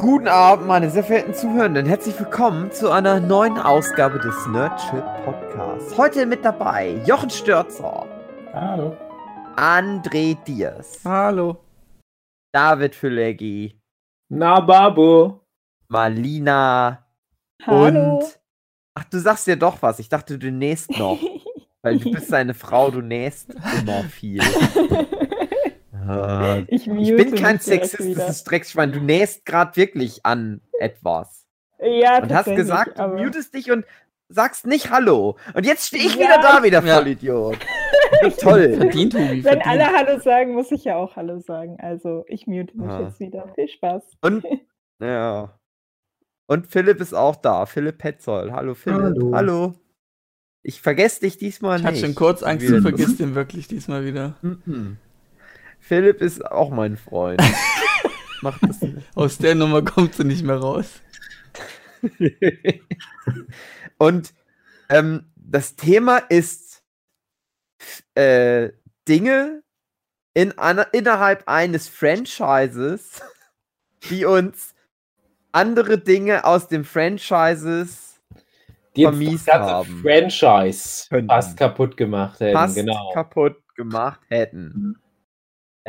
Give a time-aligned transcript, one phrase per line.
[0.00, 1.84] Guten Abend, meine sehr verehrten Zuhörenden.
[1.84, 5.98] Herzlich willkommen zu einer neuen Ausgabe des Nerdship Podcasts.
[5.98, 8.06] Heute mit dabei Jochen Störzer.
[8.54, 8.96] Hallo.
[9.56, 11.00] André Diers.
[11.04, 11.58] Hallo.
[12.50, 13.78] David Fülegi.
[14.30, 15.40] Na, Babu.
[15.88, 17.04] Malina.
[17.66, 18.16] Hallo.
[18.16, 18.40] Und.
[18.94, 19.98] Ach, du sagst ja doch was.
[19.98, 21.18] Ich dachte, du nähst noch.
[21.82, 24.40] weil du bist eine Frau, du nähst immer viel.
[26.08, 28.92] Äh, ich, ich, bin kein sexistisches Drecksschwein.
[28.92, 31.46] Du nähst gerade wirklich an etwas.
[31.80, 33.84] Ja, Und hast gesagt, du mutest dich und
[34.28, 35.36] sagst nicht Hallo.
[35.54, 36.20] Und jetzt stehe ich ja.
[36.20, 37.58] wieder da, wieder Vollidiot.
[38.22, 38.28] Ja.
[38.30, 38.74] Toll.
[38.74, 41.78] Verdient, Hubi, Wenn alle Hallo sagen, muss ich ja auch Hallo sagen.
[41.80, 43.02] Also, ich mute mich ah.
[43.02, 43.46] jetzt wieder.
[43.54, 44.02] Viel Spaß.
[44.20, 44.44] Und,
[45.00, 45.56] ja.
[46.46, 47.66] Und Philipp ist auch da.
[47.66, 48.50] Philipp Petzold.
[48.50, 49.00] Hallo, Philipp.
[49.00, 49.32] Hallo.
[49.32, 49.74] Hallo.
[50.62, 51.92] Ich vergesse dich diesmal ich nicht.
[51.92, 54.34] Ich hatte schon kurz Angst, du vergisst den wirklich diesmal wieder.
[54.42, 54.98] Mhm.
[55.90, 57.42] Philipp ist auch mein Freund.
[58.42, 59.08] Macht das nicht.
[59.16, 60.86] Aus der Nummer kommt sie nicht mehr raus.
[63.98, 64.32] Und
[64.88, 66.84] ähm, das Thema ist
[68.14, 68.68] äh,
[69.08, 69.64] Dinge
[70.32, 73.20] in einer, innerhalb eines Franchises,
[74.10, 74.76] die uns
[75.50, 78.20] andere Dinge aus dem Franchises
[78.94, 80.02] die vermiest das ganze haben.
[80.02, 82.56] Franchise fast kaputt gemacht hätten.
[82.56, 83.10] Fast genau.
[83.12, 84.96] kaputt gemacht hätten.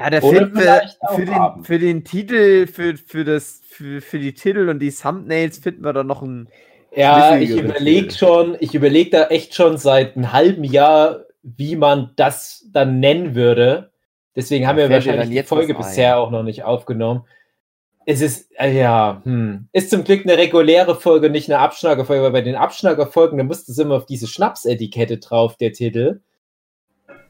[0.01, 0.03] Mhm.
[0.03, 0.81] Ja, der Film für,
[1.15, 5.59] für, den, für den Titel, für, für, das, für, für die Titel und die Thumbnails
[5.59, 6.47] finden wir da noch ein.
[6.93, 12.11] Ja, ich überlege schon, ich überlege da echt schon seit einem halben Jahr, wie man
[12.17, 13.91] das dann nennen würde.
[14.35, 17.25] Deswegen haben da wir wahrscheinlich die Folge bisher auch noch nicht aufgenommen.
[18.05, 19.67] Es ist, äh, ja, hm.
[19.73, 23.71] ist zum Glück eine reguläre Folge, nicht eine Abschneigerfolge, weil bei den Abschneigerfolgen, da musste
[23.71, 26.21] es immer auf diese Schnapsetikette drauf, der Titel.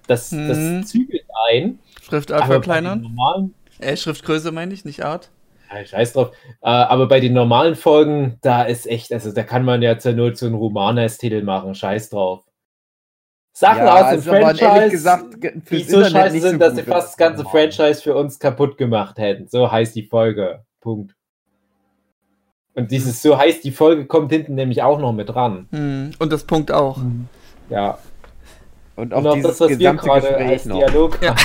[0.08, 0.48] Das, hm.
[0.48, 1.80] das zügelt ein.
[2.12, 3.02] Schriftart verkleinern?
[3.02, 3.54] Normalen...
[3.80, 5.32] Äh, Schriftgröße meine ich, nicht Art.
[5.74, 6.32] Ja, scheiß drauf.
[6.62, 10.14] Äh, aber bei den normalen Folgen, da ist echt, also da kann man ja zur
[10.14, 12.44] Not so einen Romanes-Titel machen, scheiß drauf.
[13.54, 15.26] Sachen ja, aus dem also Franchise, gesagt,
[15.70, 19.18] die so scheiße sind, so dass sie fast das ganze Franchise für uns kaputt gemacht
[19.18, 19.48] hätten.
[19.48, 20.64] So heißt die Folge.
[20.80, 21.16] Punkt.
[22.74, 25.68] Und dieses so heißt die Folge kommt hinten nämlich auch noch mit dran.
[25.72, 26.12] Hm.
[26.20, 27.00] Und das Punkt auch.
[27.70, 27.98] Ja.
[28.96, 30.78] Und auch, und das, was wir gerade als noch.
[30.78, 31.36] Dialog ja.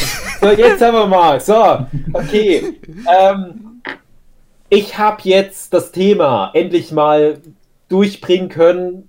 [0.47, 1.41] So, jetzt haben wir mal.
[1.41, 2.79] So, okay.
[3.13, 3.83] ähm,
[4.69, 7.41] ich habe jetzt das Thema endlich mal
[7.89, 9.09] durchbringen können,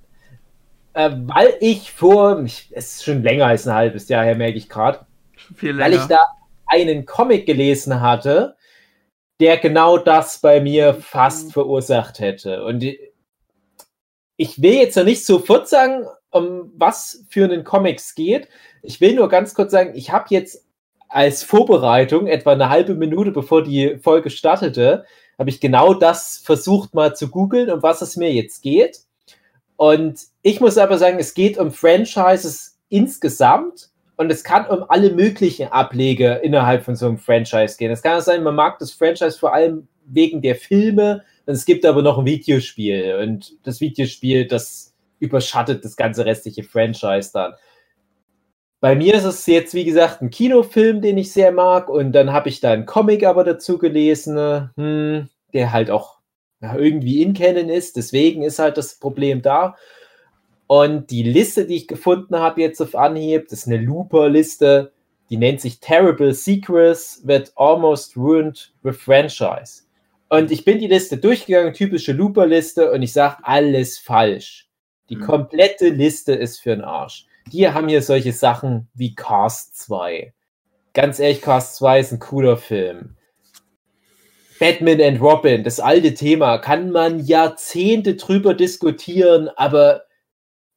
[0.94, 4.68] äh, weil ich vor, es ist schon länger als ein halbes Jahr her, merke ich
[4.68, 5.06] gerade,
[5.62, 6.18] weil ich da
[6.66, 8.56] einen Comic gelesen hatte,
[9.40, 12.66] der genau das bei mir fast verursacht hätte.
[12.66, 12.84] Und
[14.38, 18.48] ich will jetzt noch nicht sofort sagen, um was für einen Comics geht.
[18.82, 20.67] Ich will nur ganz kurz sagen, ich habe jetzt
[21.10, 25.06] als Vorbereitung, etwa eine halbe Minute bevor die Folge startete,
[25.38, 29.00] habe ich genau das versucht mal zu googeln, um was es mir jetzt geht.
[29.76, 35.12] Und ich muss aber sagen, es geht um Franchises insgesamt und es kann um alle
[35.12, 37.92] möglichen Ableger innerhalb von so einem Franchise gehen.
[37.92, 41.66] Es kann auch sein, man mag das Franchise vor allem wegen der Filme und es
[41.66, 47.54] gibt aber noch ein Videospiel und das Videospiel, das überschattet das ganze restliche Franchise dann.
[48.80, 51.90] Bei mir ist es jetzt, wie gesagt, ein Kinofilm, den ich sehr mag.
[51.90, 56.20] Und dann habe ich da einen Comic aber dazu gelesen, hm, der halt auch
[56.62, 57.98] ja, irgendwie in Canon ist.
[57.98, 59.76] Deswegen ist halt das Problem da.
[60.68, 64.92] Und die Liste, die ich gefunden habe jetzt auf Anhieb, das ist eine Looper-Liste.
[65.30, 69.84] Die nennt sich Terrible Secrets that Almost Ruined the Franchise.
[70.30, 74.68] Und ich bin die Liste durchgegangen, typische Looper-Liste, und ich sage alles falsch.
[75.10, 75.22] Die mhm.
[75.22, 77.27] komplette Liste ist für den Arsch.
[77.52, 80.34] Die haben hier solche Sachen wie Cast 2.
[80.94, 83.16] Ganz ehrlich, Cast 2 ist ein cooler Film.
[84.60, 90.07] Batman and Robin, das alte Thema, kann man Jahrzehnte drüber diskutieren, aber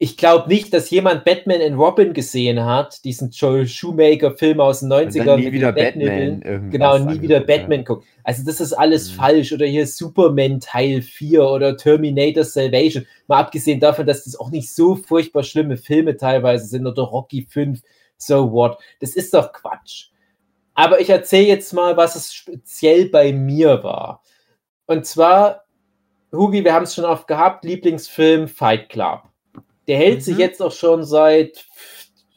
[0.02, 4.90] ich glaube nicht, dass jemand Batman and Robin gesehen hat, diesen Joel Shoemaker-Film aus den
[4.90, 5.36] 90ern.
[5.36, 6.70] nie wieder Batman.
[6.70, 8.06] Genau, nie wieder Batman guckt.
[8.24, 9.16] Also, das ist alles mhm.
[9.16, 9.52] falsch.
[9.52, 13.06] Oder hier Superman Teil 4 oder Terminator Salvation.
[13.26, 17.46] Mal abgesehen davon, dass das auch nicht so furchtbar schlimme Filme teilweise sind oder Rocky
[17.46, 17.82] 5.
[18.16, 18.78] So what?
[19.00, 20.06] Das ist doch Quatsch.
[20.72, 24.22] Aber ich erzähle jetzt mal, was es speziell bei mir war.
[24.86, 25.66] Und zwar,
[26.32, 29.29] Hugi, wir haben es schon oft gehabt, Lieblingsfilm Fight Club.
[29.90, 30.20] Der hält mhm.
[30.20, 31.64] sich jetzt auch schon seit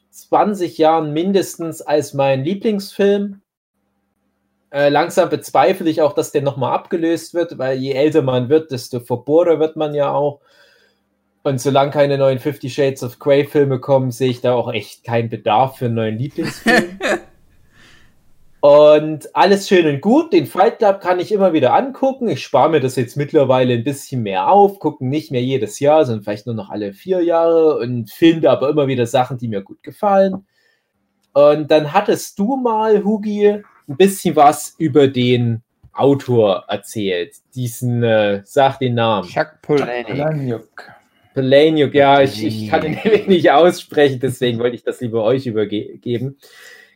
[0.10, 3.42] 20 Jahren mindestens als mein Lieblingsfilm.
[4.72, 8.72] Äh, langsam bezweifle ich auch, dass der nochmal abgelöst wird, weil je älter man wird,
[8.72, 10.42] desto verbohrer wird man ja auch.
[11.44, 15.04] Und solange keine neuen Fifty Shades of Grey Filme kommen, sehe ich da auch echt
[15.04, 16.98] keinen Bedarf für einen neuen Lieblingsfilm.
[18.64, 20.32] Und alles schön und gut.
[20.32, 22.30] Den Fight Club kann ich immer wieder angucken.
[22.30, 26.06] Ich spare mir das jetzt mittlerweile ein bisschen mehr auf, gucken nicht mehr jedes Jahr,
[26.06, 29.64] sondern vielleicht nur noch alle vier Jahre und finde aber immer wieder Sachen, die mir
[29.64, 30.48] gut gefallen.
[31.34, 35.62] Und dann hattest du mal, Hugi, ein bisschen was über den
[35.92, 37.36] Autor erzählt.
[37.56, 39.28] Diesen, äh, sag den Namen.
[39.28, 40.90] Chuck Palahniuk.
[41.34, 46.38] Palahniuk, ja, ich, ich kann ihn nicht aussprechen, deswegen wollte ich das lieber euch übergeben.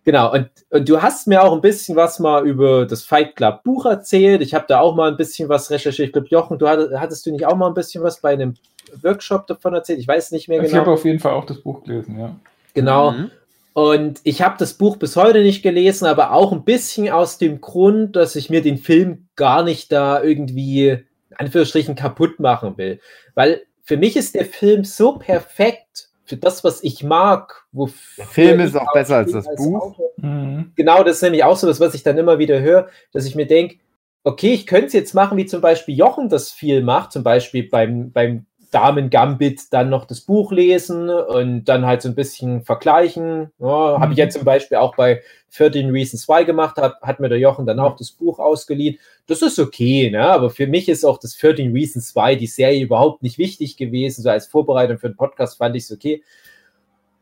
[0.08, 3.62] Genau, und, und du hast mir auch ein bisschen was mal über das Fight Club
[3.66, 4.42] Buch erzählt.
[4.42, 6.08] Ich habe da auch mal ein bisschen was recherchiert.
[6.08, 8.56] Ich glaube, Jochen, du hattest, hattest du nicht auch mal ein bisschen was bei einem
[9.02, 10.00] Workshop davon erzählt?
[10.00, 10.70] Ich weiß nicht mehr genau.
[10.70, 12.34] Ich habe auf jeden Fall auch das Buch gelesen, ja.
[12.74, 13.12] Genau.
[13.12, 13.32] Mhm.
[13.74, 17.60] Und ich habe das Buch bis heute nicht gelesen, aber auch ein bisschen aus dem
[17.60, 23.02] Grund, dass ich mir den Film gar nicht da irgendwie, in Anführungsstrichen, kaputt machen will.
[23.36, 27.66] Weil für mich ist der Film so perfekt für das, was ich mag.
[27.72, 29.98] Wo der Film ist auch besser als das als Buch.
[30.18, 30.74] Mhm.
[30.76, 33.36] Genau, das ist nämlich auch so das, was ich dann immer wieder höre, dass ich
[33.36, 33.78] mir denke,
[34.24, 37.70] okay, ich könnte es jetzt machen, wie zum Beispiel Jochen das viel macht, zum Beispiel
[37.70, 42.64] beim, beim Damen Gambit dann noch das Buch lesen und dann halt so ein bisschen
[42.64, 43.52] vergleichen.
[43.60, 44.02] Ja, mhm.
[44.02, 45.22] Habe ich jetzt zum Beispiel auch bei
[45.56, 49.00] 13 Reasons Why gemacht, hat, hat mir der Jochen dann auch das Buch ausgeliehen.
[49.28, 50.30] Das ist okay, ne?
[50.30, 54.22] aber für mich ist auch das 13 Reasons Why, die Serie überhaupt nicht wichtig gewesen.
[54.22, 56.24] So als Vorbereitung für den Podcast fand ich es okay.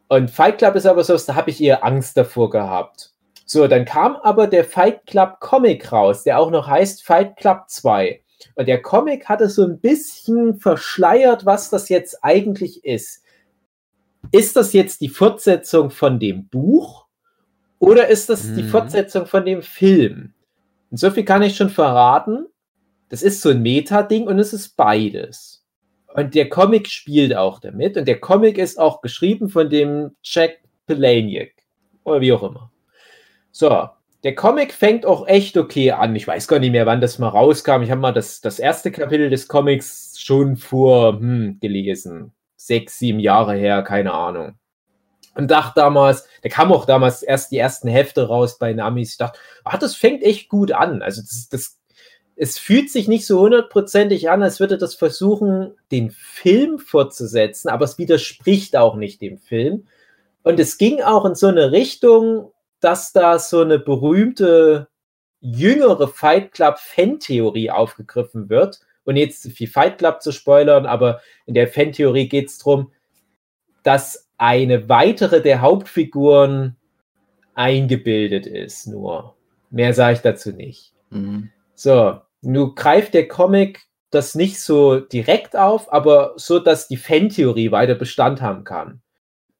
[0.07, 3.11] Und Fight Club ist aber so, da habe ich eher Angst davor gehabt.
[3.47, 7.63] So, dann kam aber der Fight Club Comic raus, der auch noch heißt Fight Club
[7.67, 8.21] 2.
[8.55, 13.23] Und der Comic hatte so ein bisschen verschleiert, was das jetzt eigentlich ist.
[14.31, 17.05] Ist das jetzt die Fortsetzung von dem Buch
[17.79, 18.55] oder ist das mhm.
[18.57, 20.33] die Fortsetzung von dem Film?
[20.91, 22.47] Und so viel kann ich schon verraten.
[23.09, 25.63] Das ist so ein Meta-Ding und es ist beides.
[26.13, 27.97] Und der Comic spielt auch damit.
[27.97, 31.49] Und der Comic ist auch geschrieben von dem Jack Palahniuk.
[32.05, 32.71] Oder wie auch immer.
[33.51, 33.89] So,
[34.25, 36.15] der Comic fängt auch echt okay an.
[36.15, 37.83] Ich weiß gar nicht mehr, wann das mal rauskam.
[37.83, 42.33] Ich habe mal das, das erste Kapitel des Comics schon vor hm, gelesen.
[42.57, 44.55] Sechs, sieben Jahre her, keine Ahnung.
[45.35, 49.11] Und dachte damals, da kam auch damals erst die ersten Hefte raus bei Namis.
[49.11, 51.03] Ich dachte, ach, das fängt echt gut an.
[51.03, 51.77] Also das, das,
[52.35, 57.85] es fühlt sich nicht so hundertprozentig an, als würde das versuchen, den Film fortzusetzen, aber
[57.85, 59.85] es widerspricht auch nicht dem Film.
[60.41, 64.87] Und es ging auch in so eine Richtung, dass da so eine berühmte
[65.39, 68.79] jüngere Fight Club Fan-Theorie aufgegriffen wird.
[69.03, 72.91] Und jetzt viel Fight Club zu spoilern, aber in der Fan-Theorie geht es darum,
[73.83, 76.75] dass eine weitere der Hauptfiguren
[77.53, 79.35] eingebildet ist, nur.
[79.69, 80.93] Mehr sage ich dazu nicht.
[81.11, 81.51] Mhm.
[81.75, 87.71] So, nun greift der Comic das nicht so direkt auf, aber so, dass die Fan-Theorie
[87.71, 89.01] weiter Bestand haben kann.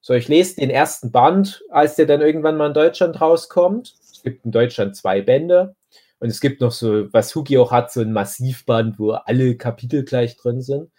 [0.07, 3.96] So, ich lese den ersten Band, als der dann irgendwann mal in Deutschland rauskommt.
[4.13, 5.75] Es gibt in Deutschland zwei Bände.
[6.19, 10.06] Und es gibt noch so, was Hugi auch hat, so ein Massivband, wo alle Kapitel
[10.06, 10.92] gleich drin sind.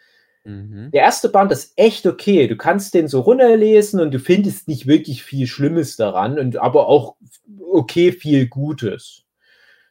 [0.43, 0.91] Mhm.
[0.93, 2.49] Der erste Band ist echt okay.
[2.49, 6.89] Du kannst den so runterlesen und du findest nicht wirklich viel Schlimmes daran, und aber
[6.89, 7.15] auch
[7.71, 9.23] okay viel Gutes.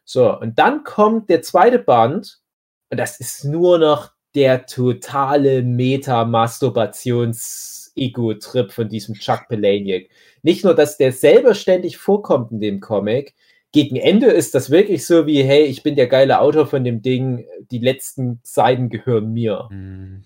[0.04, 2.42] So, und dann kommt der zweite Band,
[2.90, 10.04] und das ist nur noch der totale Meta-Masturbations- Ego-Trip von diesem Chuck Palahniuk.
[10.44, 13.36] Nicht nur, dass der selber ständig vorkommt in dem Comic,
[13.76, 17.02] gegen Ende ist das wirklich so wie, hey, ich bin der geile Autor von dem
[17.02, 19.68] Ding, die letzten Seiten gehören mir.
[19.70, 20.24] Mhm.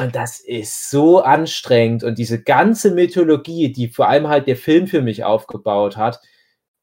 [0.00, 2.02] Und das ist so anstrengend.
[2.02, 6.20] Und diese ganze Mythologie, die vor allem halt der Film für mich aufgebaut hat,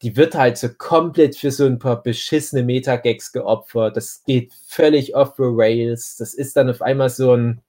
[0.02, 3.98] die wird halt so komplett für so ein paar beschissene Metagags geopfert.
[3.98, 6.16] Das geht völlig off the rails.
[6.18, 7.62] Das ist dann auf einmal so ein,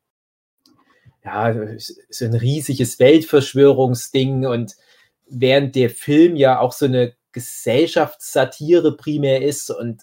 [1.29, 4.77] ja, so ein riesiges Weltverschwörungsding und
[5.29, 10.03] während der Film ja auch so eine Gesellschaftssatire primär ist und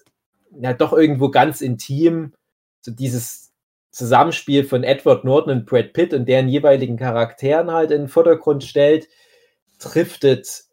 [0.62, 2.34] ja doch irgendwo ganz intim,
[2.82, 3.52] so dieses
[3.92, 8.64] Zusammenspiel von Edward Norton und Brad Pitt und deren jeweiligen Charakteren halt in den Vordergrund
[8.64, 9.08] stellt,
[9.80, 10.66] driftet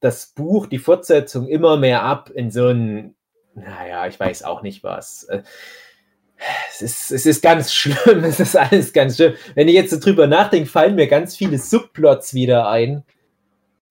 [0.00, 3.16] das Buch, die Fortsetzung immer mehr ab in so ein,
[3.54, 5.26] naja, ich weiß auch nicht was
[6.70, 9.34] es ist, es ist ganz schlimm, es ist alles ganz schlimm.
[9.54, 13.04] Wenn ich jetzt so drüber nachdenke, fallen mir ganz viele Subplots wieder ein.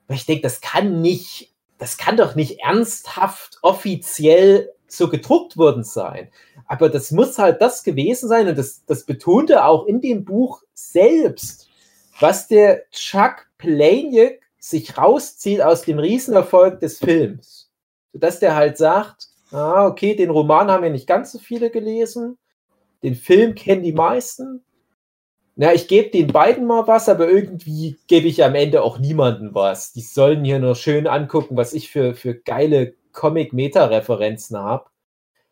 [0.08, 5.84] Weil ich denke, das kann nicht, das kann doch nicht ernsthaft offiziell so gedruckt worden
[5.84, 6.30] sein.
[6.68, 10.62] Aber das muss halt das gewesen sein und das, das betonte auch in dem Buch
[10.74, 11.68] selbst,
[12.20, 17.70] was der Chuck Palahniuk sich rauszieht aus dem Riesenerfolg des Films.
[18.14, 22.38] Sodass der halt sagt, Ah, okay, den Roman haben ja nicht ganz so viele gelesen.
[23.04, 24.64] Den Film kennen die meisten.
[25.56, 29.56] Na, ich gebe den beiden mal was, aber irgendwie gebe ich am Ende auch niemandem
[29.56, 29.94] was.
[29.94, 34.90] Die sollen hier nur schön angucken, was ich für, für geile Comic-Meta-Referenzen habe.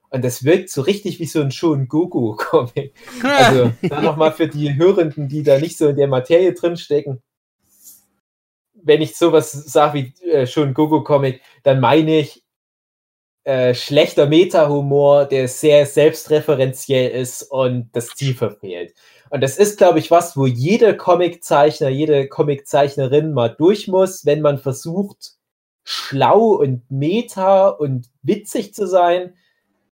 [0.10, 2.94] Und das wirkt so richtig wie so ein Shun Goku-Comic.
[3.24, 3.72] Also
[4.02, 7.24] nochmal für die Hörenden, die da nicht so in der Materie drinstecken.
[8.74, 12.43] Wenn ich sowas sage wie äh, Shun Goku-Comic, dann meine ich
[13.44, 18.94] äh, schlechter Meta-Humor, der sehr selbstreferenziell ist und das Ziel verfehlt.
[19.30, 24.42] Und das ist, glaube ich, was, wo jeder Comiczeichner, jede Comiczeichnerin mal durch muss, wenn
[24.42, 25.34] man versucht,
[25.84, 29.34] schlau und meta und witzig zu sein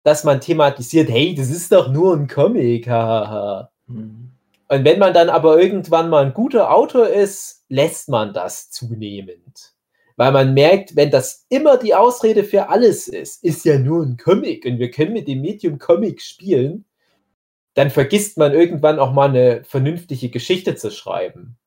[0.03, 3.69] dass man thematisiert, hey, das ist doch nur ein Comic, hahaha.
[3.87, 4.31] Mhm.
[4.67, 9.70] Und wenn man dann aber irgendwann mal ein guter Autor ist, lässt man das zunehmend.
[10.21, 14.17] Weil man merkt, wenn das immer die Ausrede für alles ist, ist ja nur ein
[14.17, 16.85] Comic und wir können mit dem Medium Comic spielen,
[17.73, 21.57] dann vergisst man irgendwann auch mal eine vernünftige Geschichte zu schreiben.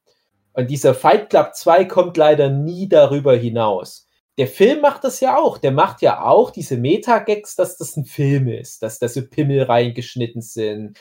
[0.53, 4.05] Und dieser Fight Club 2 kommt leider nie darüber hinaus
[4.37, 5.59] der Film macht das ja auch.
[5.59, 9.63] Der macht ja auch diese Meta-Gags, dass das ein Film ist, dass da so Pimmel
[9.63, 10.99] reingeschnitten sind,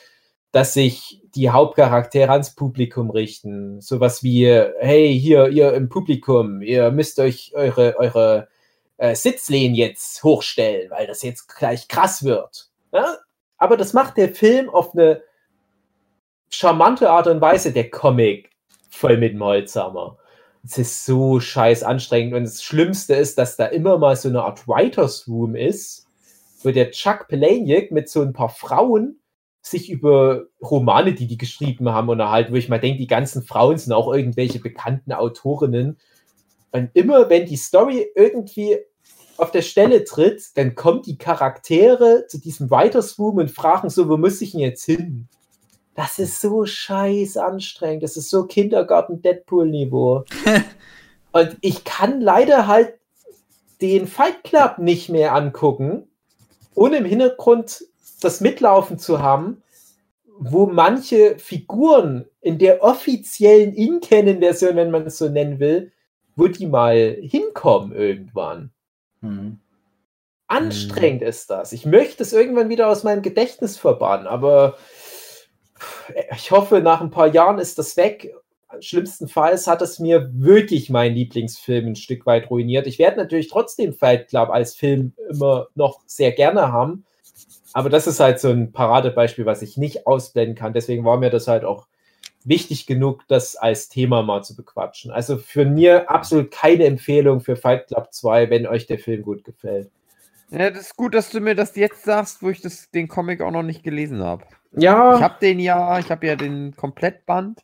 [0.54, 3.80] dass sich die Hauptcharaktere ans Publikum richten.
[3.80, 4.46] Sowas wie,
[4.78, 8.46] hey, hier, ihr im Publikum, ihr müsst euch eure, eure
[8.96, 12.70] äh, Sitzlehnen jetzt hochstellen, weil das jetzt gleich krass wird.
[12.92, 13.16] Ja?
[13.58, 15.22] Aber das macht der Film auf eine
[16.50, 18.50] charmante Art und Weise, der Comic,
[18.88, 20.18] voll mit Molzhammer
[20.64, 22.34] es ist so scheiß anstrengend.
[22.34, 26.06] Und das Schlimmste ist, dass da immer mal so eine Art Writers Room ist,
[26.62, 29.20] wo der Chuck Palahniuk mit so ein paar Frauen
[29.66, 33.78] sich über Romane, die die geschrieben haben, unterhalten, wo ich mal denke, die ganzen Frauen
[33.78, 35.98] sind auch irgendwelche bekannten Autorinnen.
[36.70, 38.76] Und immer wenn die Story irgendwie
[39.38, 44.08] auf der Stelle tritt, dann kommen die Charaktere zu diesem Writers Room und fragen so,
[44.08, 45.28] wo muss ich denn jetzt hin?
[45.94, 48.02] Das ist so scheiß anstrengend.
[48.02, 50.24] Das ist so Kindergarten-Deadpool-Niveau.
[51.32, 52.94] und ich kann leider halt
[53.80, 56.08] den Fight Club nicht mehr angucken,
[56.74, 57.84] ohne im Hintergrund
[58.24, 59.62] das Mitlaufen zu haben,
[60.38, 65.92] wo manche Figuren in der offiziellen In-Canon-Version, wenn man es so nennen will,
[66.36, 68.70] wo die mal hinkommen irgendwann.
[69.20, 69.60] Mhm.
[70.46, 71.28] Anstrengend mhm.
[71.28, 71.72] ist das.
[71.72, 74.76] Ich möchte es irgendwann wieder aus meinem Gedächtnis verbannen, aber
[76.36, 78.34] ich hoffe, nach ein paar Jahren ist das weg.
[78.80, 82.86] Schlimmstenfalls hat es mir wirklich meinen Lieblingsfilm ein Stück weit ruiniert.
[82.86, 87.04] Ich werde natürlich trotzdem Fight Club als Film immer noch sehr gerne haben.
[87.74, 90.72] Aber das ist halt so ein Paradebeispiel, was ich nicht ausblenden kann.
[90.72, 91.88] Deswegen war mir das halt auch
[92.44, 95.10] wichtig genug, das als Thema mal zu bequatschen.
[95.10, 99.42] Also für mir absolut keine Empfehlung für Fight Club 2, wenn euch der Film gut
[99.42, 99.90] gefällt.
[100.50, 103.40] Ja, das ist gut, dass du mir das jetzt sagst, wo ich das, den Comic
[103.40, 104.44] auch noch nicht gelesen habe.
[104.76, 105.16] Ja.
[105.16, 107.60] Ich habe den ja, ich habe ja den Komplettband,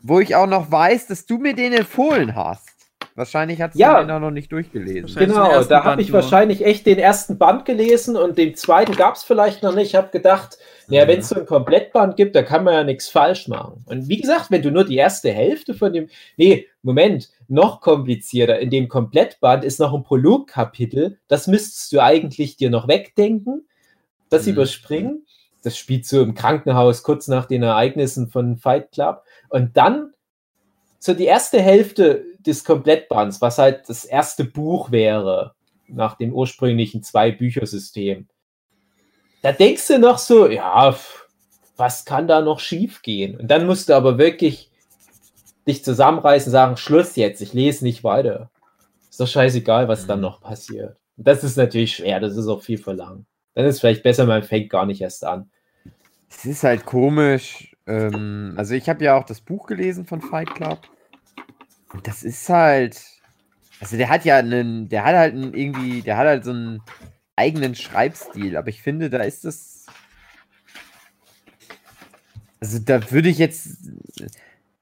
[0.00, 2.71] wo ich auch noch weiß, dass du mir den empfohlen hast.
[3.14, 4.02] Wahrscheinlich hat ja.
[4.02, 5.14] den auch noch nicht durchgelesen.
[5.14, 6.22] Genau, da habe ich nur.
[6.22, 9.88] wahrscheinlich echt den ersten Band gelesen und den zweiten gab es vielleicht noch nicht.
[9.88, 13.08] Ich habe gedacht, ja, wenn es so ein Komplettband gibt, da kann man ja nichts
[13.08, 13.84] falsch machen.
[13.86, 16.08] Und wie gesagt, wenn du nur die erste Hälfte von dem.
[16.36, 18.58] Nee, Moment, noch komplizierter.
[18.60, 21.18] In dem Komplettband ist noch ein Prolog-Kapitel.
[21.28, 23.66] Das müsstest du eigentlich dir noch wegdenken,
[24.30, 24.52] das mhm.
[24.52, 25.26] überspringen
[25.62, 29.22] das spielt so im Krankenhaus kurz nach den Ereignissen von Fight Club.
[29.48, 30.12] Und dann
[30.98, 35.54] so die erste Hälfte des Komplettbands, was halt das erste Buch wäre,
[35.88, 38.28] nach dem ursprünglichen Zwei-Bücher-System.
[39.42, 40.96] Da denkst du noch so, ja,
[41.76, 43.36] was kann da noch schief gehen?
[43.36, 44.70] Und dann musst du aber wirklich
[45.66, 48.50] dich zusammenreißen und sagen, Schluss jetzt, ich lese nicht weiter.
[49.10, 50.08] Ist doch scheißegal, was mhm.
[50.08, 50.96] dann noch passiert.
[51.16, 53.26] Und das ist natürlich schwer, das ist auch viel verlangt.
[53.54, 55.50] Dann ist es vielleicht besser, man fängt gar nicht erst an.
[56.30, 57.76] Es ist halt komisch.
[57.86, 60.78] Ähm, also ich habe ja auch das Buch gelesen von Fight Club.
[61.92, 63.00] Und das ist halt.
[63.80, 66.80] Also der hat ja einen, der hat halt einen irgendwie, der hat halt so einen
[67.36, 69.86] eigenen Schreibstil, aber ich finde, da ist das.
[72.60, 73.90] Also da würde ich jetzt.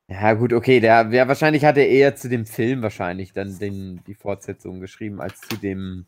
[0.09, 4.03] Ja, gut, okay, der, der wahrscheinlich hat er eher zu dem Film wahrscheinlich dann den,
[4.07, 6.05] die Fortsetzung geschrieben, als zu dem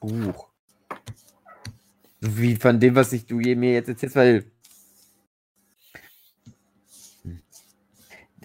[0.00, 0.48] Buch.
[2.20, 4.44] Wie von dem, was ich, du mir jetzt erzählst, weil.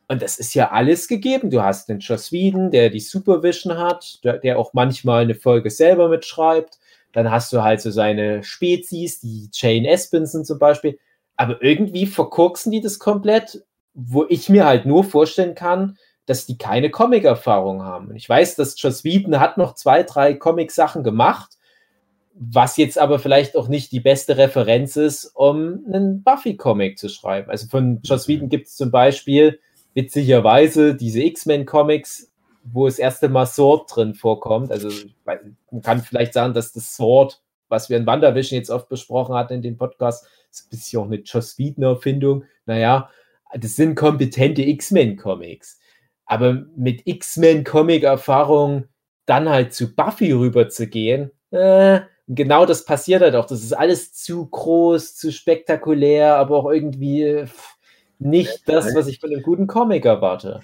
[0.09, 1.50] Und das ist ja alles gegeben.
[1.50, 5.71] Du hast den Joss Whedon, der die Supervision hat, der, der auch manchmal eine Folge
[5.71, 6.78] selber mitschreibt.
[7.12, 10.99] Dann hast du halt so seine Spezies, die Jane Espenson zum Beispiel.
[11.37, 16.56] Aber irgendwie verkorksen die das komplett, wo ich mir halt nur vorstellen kann, dass die
[16.56, 18.09] keine Comic-Erfahrung haben.
[18.09, 21.59] Und ich weiß, dass Joss Whedon hat noch zwei, drei Comic-Sachen gemacht,
[22.35, 27.50] was jetzt aber vielleicht auch nicht die beste Referenz ist, um einen Buffy-Comic zu schreiben.
[27.50, 29.59] Also von Joss Whedon gibt es zum Beispiel
[29.94, 32.32] witzigerweise diese X-Men-Comics,
[32.64, 34.70] wo das erste Mal Sword drin vorkommt.
[34.70, 34.88] Also
[35.25, 39.54] man kann vielleicht sagen, dass das Sword, was wir in WandaVision jetzt oft besprochen hatten
[39.54, 42.44] in dem Podcast, ist ein bisschen auch eine Joss Whedon-Erfindung.
[42.66, 43.11] Naja,
[43.54, 45.80] das sind kompetente X-Men-Comics.
[46.26, 48.84] Aber mit X-Men-Comic-Erfahrung
[49.26, 53.46] dann halt zu Buffy rüber zu gehen, äh, genau das passiert halt auch.
[53.46, 57.44] Das ist alles zu groß, zu spektakulär, aber auch irgendwie
[58.25, 60.61] nicht das, was ich von einem guten Comic erwarte.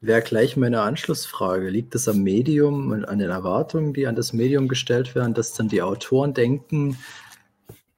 [0.00, 1.68] Wäre gleich meine Anschlussfrage.
[1.68, 5.54] Liegt es am Medium und an den Erwartungen, die an das Medium gestellt werden, dass
[5.54, 6.98] dann die Autoren denken,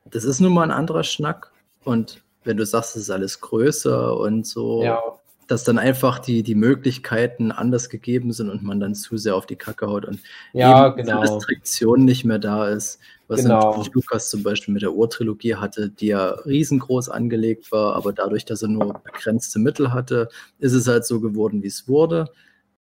[0.05, 1.50] das ist nun mal ein anderer Schnack
[1.85, 5.17] und wenn du sagst, es ist alles größer und so, ja
[5.49, 9.47] dass dann einfach die, die Möglichkeiten anders gegeben sind und man dann zu sehr auf
[9.47, 10.21] die Kacke haut und
[10.52, 11.21] ja, genau.
[11.21, 13.00] Restriktion nicht mehr da ist.
[13.28, 13.71] Was genau.
[13.71, 18.45] natürlich Lukas zum Beispiel mit der Urtrilogie hatte, die ja riesengroß angelegt war, aber dadurch,
[18.45, 20.28] dass er nur begrenzte Mittel hatte,
[20.59, 22.26] ist es halt so geworden, wie es wurde.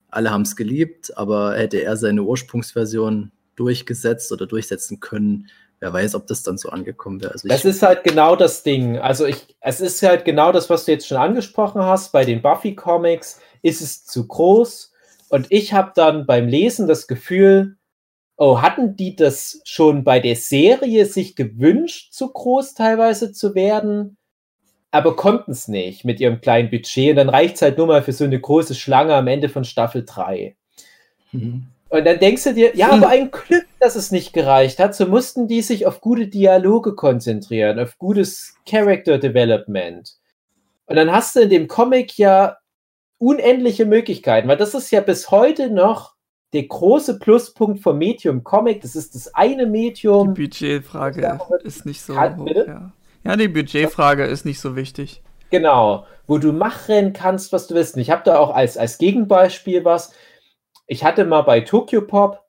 [0.10, 5.48] Alle haben es geliebt, aber hätte er seine Ursprungsversion durchgesetzt oder durchsetzen können,
[5.80, 7.34] wer weiß, ob das dann so angekommen wäre.
[7.34, 8.98] Also das ist halt genau das Ding.
[8.98, 12.12] Also ich, es ist halt genau das, was du jetzt schon angesprochen hast.
[12.12, 14.94] Bei den Buffy-Comics ist es zu groß.
[15.30, 17.78] Und ich habe dann beim Lesen das Gefühl,
[18.38, 24.18] oh, hatten die das schon bei der Serie sich gewünscht, zu groß teilweise zu werden,
[24.92, 27.12] aber konnten es nicht mit ihrem kleinen Budget.
[27.12, 29.64] Und dann reicht es halt nur mal für so eine große Schlange am Ende von
[29.64, 30.56] Staffel 3.
[31.34, 31.68] Mhm.
[31.90, 34.96] Und dann denkst du dir, ja, aber ein Glück, dass es nicht gereicht hat.
[34.96, 40.14] So mussten die sich auf gute Dialoge konzentrieren, auf gutes Character Development.
[40.86, 42.58] Und dann hast du in dem Comic ja
[43.18, 46.16] unendliche Möglichkeiten, weil das ist ja bis heute noch
[46.54, 48.82] der große Pluspunkt vom Medium Comic.
[48.82, 50.34] Das ist das eine Medium.
[50.34, 52.48] Die Budgetfrage ist nicht so kann, hoch.
[52.56, 52.92] Ja.
[53.24, 55.22] ja, die Budgetfrage ist nicht so wichtig.
[55.50, 57.98] Genau, wo du machen kannst, was du willst.
[57.98, 60.14] ich habe da auch als, als Gegenbeispiel was
[60.88, 62.44] ich hatte mal bei Tokyo Pop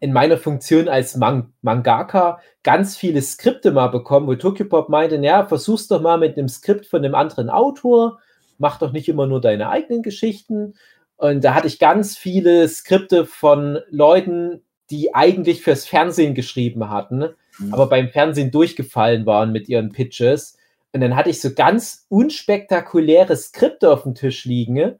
[0.00, 5.16] in meiner Funktion als Man Mangaka ganz viele Skripte mal bekommen, wo Tokyo Pop meinte,
[5.16, 8.18] ja, versuch's doch mal mit einem Skript von einem anderen Autor,
[8.58, 10.74] mach doch nicht immer nur deine eigenen Geschichten.
[11.16, 17.28] Und da hatte ich ganz viele Skripte von Leuten, die eigentlich fürs Fernsehen geschrieben hatten,
[17.58, 17.72] mhm.
[17.72, 20.58] aber beim Fernsehen durchgefallen waren mit ihren Pitches.
[20.92, 24.98] Und dann hatte ich so ganz unspektakuläre Skripte auf dem Tisch liegen,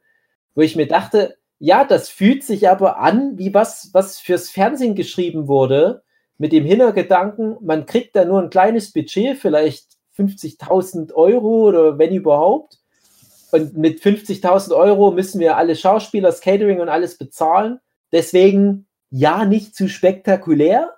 [0.55, 4.95] wo ich mir dachte, ja, das fühlt sich aber an, wie was, was fürs Fernsehen
[4.95, 6.03] geschrieben wurde,
[6.37, 9.85] mit dem Hintergedanken, man kriegt da nur ein kleines Budget, vielleicht
[10.17, 12.79] 50.000 Euro oder wenn überhaupt.
[13.53, 17.79] Und mit 50.000 Euro müssen wir alle Schauspieler, das Catering und alles bezahlen.
[18.11, 20.93] Deswegen ja, nicht zu spektakulär.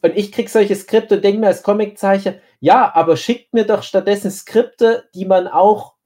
[0.00, 3.82] Und ich krieg solche Skripte und denke mir als Comiczeichner, ja, aber schickt mir doch
[3.82, 5.96] stattdessen Skripte, die man auch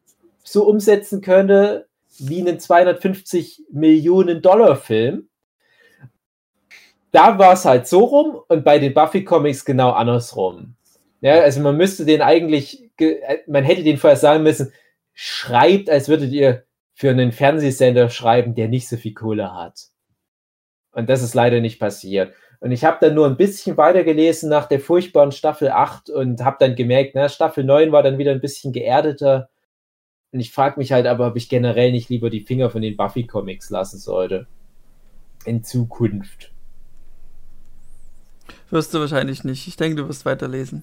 [0.42, 1.86] so umsetzen könnte,
[2.18, 5.28] wie einen 250 Millionen Dollar Film.
[7.12, 10.76] Da war es halt so rum und bei den Buffy Comics genau andersrum.
[11.20, 12.90] Ja, also man müsste den eigentlich,
[13.46, 14.72] man hätte den vorher sagen müssen,
[15.14, 19.88] schreibt, als würdet ihr für einen Fernsehsender schreiben, der nicht so viel Kohle hat.
[20.92, 22.32] Und das ist leider nicht passiert.
[22.60, 26.56] Und ich habe dann nur ein bisschen weitergelesen nach der furchtbaren Staffel 8 und habe
[26.58, 29.50] dann gemerkt, na, Staffel 9 war dann wieder ein bisschen geerdeter.
[30.32, 32.96] Und ich frage mich halt aber, ob ich generell nicht lieber die Finger von den
[32.96, 34.46] Buffy-Comics lassen sollte.
[35.44, 36.52] In Zukunft.
[38.70, 39.66] Wirst du wahrscheinlich nicht.
[39.66, 40.82] Ich denke, du wirst weiterlesen.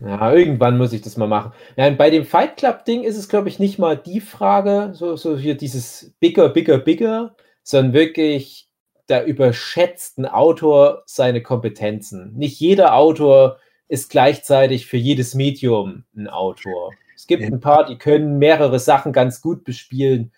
[0.00, 1.52] Ja, irgendwann muss ich das mal machen.
[1.76, 5.38] Ja, bei dem Fight Club-Ding ist es, glaube ich, nicht mal die Frage, so, so
[5.38, 8.68] hier dieses bigger, bigger, bigger, sondern wirklich,
[9.06, 12.32] da überschätzt ein Autor seine Kompetenzen.
[12.34, 16.92] Nicht jeder Autor ist gleichzeitig für jedes Medium ein Autor.
[17.38, 20.32] Gibt ein paar, die können mehrere Sachen ganz gut bespielen,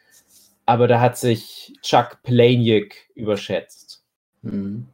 [0.66, 4.02] aber da hat sich Chuck Palahniuk überschätzt.
[4.42, 4.86] Mhm.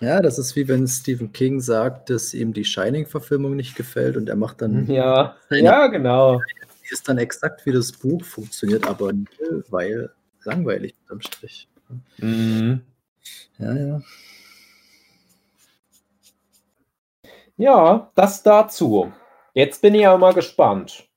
[0.00, 4.30] Ja, das ist wie wenn Stephen King sagt, dass ihm die Shining-Verfilmung nicht gefällt und
[4.30, 4.90] er macht dann.
[4.90, 6.40] Ja, ja, genau.
[6.90, 9.12] Ist dann exakt wie das Buch funktioniert, aber
[9.68, 10.10] weil
[10.44, 11.68] langweilig am Strich.
[12.18, 12.80] Mhm.
[13.58, 14.00] Ja, ja.
[17.56, 19.12] Ja, das dazu.
[19.54, 21.08] Jetzt bin ich aber mal gespannt.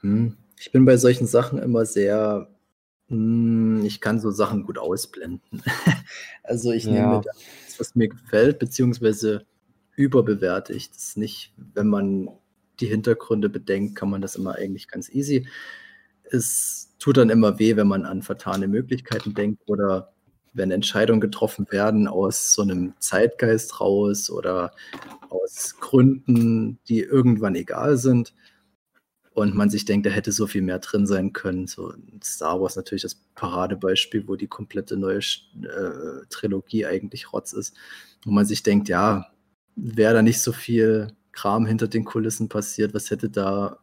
[0.00, 0.36] Hm.
[0.58, 2.48] Ich bin bei solchen Sachen immer sehr,
[3.08, 5.62] hm, ich kann so Sachen gut ausblenden.
[6.42, 7.20] also ich nehme Ja.
[7.20, 9.46] das, was mir gefällt, beziehungsweise
[9.96, 11.52] überbewerte ich das nicht.
[11.74, 12.28] Wenn man
[12.80, 15.46] die Hintergründe bedenkt, kann man das immer eigentlich ganz easy.
[16.24, 20.12] Es tut dann immer weh, wenn man an vertane Möglichkeiten denkt oder
[20.52, 24.72] wenn Entscheidungen getroffen werden aus so einem Zeitgeist raus oder
[25.28, 28.34] aus Gründen, die irgendwann egal sind
[29.32, 31.66] und man sich denkt, da hätte so viel mehr drin sein können.
[31.66, 37.76] So Star Wars natürlich das Paradebeispiel, wo die komplette neue äh, Trilogie eigentlich Rotz ist.
[38.26, 39.30] Und man sich denkt, ja,
[39.76, 43.78] wäre da nicht so viel Kram hinter den Kulissen passiert, was hätte da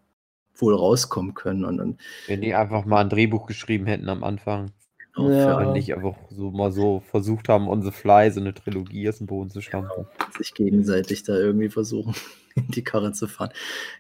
[0.54, 1.66] wohl rauskommen können?
[1.66, 4.72] Und dann Wenn die einfach mal ein Drehbuch geschrieben hätten am Anfang.
[5.18, 5.60] Auch Ja.
[5.60, 9.18] Wenn nicht einfach so mal so versucht haben, on the fly so eine Trilogie aus
[9.18, 10.06] dem Boden zu stampfen.
[10.38, 12.16] sich gegenseitig da irgendwie versuchen,
[12.56, 13.52] in die Karre zu fahren.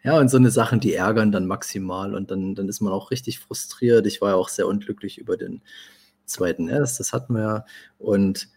[0.03, 3.11] Ja, und so eine Sachen, die ärgern dann maximal und dann, dann ist man auch
[3.11, 4.05] richtig frustriert.
[4.07, 5.61] Ich war ja auch sehr unglücklich über den
[6.25, 7.65] zweiten S, das hatten wir ja.
[7.97, 8.49] Und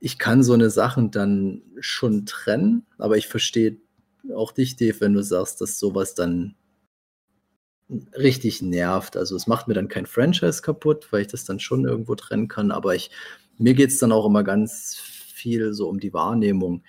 [0.00, 3.76] ich kann so eine Sachen dann schon trennen, aber ich verstehe
[4.34, 6.54] auch dich, Dave, wenn du sagst, dass sowas dann
[8.16, 9.16] richtig nervt.
[9.16, 12.48] Also es macht mir dann kein Franchise kaputt, weil ich das dann schon irgendwo trennen
[12.48, 13.10] kann, aber ich,
[13.58, 16.82] mir geht es dann auch immer ganz viel so um die Wahrnehmung.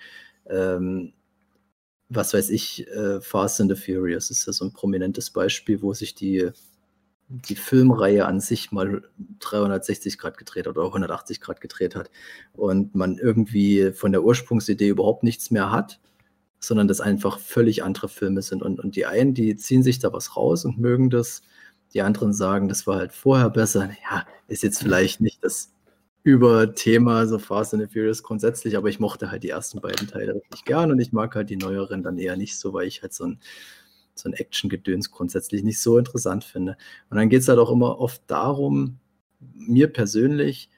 [0.46, 1.12] Ähm,
[2.08, 5.94] was weiß ich, äh, Fast and the Furious ist ja so ein prominentes Beispiel, wo
[5.94, 6.50] sich die,
[7.28, 9.02] die Filmreihe an sich mal
[9.40, 12.10] 360 Grad gedreht hat oder 180 Grad gedreht hat
[12.52, 16.00] und man irgendwie von der Ursprungsidee überhaupt nichts mehr hat,
[16.66, 18.62] sondern das einfach völlig andere Filme sind.
[18.62, 21.42] Und, und die einen, die ziehen sich da was raus und mögen das,
[21.92, 23.90] die anderen sagen, das war halt vorher besser.
[24.10, 25.72] Ja, ist jetzt vielleicht nicht das
[26.24, 30.08] über Thema so Fast and the Furious grundsätzlich, aber ich mochte halt die ersten beiden
[30.08, 33.02] Teile richtig gern und ich mag halt die neueren dann eher nicht so, weil ich
[33.02, 33.40] halt so ein,
[34.14, 36.78] so ein Action-Gedöns grundsätzlich nicht so interessant finde.
[37.10, 38.98] Und dann geht es halt auch immer oft darum,
[39.54, 40.70] mir persönlich,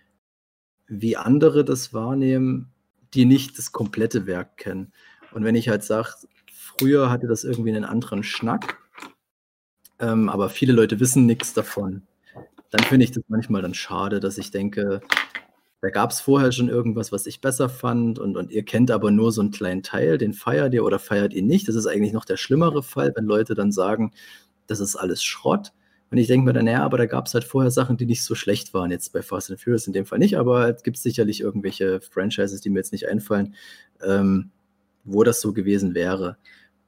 [0.88, 2.72] wie andere das wahrnehmen,
[3.14, 4.92] die nicht das komplette Werk kennen.
[5.36, 6.14] Und wenn ich halt sage,
[6.50, 8.78] früher hatte das irgendwie einen anderen Schnack,
[9.98, 12.06] ähm, aber viele Leute wissen nichts davon,
[12.70, 15.02] dann finde ich das manchmal dann schade, dass ich denke,
[15.82, 19.10] da gab es vorher schon irgendwas, was ich besser fand und, und ihr kennt aber
[19.10, 21.68] nur so einen kleinen Teil, den feiert ihr oder feiert ihr nicht.
[21.68, 24.12] Das ist eigentlich noch der schlimmere Fall, wenn Leute dann sagen,
[24.66, 25.74] das ist alles Schrott.
[26.10, 28.24] Und ich denke mir dann, ja, aber da gab es halt vorher Sachen, die nicht
[28.24, 28.90] so schlecht waren.
[28.90, 32.62] Jetzt bei Fast and Furious in dem Fall nicht, aber es gibt sicherlich irgendwelche Franchises,
[32.62, 33.54] die mir jetzt nicht einfallen,
[34.02, 34.50] ähm,
[35.06, 36.36] wo das so gewesen wäre.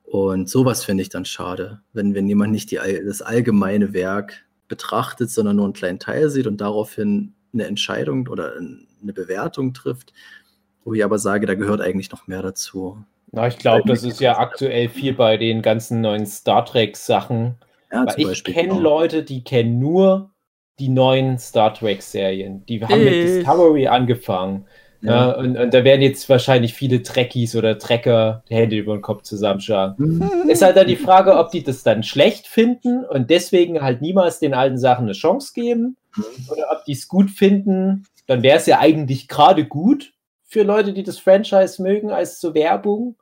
[0.03, 5.31] Und sowas finde ich dann schade, wenn, wenn jemand nicht die, das allgemeine Werk betrachtet,
[5.31, 10.13] sondern nur einen kleinen Teil sieht und daraufhin eine Entscheidung oder eine Bewertung trifft,
[10.85, 13.03] wo ich aber sage, da gehört eigentlich noch mehr dazu.
[13.33, 17.57] Na, ich glaube, das ist ja aktuell viel bei den ganzen neuen Star Trek-Sachen.
[17.93, 18.81] Ja, ich kenne genau.
[18.81, 20.31] Leute, die kennen nur
[20.79, 22.65] die neuen Star Trek-Serien.
[22.67, 23.25] Die haben mit Ich.
[23.25, 24.67] Discovery angefangen.
[25.01, 25.31] Ja.
[25.31, 25.37] Ja.
[25.37, 29.23] und, und da werden jetzt wahrscheinlich viele Trekkies oder Trecker die Hände über den Kopf
[29.23, 29.97] zusammenschlagen.
[29.97, 34.01] Hm, Ist halt dann die Frage, ob die das dann schlecht finden und deswegen halt
[34.03, 35.97] niemals den alten Sachen eine Chance geben
[36.51, 38.07] oder ob die es gut finden.
[38.27, 40.13] Dann wäre es ja eigentlich gerade gut
[40.45, 43.17] für Leute, die das Franchise mögen, als zur Werbung.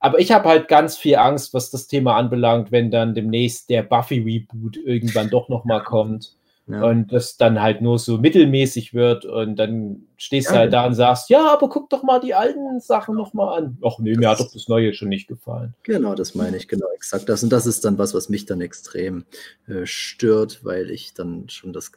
[0.00, 3.82] Aber ich habe halt ganz viel Angst, was das Thema anbelangt, wenn dann demnächst der
[3.82, 6.37] Buffy-Reboot irgendwann doch nochmal kommt
[6.70, 6.82] Ja.
[6.84, 10.86] und das dann halt nur so mittelmäßig wird und dann stehst du Ja, halt da
[10.86, 13.78] und sagst, ja, aber guck doch mal die alten Sachen nochmal an.
[13.82, 15.74] Ach nee, mir hat doch das Neue schon nicht gefallen.
[15.82, 17.42] Genau, das meine ich, genau, exakt das.
[17.42, 19.24] Und das ist dann was, was mich dann extrem
[19.66, 21.90] äh, stört, weil ich dann schon das,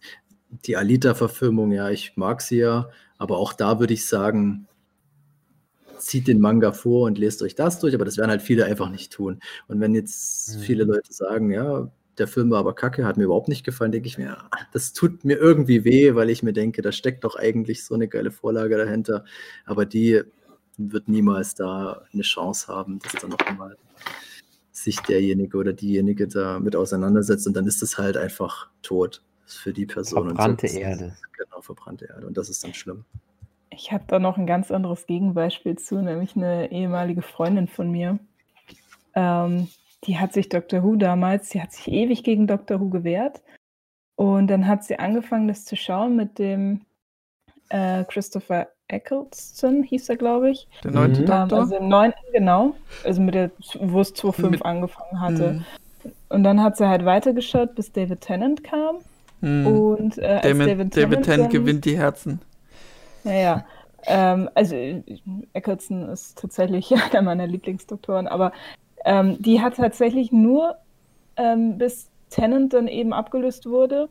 [0.66, 4.68] die Alita-Verfilmung, ja, ich mag sie ja, aber auch da würde ich sagen,
[5.98, 8.90] zieht den Manga vor und lest euch das durch, aber das werden halt viele einfach
[8.90, 9.40] nicht tun.
[9.68, 10.62] Und wenn jetzt Mhm.
[10.62, 14.08] viele Leute sagen, ja, der Film war aber kacke, hat mir überhaupt nicht gefallen, denke
[14.08, 17.36] ich mir, ja, das tut mir irgendwie weh, weil ich mir denke, da steckt doch
[17.36, 19.26] eigentlich so eine geile Vorlage dahinter,
[19.66, 20.22] aber die
[20.78, 23.76] wird niemals da eine Chance haben, das dann nochmal
[24.72, 29.74] sich derjenige oder diejenige da mit auseinandersetzt und dann ist es halt einfach tot für
[29.74, 30.28] die Person.
[30.28, 30.80] Verbrannte und so.
[30.80, 31.18] Erde.
[31.38, 33.04] Genau, verbrannte Erde und das ist dann schlimm.
[33.72, 38.20] Ich habe da noch ein ganz anderes Gegenbeispiel zu, nämlich eine ehemalige Freundin von mir.
[39.16, 39.70] Ähm,
[40.06, 43.42] die hat sich Doctor Who damals, die hat sich ewig gegen Doctor Who gewehrt.
[44.16, 46.82] Und dann hat sie angefangen, das zu schauen mit dem
[47.70, 50.68] äh, Christopher Eccleston hieß er, glaube ich.
[50.84, 51.60] Der neunte Ähm, Doktor.
[51.60, 52.76] also im neunten, genau.
[53.04, 55.54] Also mit der, wo es 2.5 Mit- angefangen hatte.
[55.54, 56.12] Mhm.
[56.30, 58.98] Und dann hat sie halt weitergeschaut, bis David Tennant kam.
[59.42, 59.68] Hm.
[59.68, 62.42] Und äh, als David, David, David Tennant dann- gewinnt die Herzen.
[63.24, 63.66] Naja,
[64.08, 64.76] ähm, also
[65.54, 68.52] Eccleston ist tatsächlich einer meiner Lieblingsdoktoren, aber
[69.06, 70.76] ähm, die hat tatsächlich nur
[71.38, 74.10] ähm, bis Tennant dann eben abgelöst wurde,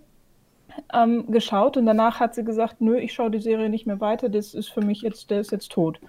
[0.94, 4.28] ähm, geschaut und danach hat sie gesagt, nö, ich schaue die Serie nicht mehr weiter,
[4.28, 6.00] das ist für mich jetzt, der ist jetzt tot.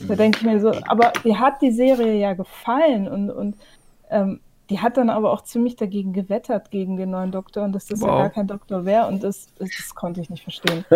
[0.00, 3.56] Da denke ich mir so, aber ihr hat die Serie ja gefallen und, und
[4.10, 4.40] ähm,
[4.70, 8.00] die hat dann aber auch ziemlich dagegen gewettert, gegen den neuen Doktor und dass das
[8.00, 8.18] ja Wow.
[8.18, 10.84] gar kein Doktor wäre und das, das, das konnte ich nicht verstehen.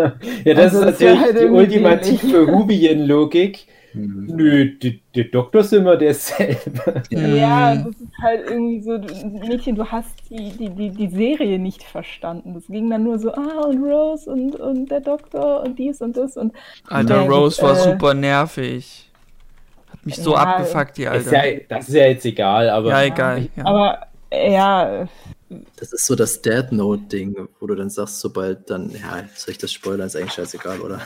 [0.44, 3.66] Ja, das Also, ist das natürlich halt die ultimative Rubian-Logik.
[3.96, 4.26] Mhm.
[4.36, 7.02] Nö, die- der Doktor ist immer derselbe.
[7.10, 8.98] Ja, das ist halt irgendwie so,
[9.48, 12.52] Mädchen, du hast die, die, die, die Serie nicht verstanden.
[12.54, 16.16] Das ging dann nur so, ah, und Rose und, und der Doktor und dies und
[16.16, 16.52] das und
[16.88, 19.10] Alter, Ja, Rose war äh, super nervig.
[19.90, 21.46] Hat mich so Ja, abgefuckt, die Ist Alter.
[21.46, 23.48] ja, das ist ja jetzt egal, aber Ja, egal.
[23.56, 23.64] Ja.
[23.64, 23.98] aber
[24.32, 25.08] ja,
[25.76, 29.58] Das ist so das Dead Note-Ding, wo du dann sagst, sobald dann, ja, soll ich
[29.58, 31.00] das spoilern, ist eigentlich scheißegal, oder?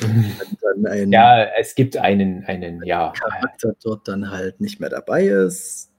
[0.86, 3.12] Ein ja, es gibt einen, einen, ja.
[3.12, 5.90] Charakter dort dann halt nicht mehr dabei ist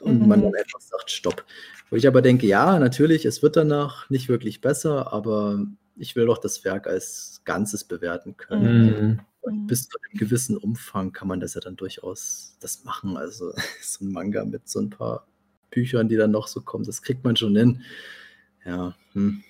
[0.00, 0.28] und Mhm.
[0.28, 1.44] man dann einfach sagt, stopp.
[1.90, 6.26] Wo ich aber denke, ja, natürlich, es wird danach nicht wirklich besser, aber ich will
[6.26, 8.84] doch das Werk als Ganzes bewerten können.
[8.86, 9.20] Mhm.
[9.42, 13.16] Und bis zu einem gewissen Umfang kann man das ja dann durchaus das machen.
[13.16, 13.52] Also
[13.82, 15.26] so ein Manga mit so ein paar
[15.72, 17.82] Büchern, die dann noch so kommen, das kriegt man schon hin.
[18.64, 19.42] Ja, hm.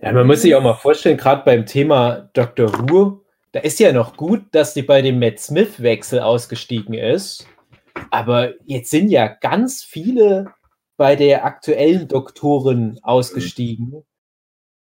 [0.00, 2.70] Ja, man muss sich auch mal vorstellen, gerade beim Thema Dr.
[2.70, 7.46] Who, da ist ja noch gut, dass die bei dem Matt Smith-Wechsel ausgestiegen ist.
[8.10, 10.52] Aber jetzt sind ja ganz viele
[10.98, 14.04] bei der aktuellen Doktorin ausgestiegen.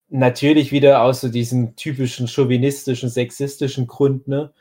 [0.10, 4.54] Natürlich wieder aus so diesen typischen chauvinistischen, sexistischen Grund, ne?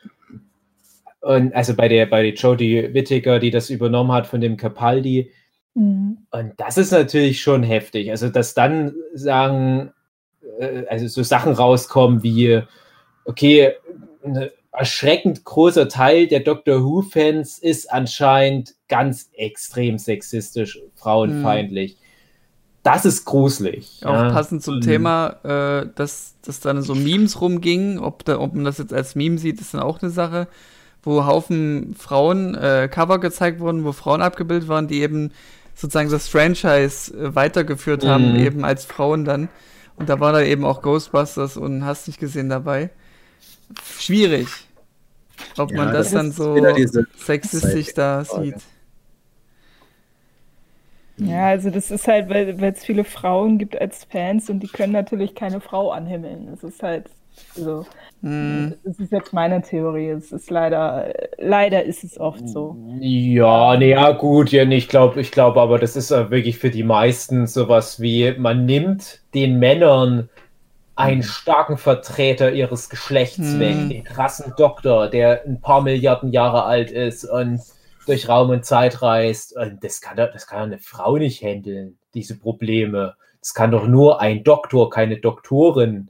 [1.19, 5.31] Und also bei der, bei der Jodie Whittaker, die das übernommen hat von dem Capaldi,
[5.77, 6.17] Mhm.
[6.31, 8.09] und das ist natürlich schon heftig.
[8.09, 9.93] Also, dass dann sagen,
[10.59, 12.63] äh, also so Sachen rauskommen wie,
[13.25, 13.73] okay,
[14.23, 21.97] ein erschreckend großer Teil der Doctor Who-Fans ist anscheinend ganz extrem sexistisch, frauenfeindlich.
[22.83, 24.01] Das ist gruselig.
[24.05, 24.31] Auch ja.
[24.31, 24.81] passend zum Mhm.
[24.81, 29.15] Thema, äh, dass, dass dann so Memes rumgingen, ob, da, ob man das jetzt als
[29.15, 30.47] Meme sieht, ist dann auch eine Sache,
[31.03, 35.31] wo Haufen Frauen äh, Cover gezeigt wurden, wo Frauen abgebildet waren, die eben
[35.77, 38.37] sozusagen das Franchise äh, weitergeführt haben, Mhm.
[38.37, 39.51] eben als Frauen dann.
[39.97, 42.91] Und da war da eben auch Ghostbusters und hast nicht gesehen dabei.
[43.97, 44.67] Schwierig.
[45.57, 48.69] Ob Ja, man das, das dann so sexistisch da sieht.
[51.19, 54.69] Ja, also das ist halt, weil weil es viele Frauen gibt als Fans und die
[54.69, 56.47] können natürlich keine Frau anhimmeln.
[56.47, 57.09] Das ist halt
[57.55, 57.85] so.
[58.21, 58.73] Hm.
[58.83, 60.09] Das ist jetzt meine Theorie.
[60.09, 62.75] Es ist leider, leider ist es oft so.
[62.99, 66.71] Ja, nee, ja, gut, ja, nee, ich glaube, ich glaube, aber das ist wirklich für
[66.71, 70.29] die meisten sowas wie, man nimmt den Männern
[70.95, 73.59] einen starken Vertreter ihres Geschlechts Hm.
[73.59, 77.61] weg, den krassen Doktor, der ein paar Milliarden Jahre alt ist und
[78.07, 79.55] durch Raum und Zeit reist.
[79.55, 83.15] Und das kann, doch- das kann eine Frau nicht handeln, diese Probleme.
[83.41, 86.09] Das kann doch nur ein Doktor, keine Doktorin.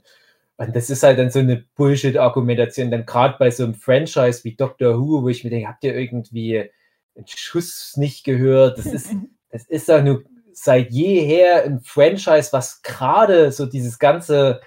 [0.58, 4.56] Und das ist halt dann so eine Bullshit-Argumentation, dann gerade bei so einem Franchise wie
[4.56, 6.70] Doctor Who, wo ich mir denke, habt ihr irgendwie
[7.16, 8.76] einen Schuss nicht gehört?
[8.76, 9.10] Das ist,
[9.50, 14.60] das ist doch nur seit jeher ein Franchise, was gerade so dieses ganze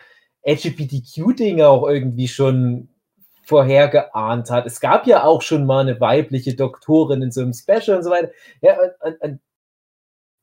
[0.48, 2.88] LGBTQ-Ding auch irgendwie schon
[3.44, 4.66] vorhergeahnt hat.
[4.66, 8.10] Es gab ja auch schon mal eine weibliche Doktorin in so einem Special und so
[8.10, 8.32] weiter.
[8.62, 9.40] Ja, und, und, und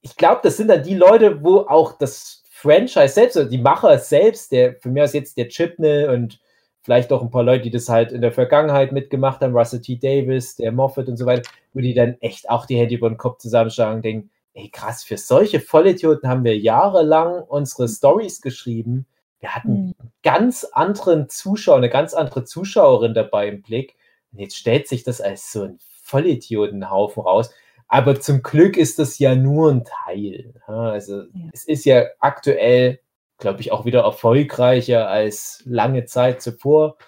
[0.03, 3.99] ich glaube, das sind dann die Leute, wo auch das Franchise selbst, oder die Macher
[3.99, 6.41] selbst, der für mich aus jetzt der Chipnell und
[6.83, 9.97] vielleicht auch ein paar Leute, die das halt in der Vergangenheit mitgemacht haben, Russell T.
[9.97, 13.19] Davis, der Moffat und so weiter, wo die dann echt auch die Hände über den
[13.19, 19.07] Kopf zusammenschlagen und denken, ey krass, für solche Vollidioten haben wir jahrelang unsere Stories geschrieben.
[19.41, 19.95] Wir hatten Mhm.
[20.01, 23.95] einen ganz anderen Zuschauer, eine ganz andere Zuschauerin dabei im Blick.
[24.33, 27.51] Und jetzt stellt sich das als so ein Vollidiotenhaufen raus.
[27.89, 30.55] Aber zum Glück ist das ja nur ein Teil.
[30.67, 31.29] Also Ja.
[31.53, 33.01] es ist ja aktuell,
[33.39, 36.99] glaube ich, auch wieder erfolgreicher als lange Zeit zuvor.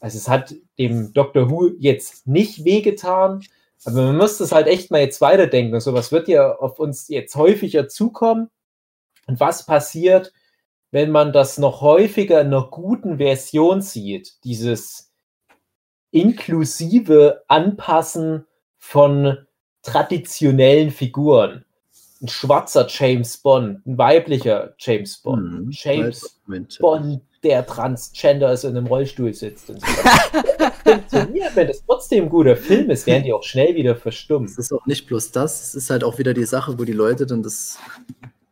[0.00, 1.50] Also es hat dem Dr.
[1.50, 3.42] Who jetzt nicht wehgetan,
[3.84, 5.74] aber man muss das halt echt mal jetzt weiterdenken.
[5.74, 8.48] Und sowas wird ja auf uns jetzt häufiger zukommen.
[9.26, 10.32] Und was passiert,
[10.90, 14.42] wenn man das noch häufiger in einer guten Version sieht?
[14.44, 15.12] Dieses
[16.12, 18.46] inklusive Anpassen
[18.78, 19.46] von
[19.82, 21.64] traditionellen Figuren.
[22.22, 25.70] Ein schwarzer James Bond, ein weiblicher James Bond, Mhm.
[25.70, 26.38] James.
[26.78, 29.70] Bond der Transgender ist und im Rollstuhl sitzt.
[29.70, 29.86] Und so.
[30.62, 34.50] Das funktioniert, wenn das trotzdem ein guter Film ist, werden die auch schnell wieder verstummt.
[34.50, 36.92] Es ist auch nicht bloß das, es ist halt auch wieder die Sache, wo die
[36.92, 37.78] Leute dann das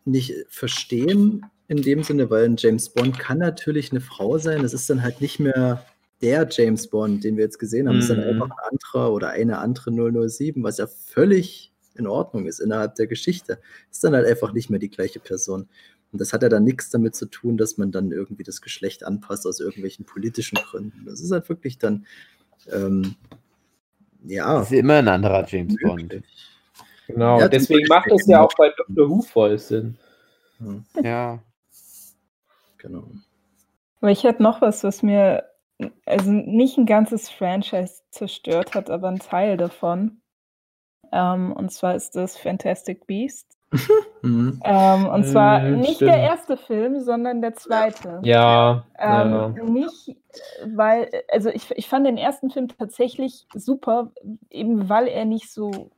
[0.07, 4.65] nicht verstehen in dem Sinne, weil ein James Bond kann natürlich eine Frau sein.
[4.65, 5.85] Es ist dann halt nicht mehr
[6.21, 7.99] der James Bond, den wir jetzt gesehen haben.
[7.99, 8.43] Es ist dann Mhm.
[8.43, 13.07] einfach ein anderer oder eine andere 007, was ja völlig in Ordnung ist innerhalb der
[13.07, 13.61] Geschichte.
[13.91, 15.69] Ist dann halt einfach nicht mehr die gleiche Person.
[16.11, 19.05] Und das hat ja dann nichts damit zu tun, dass man dann irgendwie das Geschlecht
[19.05, 21.05] anpasst aus irgendwelchen politischen Gründen.
[21.07, 22.07] Das ist halt wirklich dann,
[22.73, 23.15] ähm,
[24.25, 24.59] ja.
[24.59, 26.03] Das ist immer ein anderer James Bond.
[26.03, 26.25] möglich.
[27.09, 29.09] Genau, Ja, deswegen macht es ja auch bei Dr.
[29.09, 29.97] Who voll Sinn.
[30.95, 31.43] Ja, Ja.
[32.79, 33.11] genau.
[34.01, 35.45] Aber ich hätte noch was, was mir
[36.07, 40.21] also nicht ein ganzes Franchise zerstört hat, aber ein Teil davon.
[41.13, 43.57] Ähm, und zwar ist das Fantastic Beast.
[44.23, 44.61] Mhm.
[44.65, 46.11] Ähm, und zwar Mhm, nicht stimmt.
[46.11, 48.21] der erste Film, sondern der zweite.
[48.25, 49.63] Ja, Ähm, ja.
[49.63, 50.17] Nicht,
[50.67, 54.11] weil, also ich, ich fand den ersten Film tatsächlich super,
[54.51, 55.91] eben weil er nicht so,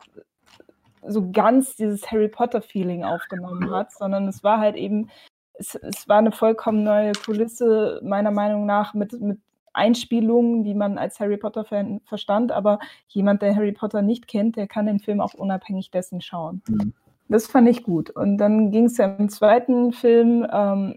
[1.06, 5.08] so ganz dieses Harry Potter-Feeling aufgenommen hat, sondern es war halt eben,
[5.54, 9.38] es, es war eine vollkommen neue Kulisse, meiner Meinung nach, mit, mit
[9.72, 12.78] Einspielungen, die man als Harry Potter-Fan verstand, aber
[13.08, 16.62] jemand, der Harry Potter nicht kennt, der kann den Film auch unabhängig dessen schauen.
[16.68, 16.92] Mhm.
[17.28, 18.10] Das fand ich gut.
[18.10, 20.96] Und dann ging es ja im zweiten Film, ähm,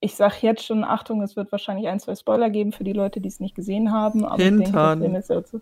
[0.00, 3.20] ich sage jetzt schon, Achtung, es wird wahrscheinlich ein, zwei Spoiler geben für die Leute,
[3.20, 4.24] die es nicht gesehen haben.
[4.24, 5.00] Aber ich denke, der Hintern.
[5.00, 5.60] Film ist ja zu.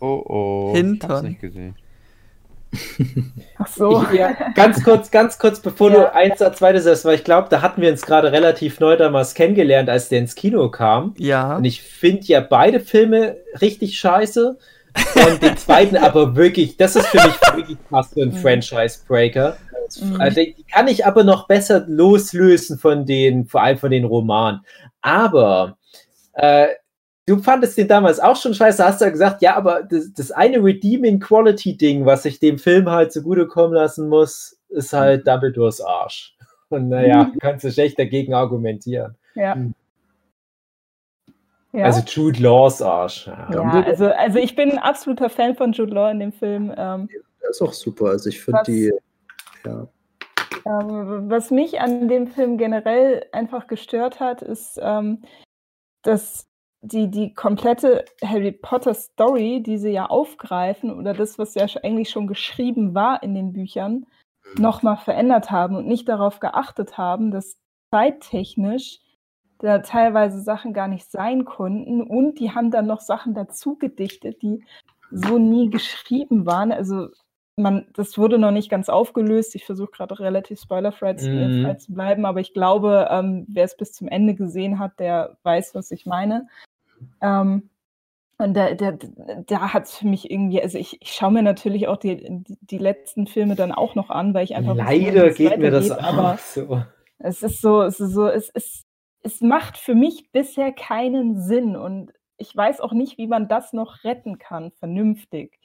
[0.00, 0.72] Oh oh.
[0.74, 1.24] Ich hab's Hintern.
[1.24, 1.74] nicht gesehen.
[3.58, 4.04] Ach so.
[4.12, 5.96] Ich, ja, ganz kurz, ganz kurz, bevor Ja.
[5.96, 8.96] du eins oder zweites sagst, weil ich glaube, da hatten wir uns gerade relativ neu
[8.96, 11.14] damals kennengelernt, als der ins Kino kam.
[11.18, 11.56] Ja.
[11.56, 14.58] Und ich finde ja beide Filme richtig scheiße.
[15.16, 18.36] Und den zweiten aber wirklich, das ist für mich wirklich fast so ein Mhm.
[18.36, 19.56] Franchise-Breaker.
[20.00, 20.20] Mhm.
[20.20, 24.60] Also die kann ich aber noch besser loslösen von den, vor allem von den Romanen.
[25.02, 25.76] Aber
[26.34, 26.68] äh,
[27.26, 30.30] du fandest den damals auch schon scheiße, hast du ja gesagt, ja, aber das, das
[30.30, 35.80] eine Redeeming Quality Ding, was ich dem Film halt zugutekommen lassen muss, ist halt Dumbledores
[35.80, 36.36] Arsch.
[36.68, 39.16] Und naja, kannst du schlecht dagegen argumentieren.
[39.34, 39.54] Ja.
[39.54, 39.74] Mhm.
[41.72, 41.86] Ja.
[41.86, 43.26] Also Jude Laws Arsch.
[43.26, 43.48] Ja.
[43.50, 46.72] ja, also, also ich bin ein absoluter Fan von Jude Law in dem Film.
[46.76, 47.08] Ähm,
[47.42, 48.06] Der ist auch super.
[48.06, 48.92] Also ich finde Was- die,
[49.66, 49.88] ja,
[50.66, 55.22] Ähm, was mich an dem Film generell einfach gestört hat, ist, ähm,
[56.02, 56.46] dass
[56.84, 62.10] die, die komplette Harry Potter Story, die sie ja aufgreifen, oder das, was ja eigentlich
[62.10, 64.06] schon geschrieben war in den Büchern,
[64.58, 67.56] nochmal verändert haben und nicht darauf geachtet haben, dass
[67.92, 69.00] zeittechnisch
[69.58, 74.42] da teilweise Sachen gar nicht sein konnten und die haben dann noch Sachen dazu gedichtet,
[74.42, 74.64] die
[75.10, 76.70] so nie geschrieben waren.
[76.72, 77.08] Also
[77.56, 79.54] man, das wurde noch nicht ganz aufgelöst.
[79.54, 81.78] Ich versuche gerade relativ spoilerfrei zu- Mhm.
[81.78, 85.74] zu bleiben, aber ich glaube, ähm, wer es bis zum Ende gesehen hat, der weiß,
[85.74, 86.48] was ich meine.
[87.20, 87.70] Ähm,
[88.38, 88.92] und da, da,
[89.46, 92.58] da hat es für mich irgendwie, also ich, ich schaue mir natürlich auch die, die,
[92.60, 95.58] die letzten Filme dann auch noch an, weil ich einfach wissen Leider wie es geht
[95.58, 96.82] mir das weitergeht, aber auch so.
[97.18, 98.84] es ist so, es ist so, es ist,
[99.22, 103.72] es macht für mich bisher keinen Sinn und ich weiß auch nicht, wie man das
[103.72, 105.58] noch retten kann, vernünftig.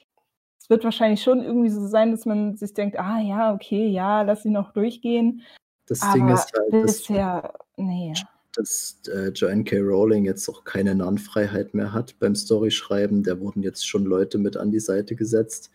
[0.62, 4.22] Es wird wahrscheinlich schon irgendwie so sein, dass man sich denkt, ah ja, okay, ja,
[4.22, 5.42] lass sie noch durchgehen.
[5.88, 8.14] das Aber Ding ist halt, bisher, nee.
[8.54, 9.80] Dass äh, Joanne K.
[9.80, 13.24] Rowling jetzt auch keine Narrenfreiheit mehr hat beim Storyschreiben.
[13.24, 15.72] Da wurden jetzt schon Leute mit an die Seite gesetzt,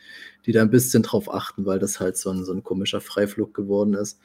[0.46, 3.54] die da ein bisschen drauf achten, weil das halt so ein, so ein komischer Freiflug
[3.54, 4.20] geworden ist.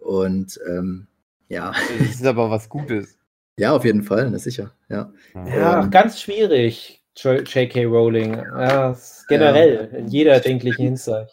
[0.00, 1.06] Und ähm,
[1.48, 3.16] ja, Das ist aber was Gutes.
[3.58, 5.12] ja, auf jeden Fall, na sicher, ja.
[5.34, 7.84] Ja, Ähm, ganz schwierig, J.K.
[7.84, 8.34] Rowling.
[8.34, 8.96] Ja,
[9.28, 11.32] generell, in jeder erdenklichen Hinsicht.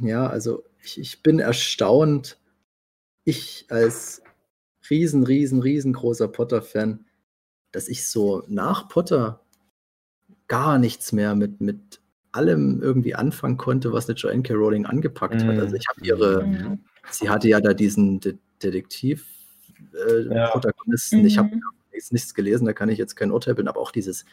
[0.00, 2.38] Ja, also ich, ich bin erstaunt,
[3.24, 4.22] ich als
[4.90, 7.04] riesen, riesen, riesengroßer Potter-Fan,
[7.72, 9.40] dass ich so nach Potter
[10.46, 12.00] gar nichts mehr mit, mit
[12.32, 14.54] allem irgendwie anfangen konnte, was eine Joanne K.
[14.54, 15.54] Rowling angepackt hat.
[15.54, 15.60] Mhm.
[15.60, 16.80] Also ich habe ihre, Mhm.
[17.10, 19.26] sie hatte ja da diesen De Detektiv
[19.94, 20.48] äh, Ja.
[20.48, 21.24] Protagonisten.
[21.24, 21.62] Ich habe Mhm.
[21.92, 24.24] jetzt nichts gelesen, da kann ich jetzt kein Urteil bilden, aber auch dieses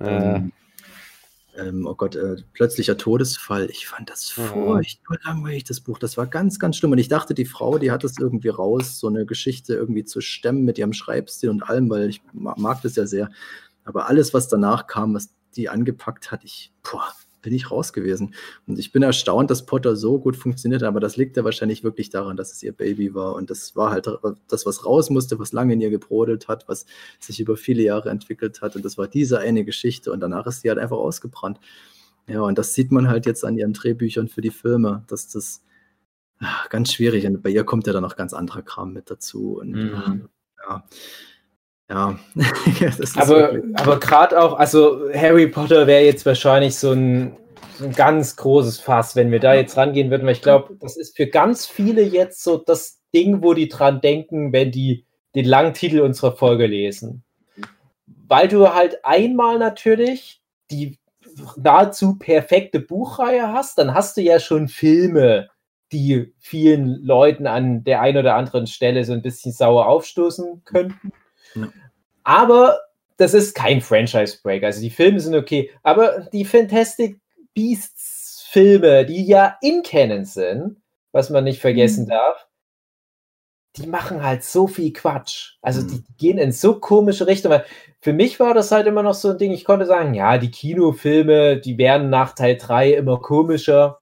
[0.00, 0.52] Äh, ähm,
[1.58, 3.68] ähm, oh Gott, äh, plötzlicher Todesfall.
[3.70, 4.44] Ich fand das Ja.
[4.44, 5.98] furchtbar langweilig, das Buch.
[5.98, 6.92] Das war ganz, ganz schlimm.
[6.92, 10.20] Und ich dachte, die Frau, die hat es irgendwie raus, so eine Geschichte irgendwie zu
[10.20, 13.30] stemmen mit ihrem Schreibstil und allem, weil ich ma- mag das ja sehr.
[13.84, 17.12] Aber alles, was danach kam, was die angepackt hat, ich, boah,
[17.48, 18.34] bin ich raus gewesen.
[18.66, 22.10] Und ich bin erstaunt, dass Potter so gut funktioniert, aber das liegt ja wahrscheinlich wirklich
[22.10, 23.36] daran, dass es ihr Baby war.
[23.36, 24.06] Und das war halt
[24.48, 26.84] das, was raus musste, was lange in ihr gebrodelt hat, was
[27.18, 28.76] sich über viele Jahre entwickelt hat.
[28.76, 30.12] Und das war diese eine Geschichte.
[30.12, 31.58] Und danach ist sie halt einfach ausgebrannt.
[32.26, 35.64] Ja, und das sieht man halt jetzt an ihren Drehbüchern für die Filme, dass das
[36.40, 39.58] ah, ganz schwierig und bei ihr kommt ja dann noch ganz anderer Kram mit dazu.
[39.58, 40.28] Und Mhm.
[40.68, 40.84] ja,
[42.80, 46.92] Ja, das ist Aber, wirklich- aber gerade auch, also Harry Potter wäre jetzt wahrscheinlich so
[46.92, 47.36] ein,
[47.78, 50.96] so ein ganz großes Fass, wenn wir da jetzt rangehen würden, weil ich glaube, das
[50.96, 55.46] ist für ganz viele jetzt so das Ding, wo die dran denken, wenn die den
[55.46, 57.22] langen Titel unserer Folge lesen.
[58.06, 60.98] Weil du halt einmal natürlich die
[61.56, 65.48] nahezu perfekte Buchreihe hast, dann hast du ja schon Filme,
[65.92, 71.12] die vielen Leuten an der einen oder anderen Stelle so ein bisschen sauer aufstoßen könnten.
[71.54, 71.68] Ja.
[72.24, 72.80] Aber
[73.16, 74.62] das ist kein Franchise-Break.
[74.64, 75.70] Also die Filme sind okay.
[75.82, 77.20] Aber die Fantastic
[77.54, 80.76] Beasts-Filme, die ja in Canon sind,
[81.12, 82.08] was man nicht vergessen Mhm.
[82.10, 82.46] darf,
[83.76, 85.54] die machen halt so viel Quatsch.
[85.62, 85.88] Also Mhm.
[85.88, 87.60] die gehen in so komische Richtungen.
[87.60, 87.66] Weil
[88.00, 90.50] Für mich war das halt immer noch so ein Ding, ich konnte sagen, ja, die
[90.52, 93.98] Kinofilme, die werden nach Teil 3 immer komischer,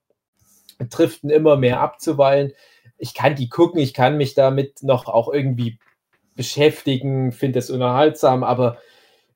[0.90, 2.52] driften immer mehr ab zuweilen.
[2.98, 5.78] Ich kann die gucken, ich kann mich damit noch auch irgendwie
[6.36, 8.78] beschäftigen, finde es unterhaltsam, aber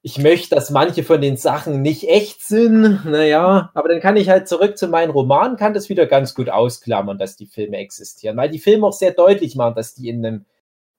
[0.02, 3.04] ich möchte, dass manche von den Sachen nicht echt sind.
[3.04, 6.48] Naja, aber dann kann ich halt zurück zu meinen Romanen, kann das wieder ganz gut
[6.48, 10.24] ausklammern, dass die Filme existieren, weil die Filme auch sehr deutlich machen, dass die in
[10.24, 10.44] einem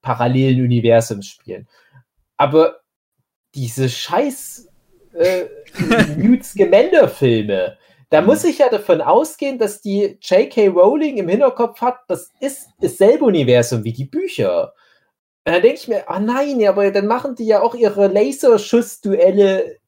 [0.02, 1.66] parallelen Universum spielen.
[2.36, 2.80] Aber
[3.54, 4.68] diese scheiß
[5.14, 5.44] äh,
[6.16, 7.76] Newt Scamander-Filme,
[8.10, 10.68] da muss ich ja davon ausgehen, dass die J.K.
[10.68, 14.74] Rowling im Hinterkopf hat, das ist dasselbe Universum wie die Bücher.
[15.44, 18.06] Und dann denke ich mir, ah nein, ja, aber dann machen die ja auch ihre
[18.06, 19.78] Laserschussduelle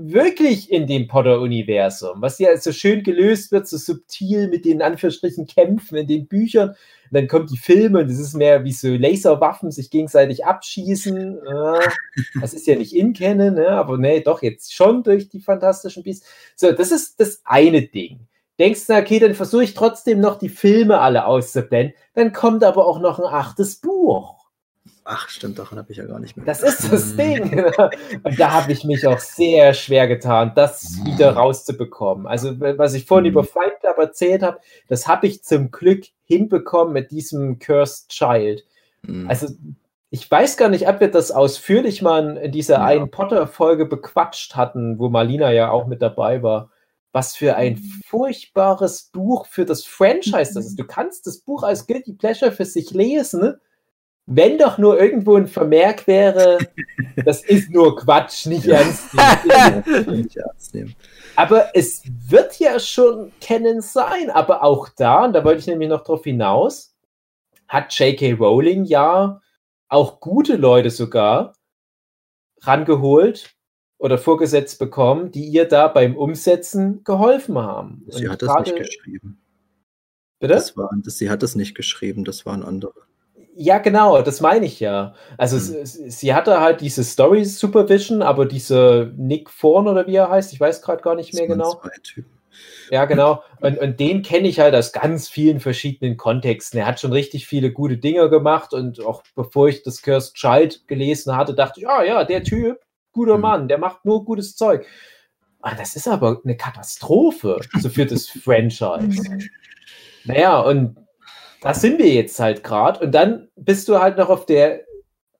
[0.00, 5.46] wirklich in dem Potter-Universum, was ja so schön gelöst wird, so subtil mit den Anführungsstrichen
[5.48, 6.70] Kämpfen in den Büchern.
[6.70, 6.76] Und
[7.10, 11.40] dann kommen die Filme und es ist mehr wie so Laserwaffen sich gegenseitig abschießen.
[12.40, 13.70] Das ist ja nicht in Canon, ne?
[13.70, 16.26] aber nee, doch jetzt schon durch die fantastischen Beasts.
[16.54, 18.20] So, das ist das eine Ding.
[18.60, 21.94] Denkst du, okay, dann versuche ich trotzdem noch die Filme alle auszublenden.
[22.14, 24.37] Dann kommt aber auch noch ein achtes Buch.
[25.10, 26.44] Ach, stimmt, daran habe ich ja gar nicht mehr.
[26.44, 27.16] Das ist das Mhm.
[27.16, 27.64] Ding.
[28.24, 32.26] Und da habe ich mich auch sehr schwer getan, das wieder rauszubekommen.
[32.26, 33.30] Also, was ich vorhin Mhm.
[33.30, 38.64] über Fight Club erzählt habe, das habe ich zum Glück hinbekommen mit diesem Cursed Child.
[39.28, 39.46] Also,
[40.10, 42.84] ich weiß gar nicht, ob wir das ausführlich mal in dieser Ja.
[42.84, 46.70] einen Potter-Folge bequatscht hatten, wo Marlina ja auch mit dabei war.
[47.12, 50.76] Was für ein furchtbares Buch für das Franchise das ist.
[50.78, 53.54] Du kannst das Buch als Guilty Pleasure für sich lesen,
[54.30, 56.58] wenn doch nur irgendwo ein Vermerk wäre,
[57.24, 58.76] das ist nur Quatsch, nicht Ja.
[58.78, 59.14] ernst
[60.74, 60.94] nehmen.
[61.36, 65.88] Aber es wird ja schon Canon sein, aber auch da, und da wollte ich nämlich
[65.88, 66.96] noch drauf hinaus,
[67.68, 68.32] hat J.K.
[68.32, 69.40] Rowling ja
[69.88, 71.54] auch gute Leute sogar
[72.62, 73.54] rangeholt
[73.98, 78.04] oder vorgesetzt bekommen, die ihr da beim Umsetzen geholfen haben.
[78.08, 79.40] Sie Und hat das nicht geschrieben.
[80.40, 80.54] Bitte?
[80.54, 83.07] Das waren, das, sie hat das nicht geschrieben, das waren andere.
[83.60, 85.14] Ja, genau, das meine ich ja.
[85.36, 85.84] Also Hm.
[85.84, 90.52] sie, sie hatte halt diese Story Supervision, aber diese Nick Thorne oder wie er heißt,
[90.52, 91.80] ich weiß gerade gar nicht mehr genau.
[92.92, 93.42] Ja, genau.
[93.60, 96.78] Und, und den kenne ich halt aus ganz vielen verschiedenen Kontexten.
[96.78, 100.86] Er hat schon richtig viele gute Dinge gemacht und auch bevor ich das Cursed Child
[100.86, 102.78] gelesen hatte, dachte ich, ah ja, der Typ,
[103.10, 103.42] guter Mhm.
[103.42, 104.86] Mann, der macht nur gutes Zeug.
[105.62, 109.28] Ah, das ist aber eine Katastrophe, so für das Franchise.
[110.22, 110.96] Naja, und
[111.60, 113.00] da sind wir jetzt halt gerade.
[113.04, 114.82] Und dann bist du halt noch auf der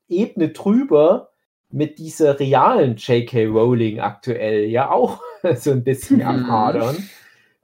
[0.09, 1.31] Ebene drüber
[1.71, 3.47] mit dieser realen J.K.
[3.47, 5.21] Rowling aktuell ja auch
[5.57, 6.49] so ein bisschen am Mhm.
[6.49, 7.09] Hadern,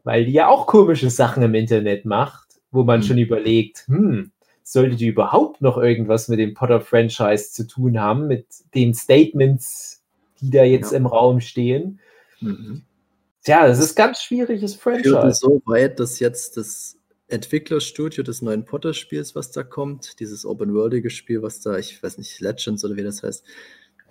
[0.05, 3.05] weil die ja auch komische Sachen im Internet macht, wo man Mhm.
[3.05, 4.31] schon überlegt, hm,
[4.63, 10.03] sollte die überhaupt noch irgendwas mit dem Potter-Franchise zu tun haben, mit den Statements,
[10.41, 10.99] die da jetzt Ja.
[10.99, 11.99] im Raum stehen.
[12.41, 12.83] Mhm.
[13.43, 15.39] Tja, das ist ganz schwieriges Führte Franchise.
[15.41, 16.99] so weit, dass jetzt das
[17.29, 22.41] Entwicklerstudio des neuen Potter-Spiels, was da kommt, dieses Open-Worldige Spiel, was da, ich weiß nicht,
[22.41, 23.45] Legends oder wie das heißt,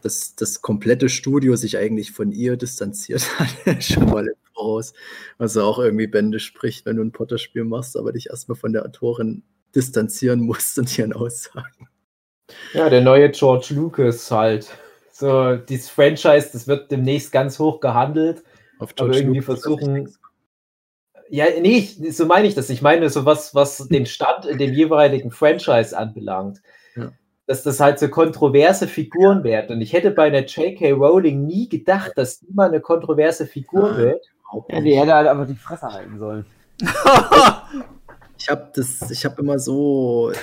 [0.02, 3.28] dass das komplette Studio sich eigentlich von ihr distanziert
[3.66, 4.94] hat, schon mal im Voraus.
[5.38, 8.86] Also auch irgendwie Bände spricht, wenn du ein Potter-Spiel machst, aber dich erstmal von der
[8.86, 9.44] Autorin
[9.76, 11.88] distanzieren musst und ihren Aussagen.
[12.74, 14.70] Ja, der neue George Lucas halt.
[15.12, 18.44] So, dieses Franchise, das wird demnächst ganz hoch gehandelt.
[18.80, 20.14] Auf Aber irgendwie Lucas versuchen-
[21.30, 22.70] Ja, nee, ich, so meine ich das.
[22.70, 26.62] Ich meine so was, was den Stand in dem jeweiligen Franchise anbelangt.
[26.96, 27.12] Ja.
[27.48, 29.76] Dass das halt so kontroverse Figuren werden.
[29.76, 30.92] Und ich hätte bei einer J.K.
[30.92, 33.98] Rowling nie gedacht, dass die mal eine kontroverse Figur Nein.
[33.98, 34.26] wird.
[34.70, 36.46] Ja, die hätte halt aber die Fresse halten sollen.
[38.44, 40.34] Ich habe das, ich habe immer so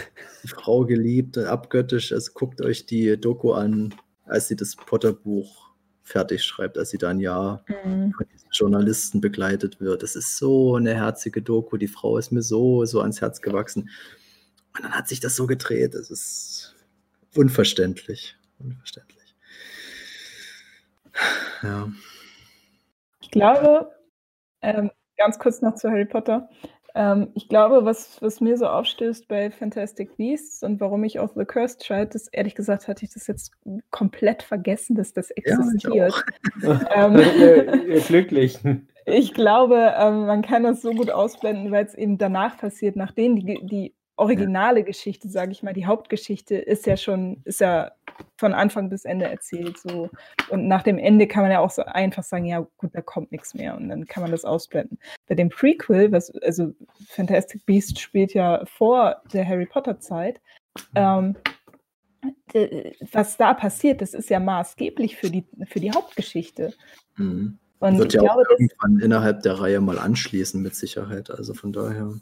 [0.43, 2.13] die Frau geliebt und abgöttisch.
[2.13, 5.70] Also guckt euch die Doku an, als sie das Potter-Buch
[6.11, 8.13] fertig schreibt, als sie da ein Jahr Mhm.
[8.13, 10.03] von diesen Journalisten begleitet wird.
[10.03, 11.77] Das ist so eine herzige Doku.
[11.77, 13.91] Die Frau ist mir so, so ans Herz gewachsen.
[14.77, 15.95] Und dann hat sich das so gedreht.
[15.95, 16.75] Das ist
[17.35, 18.37] unverständlich.
[18.59, 19.35] Unverständlich.
[21.63, 21.91] Ja.
[23.21, 23.91] Ich glaube,
[24.63, 26.49] ähm, ganz kurz noch zu Harry Potter.
[26.95, 31.31] Ähm, ich glaube, was, was mir so aufstößt bei Fantastic Beasts und warum ich auch
[31.37, 33.53] The Cursed Child, das ehrlich gesagt hatte ich das jetzt
[33.91, 36.15] komplett vergessen, dass das Ja, existiert.
[36.95, 38.89] ähm, Ihr, ihr Glücklichen.
[39.07, 43.37] ich glaube, ähm, man kann das so gut ausblenden, weil es eben danach passiert, nachdem
[43.37, 47.93] die, die originale Geschichte, sage ich mal, die Hauptgeschichte ist ja schon, ist ja
[48.37, 49.79] von Anfang bis Ende erzählt.
[49.79, 50.11] So.
[50.49, 53.33] Und nach dem Ende kann man ja auch so einfach sagen, ja gut, da kommt
[53.33, 54.99] nichts mehr und dann kann man das ausblenden.
[55.29, 56.73] Bei dem Prequel, was, also
[57.09, 60.41] Fantastic Beasts spielt ja vor der Harry Potter Zeit,
[60.95, 61.37] ähm,
[63.13, 66.75] was da passiert, das ist ja maßgeblich für die, für die Hauptgeschichte.
[67.17, 67.59] Mhm.
[67.81, 71.31] Und Wird ich ja auch glaube, das, irgendwann innerhalb der Reihe mal anschließen, mit Sicherheit.
[71.31, 72.13] Also von daher.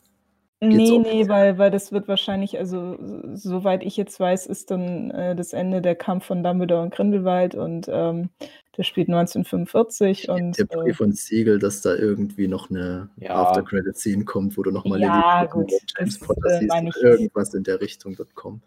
[0.60, 2.98] Nee, auch nee, weil, weil das wird wahrscheinlich, also
[3.34, 7.54] soweit ich jetzt weiß, ist dann äh, das Ende der Kampf von Dumbledore und Grindelwald
[7.54, 8.30] und ähm,
[8.76, 13.34] der spielt 1945 und der äh, Brief und Siegel, dass da irgendwie noch eine Ja.
[13.36, 16.74] After-Credit-Scene kommt, wo du nochmal Ja, gut, und James das, Potter äh, siehst.
[16.96, 18.60] ich- Irgendwas in der Richtung wird kommen.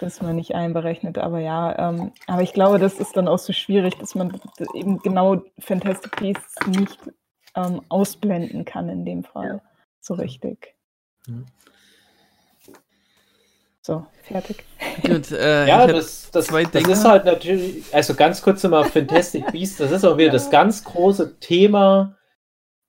[0.00, 3.52] das mir nicht einberechnet, aber ja, ähm, aber ich glaube, das ist dann auch so
[3.52, 4.38] schwierig, dass man
[4.74, 6.98] eben genau Fantastic Beasts nicht
[7.54, 9.62] ähm, ausblenden kann in dem Fall.
[10.00, 10.74] So richtig.
[11.26, 11.34] Ja.
[13.82, 14.64] So, fertig.
[15.02, 16.92] Gut, äh, Ja, das, das, das Dinge.
[16.92, 20.82] ist halt natürlich, also ganz kurz nochmal Fantastic Beasts, das ist auch wieder das ganz
[20.82, 22.16] große Thema.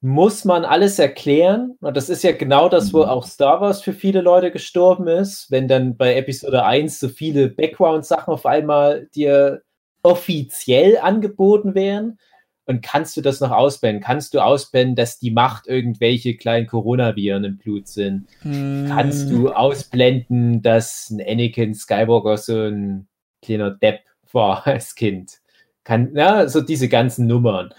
[0.02, 1.76] Muss man alles erklären?
[1.82, 3.10] Und das ist ja genau das, wo Mhm.
[3.10, 7.50] auch Star Wars für viele Leute gestorben ist, wenn dann bei Episode 1 so viele
[7.50, 9.62] Background-Sachen auf einmal dir
[10.04, 12.20] offiziell angeboten werden.
[12.68, 14.04] Und kannst du das noch ausblenden?
[14.04, 18.28] Kannst du ausblenden, dass die Macht irgendwelche kleinen Coronaviren im Blut sind?
[18.42, 23.08] Hm, kannst du ausblenden, dass ein Anakin Skywalker so ein
[23.42, 24.02] kleiner Depp
[24.34, 25.40] war als Kind.
[25.86, 27.74] Kann, ja, so diese ganzen Nummern.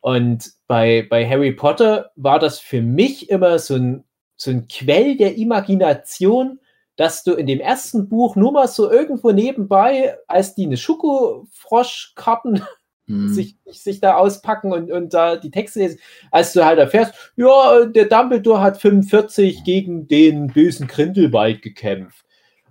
[0.00, 4.04] Und bei, bei Harry Potter war das für mich immer so ein,
[4.36, 6.60] so ein Quell der Imagination,
[6.94, 12.62] dass du in dem ersten Buch nur mal so irgendwo nebenbei, als die eine Schokofroschkarten
[13.08, 13.28] Mhm.
[13.28, 15.98] sich, sich da auspacken und, und da die Texte lesen,
[16.30, 22.24] als du halt erfährst, ja, der Dumbledore hat 45 gegen den bösen Grindelwald gekämpft.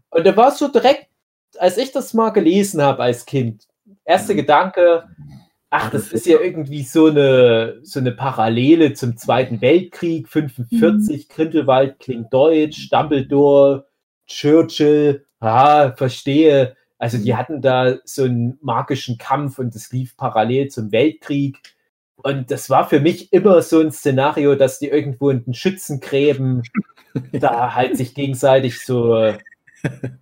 [0.09, 1.07] Und da war es so direkt,
[1.57, 3.67] als ich das mal gelesen habe als Kind,
[4.05, 4.37] erster Mhm.
[4.37, 5.03] Gedanke,
[5.69, 11.99] ach, das ist ja irgendwie so eine, so eine Parallele zum Zweiten Weltkrieg, 45, Grindelwald
[11.99, 13.87] klingt deutsch, Dumbledore,
[14.27, 16.75] Churchill, ah, verstehe.
[16.97, 21.57] Also die hatten da so einen magischen Kampf und es lief parallel zum Weltkrieg.
[22.15, 26.63] Und das war für mich immer so ein Szenario, dass die irgendwo in den Schützengräben
[27.31, 29.33] da halt sich gegenseitig so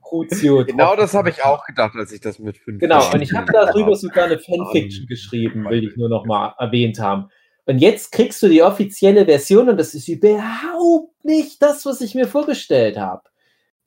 [0.01, 3.33] Crucio Genau das habe ich auch gedacht, als ich das mit fünf Genau, und ich
[3.33, 7.29] habe darüber sogar eine Fanfiction geschrieben, will ich nur noch mal erwähnt haben.
[7.65, 12.13] Und jetzt kriegst du die offizielle Version und das ist überhaupt nicht das, was ich
[12.13, 13.23] mir vorgestellt habe.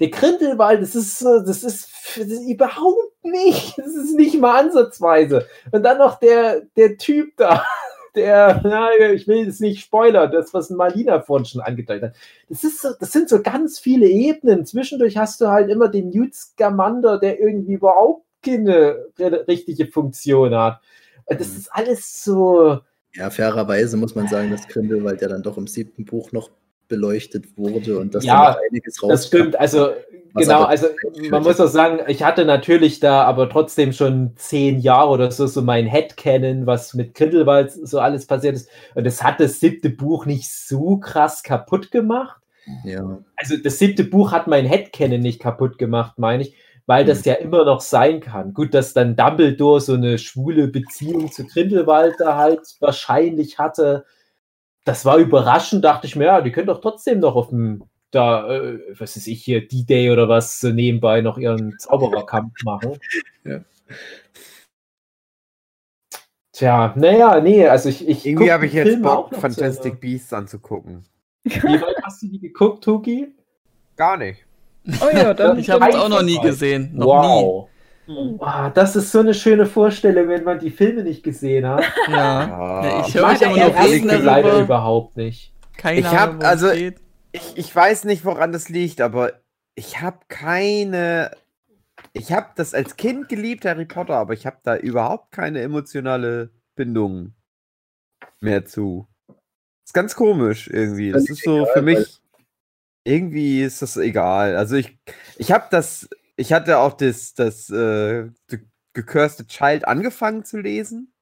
[0.00, 5.46] Der Grindelwald, das ist, das ist, das ist überhaupt nicht, das ist nicht mal ansatzweise.
[5.72, 7.64] Und dann noch der, der Typ da,
[8.14, 12.16] der, na, ich will es nicht spoilern, das, was Marlina vorhin schon angedeutet hat.
[12.48, 14.64] Das, ist so, das sind so ganz viele Ebenen.
[14.66, 20.54] Zwischendurch hast du halt immer den Newt Scamander, der irgendwie überhaupt keine ri- richtige Funktion
[20.54, 20.80] hat.
[21.26, 21.56] Und das Mhm.
[21.58, 22.78] ist alles so,
[23.14, 26.50] Ja, fairerweise muss man sagen, dass Grindelwald ja dann doch im siebten Buch noch
[26.88, 29.10] beleuchtet wurde und dass Ja, da einiges raus.
[29.10, 29.90] Das stimmt, also
[30.34, 30.86] genau, also
[31.30, 35.46] man muss auch sagen, ich hatte natürlich da aber trotzdem schon zehn Jahre oder so,
[35.46, 38.70] so mein Headcanon, was mit Grindelwald so alles passiert ist.
[38.94, 42.40] Und das hat das siebte Buch nicht so krass kaputt gemacht.
[42.84, 46.54] Ja, Also das siebte Buch hat mein Headcanon nicht kaputt gemacht, meine ich,
[46.86, 48.54] weil das ja immer noch sein kann.
[48.54, 54.04] Gut, dass dann Dumbledore so eine schwule Beziehung zu Grindelwald da halt wahrscheinlich hatte.
[54.88, 58.50] Das war überraschend, dachte ich mir, ja, die können doch trotzdem noch auf dem, da,
[58.50, 62.98] äh, was weiß ich hier, D-Day oder was, so nebenbei noch ihren Zaubererkampf machen.
[63.44, 63.60] Ja.
[66.52, 68.06] Tja, naja, nee, also ich.
[68.06, 71.04] ich Irgendwie habe ich jetzt Filme auch Bock, Fantastic zu Beasts anzugucken.
[71.44, 73.34] Wie weit hast du die geguckt, Tuki?
[73.96, 74.44] Gar nicht.
[75.00, 75.58] Oh ja, dann.
[75.58, 76.90] Ich habe es auch noch nie gesehen.
[76.94, 77.67] Noch wow.
[78.40, 81.84] Ah, das ist so eine schöne Vorstellung, wenn man die Filme nicht gesehen hat.
[82.08, 82.40] Ja.
[82.40, 83.04] Ah.
[83.06, 85.52] Ich höre immer nur den reden leider überhaupt nicht.
[85.76, 86.72] Keine Ich Ahnung, also-.
[86.72, 89.32] Ich, ich weiß nicht, woran das liegt, aber
[89.74, 91.30] ich habe keine.
[92.14, 96.50] Ich habe das als Kind geliebt, Harry Potter, aber ich habe da überhaupt keine emotionale
[96.74, 97.34] Bindung
[98.40, 99.06] mehr zu.
[99.84, 101.12] ist ganz komisch irgendwie.
[101.12, 102.20] Das ist so für mich.
[103.04, 104.56] Irgendwie ist das egal.
[104.56, 104.98] Also ich,
[105.36, 106.08] ich habe das,
[106.38, 108.28] ich hatte auch das, das äh,
[108.94, 111.12] Gecursed Child angefangen zu lesen.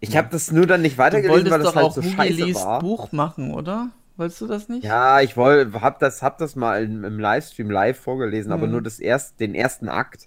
[0.00, 2.44] Ich habe das nur dann nicht weitergelesen, weil das doch halt auch so Hugi scheiße
[2.44, 2.80] liest war.
[2.80, 3.90] Buch machen, oder?
[4.16, 4.84] Wolltest du das nicht?
[4.84, 8.72] Ja, ich woll, hab das, hab das mal im, im Livestream live vorgelesen, aber Mhm.
[8.72, 10.26] nur das erst, den ersten Akt.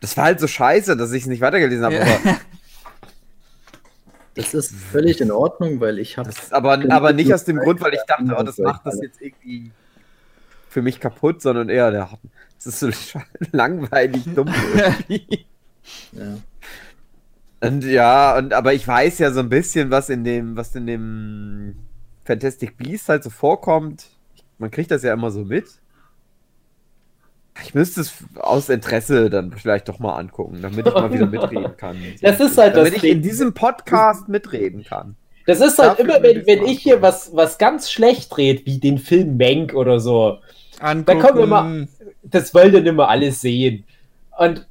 [0.00, 1.94] Das war halt so scheiße, dass ich es nicht weitergelesen habe.
[1.96, 2.02] Ja.
[2.02, 2.40] Aber,
[4.34, 7.92] Das ist völlig in Ordnung, weil ich habe aber, aber nicht aus dem Grund, weil
[7.94, 9.70] ich dachte, oh, das macht das jetzt irgendwie
[10.70, 12.08] für mich kaputt, sondern eher, der,
[12.64, 13.20] das ist so
[13.52, 15.46] langweilig dumm irgendwie.
[16.12, 16.36] ja.
[17.60, 20.86] Und ja, und aber ich weiß ja so ein bisschen, was in dem, was in
[20.86, 21.74] dem
[22.24, 24.06] Fantastic Beast halt so vorkommt.
[24.58, 25.66] Man kriegt das ja immer so mit.
[27.62, 31.76] Ich müsste es aus Interesse dann vielleicht doch mal angucken, damit ich mal wieder mitreden
[31.76, 31.98] kann.
[32.22, 33.12] Das ist halt das damit ich Ding.
[33.16, 35.16] in diesem Podcast mitreden kann.
[35.46, 38.78] Das ist halt Dafür immer, wenn, wenn ich hier was, was ganz schlecht dreht, wie
[38.78, 40.38] den Film Mank oder so,
[40.80, 41.20] Angucken.
[41.20, 41.88] kommen wir mal-
[42.22, 43.84] das wollt ihr nicht mehr alles sehen.
[44.38, 44.66] Und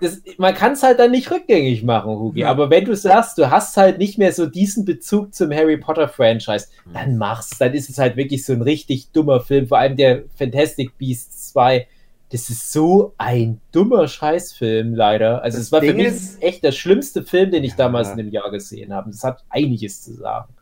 [0.00, 2.40] das, man kann es halt dann nicht rückgängig machen, Hugi.
[2.40, 2.50] Ja.
[2.50, 6.08] Aber wenn du sagst, du hast halt nicht mehr so diesen Bezug zum Harry Potter
[6.08, 7.50] Franchise, dann mach's.
[7.58, 9.66] Dann ist es halt wirklich so ein richtig dummer Film.
[9.68, 11.86] Vor allem der Fantastic Beasts 2.
[12.32, 15.42] Das ist so ein dummer Scheißfilm, leider.
[15.42, 17.76] Also, es war für Ding mich ist- echt der schlimmste Film, den ich Ja.
[17.76, 19.10] damals in dem Jahr gesehen habe.
[19.10, 20.52] Das hat einiges zu sagen.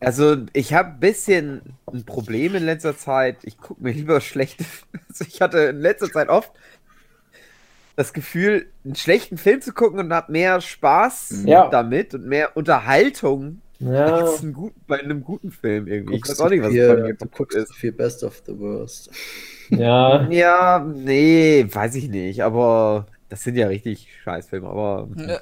[0.00, 1.60] Also, ich habe ein bisschen
[1.92, 3.36] ein Problem in letzter Zeit.
[3.42, 4.64] Ich gucke mir lieber schlechte.
[5.10, 6.52] Also ich hatte in letzter Zeit oft
[7.96, 11.68] das Gefühl, einen schlechten Film zu gucken und habe mehr Spaß Ja.
[11.68, 14.06] damit und mehr Unterhaltung Ja.
[14.06, 16.14] als ein gut, bei einem guten Film irgendwie.
[16.14, 17.74] Ich Guckst weiß auch nicht, was viel, bei mir du guckst ist.
[17.74, 19.10] viel Best of the Worst.
[19.70, 20.28] ja.
[20.30, 25.08] Ja, nee, weiß ich nicht, aber das sind ja richtig Scheißfilme, aber.
[25.16, 25.38] Ja.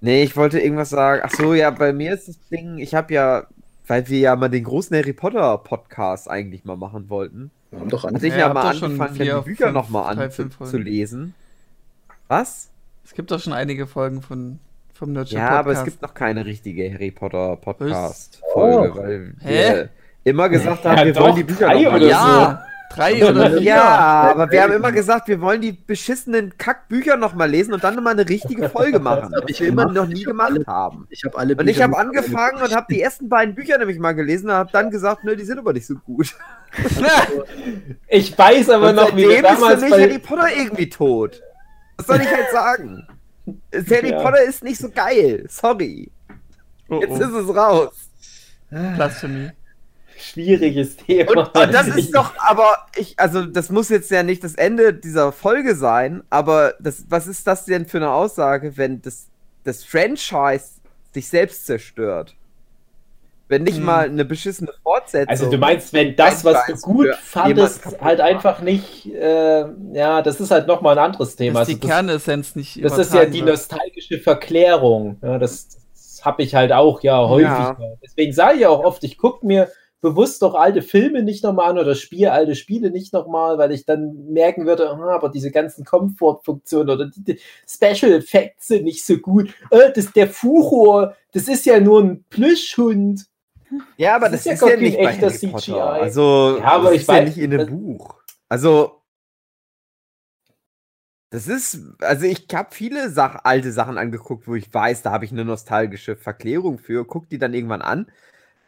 [0.00, 1.22] Nee, ich wollte irgendwas sagen.
[1.24, 3.46] Ach so, ja, bei mir ist das Ding, ich habe ja,
[3.86, 7.88] weil wir ja mal den großen Harry Potter Podcast eigentlich mal machen wollten, Wir haben
[7.88, 8.14] doch an.
[8.14, 11.34] hatte ich Ja, ja, mal angefangen, vier, die Bücher nochmal an zu, lesen.
[12.28, 12.68] Was?
[13.04, 14.58] Es gibt doch schon einige Folgen von,
[14.92, 15.84] vom Nerdship Ja, aber es Podcast.
[16.00, 17.56] gibt noch keine richtige Harry Potter Oh.
[17.56, 19.48] Podcast-Folge, weil Hä?
[19.74, 19.88] wir
[20.24, 22.10] immer gesagt Ja, haben, wir doch, wollen die Bücher drei noch mal oder lesen.
[22.10, 22.64] Ja,
[22.94, 23.60] drei oder vier.
[23.62, 23.84] Ja,
[24.30, 28.12] aber wir haben immer gesagt, wir wollen die beschissenen Kackbücher nochmal lesen und dann nochmal
[28.14, 31.06] eine richtige Folge machen, hab was ich wir immer noch nie gemacht alle- haben.
[31.10, 33.98] Ich habe alle Und ich Bücher habe angefangen und habe die ersten beiden Bücher nämlich
[33.98, 36.34] mal gelesen und habe dann gesagt, nö, die sind aber nicht so gut.
[38.08, 40.48] Ich weiß aber und noch, wie wir seitdem ist für damals mich bei, Harry Potter
[40.56, 41.42] irgendwie tot.
[41.96, 43.06] Was soll ich halt sagen?
[43.90, 44.20] Harry Ja.
[44.22, 45.44] Potter ist nicht so geil.
[45.48, 46.10] Sorry.
[46.88, 47.14] Oh, Jetzt oh.
[47.16, 47.94] ist es raus.
[48.70, 49.50] Blasphemie.
[50.18, 51.30] Schwieriges Thema.
[51.30, 54.94] Und, und das ist doch, aber ich, also das muss jetzt ja nicht das Ende
[54.94, 59.26] dieser Folge sein, aber das, was ist das denn für eine Aussage, wenn das,
[59.64, 60.64] das Franchise
[61.12, 62.34] sich selbst zerstört?
[63.48, 63.84] Wenn nicht Hm.
[63.84, 65.28] mal eine beschissene Fortsetzung.
[65.28, 70.40] Also du meinst, wenn das, was du gut fandest, halt einfach nicht, äh, ja, das
[70.40, 71.60] ist halt nochmal ein anderes Thema.
[71.60, 73.50] Dass Also die das, Kernessenz nicht das ist ja die wird.
[73.50, 75.18] nostalgische Verklärung.
[75.22, 75.68] Ja, das
[76.16, 77.46] das habe ich halt auch ja häufig.
[77.46, 77.76] Ja.
[78.02, 79.68] Deswegen sage ich auch oft, ich gucke mir
[80.00, 83.86] bewusst doch alte Filme nicht nochmal an oder spiele alte Spiele nicht nochmal, weil ich
[83.86, 89.04] dann merken würde, ah, aber diese ganzen Komfortfunktionen oder die, die Special Effects sind nicht
[89.04, 89.48] so gut.
[89.70, 93.26] Äh, das, der Furor, das ist ja nur ein Plüschhund.
[93.96, 95.60] ja, aber das das, ist ja ist ja, nicht echter Harry Potter.
[95.60, 95.72] CGI.
[95.80, 98.14] Also, Ja, aber das ich ist ja weiß- nicht in dem Buch.
[98.48, 99.02] Also,
[101.30, 105.24] das ist, also ich habe viele Sach alte Sachen angeguckt, wo ich weiß, da habe
[105.24, 108.06] ich eine nostalgische Verklärung für, guck die dann irgendwann an.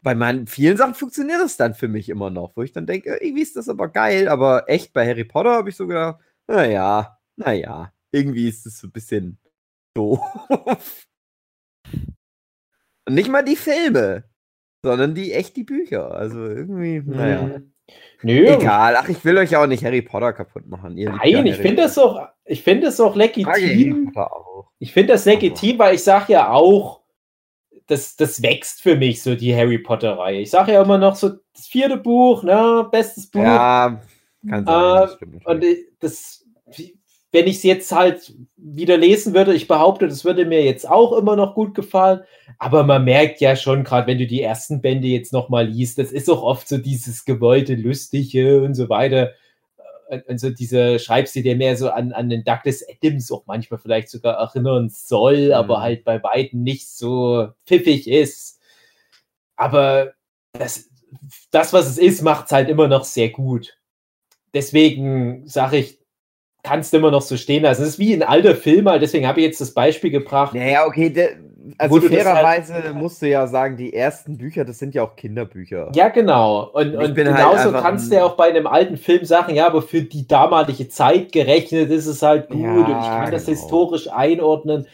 [0.02, 3.18] Bei meinen vielen Sachen funktioniert es dann für mich immer noch, wo ich dann denke,
[3.20, 7.18] irgendwie ist das aber geil, aber echt bei Harry Potter habe ich so gedacht, naja,
[7.36, 9.38] naja, irgendwie ist es so ein bisschen
[9.94, 10.20] doof.
[13.06, 14.24] Und nicht mal die Filme,
[14.82, 16.12] sondern die echt die Bücher.
[16.12, 17.40] Also irgendwie, naja.
[17.42, 17.72] Hm.
[18.22, 20.98] Nö, Egal, ach, ich will euch auch nicht Harry Potter kaputt machen.
[20.98, 24.12] Ihr Nein, ich finde das auch, ich finde das auch legitim.
[24.78, 27.02] Ich finde das legitim, weil ich sage ja auch,
[27.88, 30.40] das, das wächst für mich so die Harry Potter-Reihe.
[30.40, 33.40] Ich sage ja immer noch so, das vierte Buch, ne, bestes Buch.
[33.42, 34.00] Ja,
[34.48, 34.66] kann sein.
[34.66, 36.44] das Äh, stimmt Und ich- das,
[37.32, 41.12] wenn ich es jetzt halt wieder lesen würde, ich behaupte, das würde mir jetzt auch
[41.16, 42.20] immer noch gut gefallen.
[42.58, 46.12] Aber man merkt ja schon, gerade wenn du die ersten Bände jetzt nochmal liest, das
[46.12, 49.32] ist auch oft so dieses gewollte, lustige und so weiter.
[50.08, 53.78] Und, und so diese Schreibstil, der mehr so an, an den Douglas Adams auch manchmal
[53.78, 55.52] vielleicht sogar erinnern soll, Mhm.
[55.52, 58.60] aber halt bei weitem nicht so pfiffig ist.
[59.56, 60.12] Aber
[60.52, 60.88] das,
[61.50, 63.78] das was es ist, macht es halt immer noch sehr gut
[64.54, 65.98] deswegen sage ich,
[66.62, 67.82] kannst du immer noch so stehen lassen.
[67.82, 70.54] Es ist wie ein alter Film, halt, deswegen habe ich jetzt das Beispiel gebracht.
[70.54, 71.12] Naja, okay,
[71.76, 75.90] also das fairerweise musst du ja sagen, die ersten Bücher, das sind ja auch Kinderbücher.
[75.94, 76.70] Ja, genau.
[76.72, 79.66] Und, und halt genauso einfach kannst du ja auch bei einem alten Film sagen, ja,
[79.66, 83.46] aber für die damalige Zeit gerechnet ist es halt gut Ja, und ich kann das
[83.46, 83.58] genau.
[83.58, 84.86] historisch einordnen.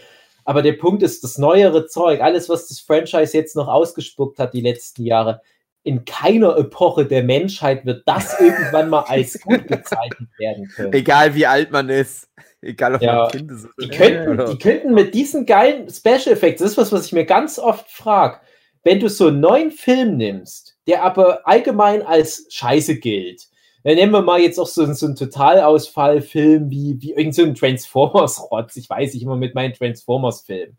[0.45, 4.53] Aber der Punkt ist, das neuere Zeug, alles, was das Franchise jetzt noch ausgespuckt hat
[4.53, 5.41] die letzten Jahre,
[5.85, 10.93] in keiner Epoche der Menschheit wird das irgendwann mal als gut bezeichnet werden können.
[10.93, 12.29] Egal wie alt man ist.
[12.64, 13.68] Egal ob Ja, man Kind ist.
[13.80, 17.06] Die oder- könnten, oder- die könnten mit diesen geilen Special Effects, das ist was, was
[17.06, 18.40] ich mir ganz oft frage,
[18.82, 23.48] wenn du so einen neuen Film nimmst, der aber allgemein als Scheiße gilt,
[23.82, 28.76] dann nehmen wir mal jetzt auch so, so einen Totalausfallfilm wie, wie irgend so Transformers-Rotz.
[28.76, 30.78] Ich weiß nicht immer mit meinen Transformers-Filmen.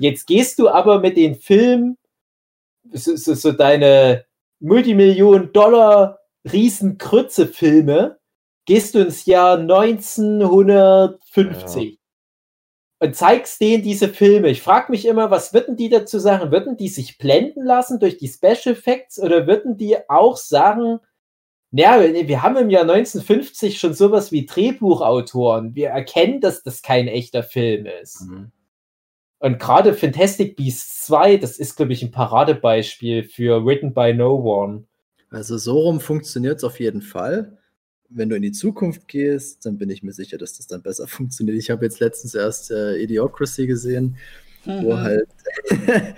[0.00, 1.96] Jetzt gehst du aber mit den Filmen,
[2.92, 4.24] so, so, so deine
[4.60, 6.18] Multimillionen-Dollar
[6.52, 8.18] Riesenkrütze-Filme,
[8.70, 11.98] gehst du ins Jahr 1950
[13.00, 14.48] und zeigst denen diese Filme.
[14.48, 16.52] Ich frage mich immer, was würden die dazu sagen?
[16.52, 21.00] Würden die sich blenden lassen durch die Special Effects oder würden die auch sagen,
[21.72, 25.74] naja, wir haben im Jahr 1950 schon sowas wie Drehbuchautoren.
[25.74, 28.20] Wir erkennen, dass das kein echter Film ist.
[28.20, 28.52] Mhm.
[29.40, 34.36] Und gerade Fantastic Beasts 2, das ist, glaube ich, ein Paradebeispiel für Written by No
[34.36, 34.84] One.
[35.28, 37.56] Also so rum funktioniert es auf jeden Fall.
[38.12, 41.06] Wenn du in die Zukunft gehst, dann bin ich mir sicher, dass das dann besser
[41.08, 41.56] funktioniert.
[41.58, 44.16] Ich habe jetzt letztens erst äh, Idiocracy gesehen,
[44.64, 45.00] wo Mhm.
[45.00, 45.28] halt,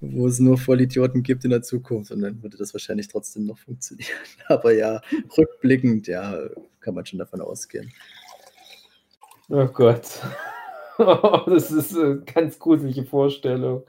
[0.00, 3.58] wo es nur Vollidioten gibt in der Zukunft und dann würde das wahrscheinlich trotzdem noch
[3.58, 4.08] funktionieren.
[4.48, 5.00] Aber ja,
[5.36, 6.38] rückblickend, ja,
[6.80, 7.92] kann man schon davon ausgehen.
[9.48, 10.20] Oh Gott.
[10.98, 13.84] das ist eine ganz gruselige Vorstellung.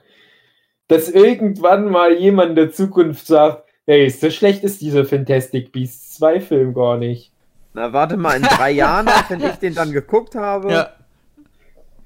[0.88, 6.16] Dass irgendwann mal jemand in der Zukunft sagt, hey, so schlecht ist dieser Fantastic Beasts
[6.16, 7.32] 2 Film gar nicht.
[7.72, 10.90] Na, warte mal, in drei Jahren, wenn ich den dann geguckt habe, Ja,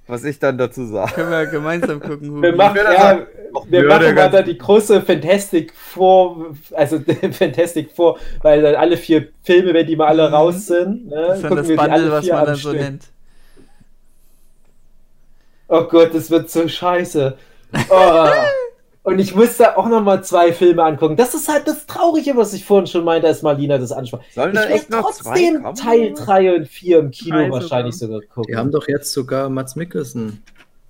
[0.07, 1.13] was ich dann dazu sage.
[1.15, 2.43] können wir gemeinsam gucken.
[2.43, 2.59] Wir Hubi.
[2.59, 3.27] machen, würde ja, sagen,
[3.69, 7.01] wir machen mal da die große Fantastic vor, also
[7.33, 10.35] Fantastic vor, weil dann alle vier Filme, wenn die mal alle Mhm.
[10.35, 12.45] raus sind, ne, Das ist dann gucken das wir die alle Bundle, was vier man
[12.47, 13.05] dann so nennt.
[15.69, 17.39] Oh Gott, das wird so scheiße.
[17.89, 18.27] Oh.
[19.05, 21.15] Und ich muss da auch noch mal zwei Filme angucken.
[21.17, 24.21] Das ist halt das Traurige, was ich vorhin schon meinte, als Marlina das ansprach.
[24.35, 25.75] Sollen Ich da werde echt noch zwei trotzdem kommen?
[25.77, 28.21] Teil 3 und 4 im Kino Drei wahrscheinlich sogar.
[28.23, 28.45] gucken.
[28.51, 30.43] Die haben doch jetzt sogar Mats Mikkelsen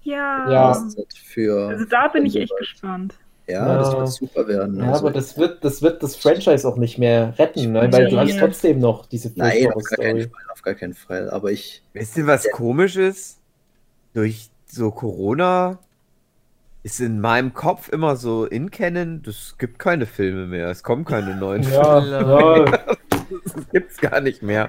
[0.05, 0.49] Ja.
[0.51, 0.87] Ja.
[1.25, 1.69] für.
[1.69, 3.15] Also da bin ich echt gespannt.
[3.49, 3.99] Ja, das Ja.
[3.99, 4.79] wird super werden.
[4.79, 5.01] ja, also.
[5.01, 7.89] aber das wird, das wird das Franchise auch nicht mehr retten, ne?
[7.93, 10.31] weil du hast trotzdem noch diese Nein, auf gar, keinen Story.
[10.33, 11.31] Fall, auf gar keinen Fall.
[11.31, 13.39] Aber ich, Wisst ihr, was komisch ist?
[14.15, 15.79] Durch so Corona
[16.85, 21.05] ist in meinem Kopf immer so in Canon, es gibt keine Filme mehr, es kommen
[21.07, 22.65] keine neuen Filme, Ja, ja,
[23.45, 24.69] das gibt's gar nicht mehr.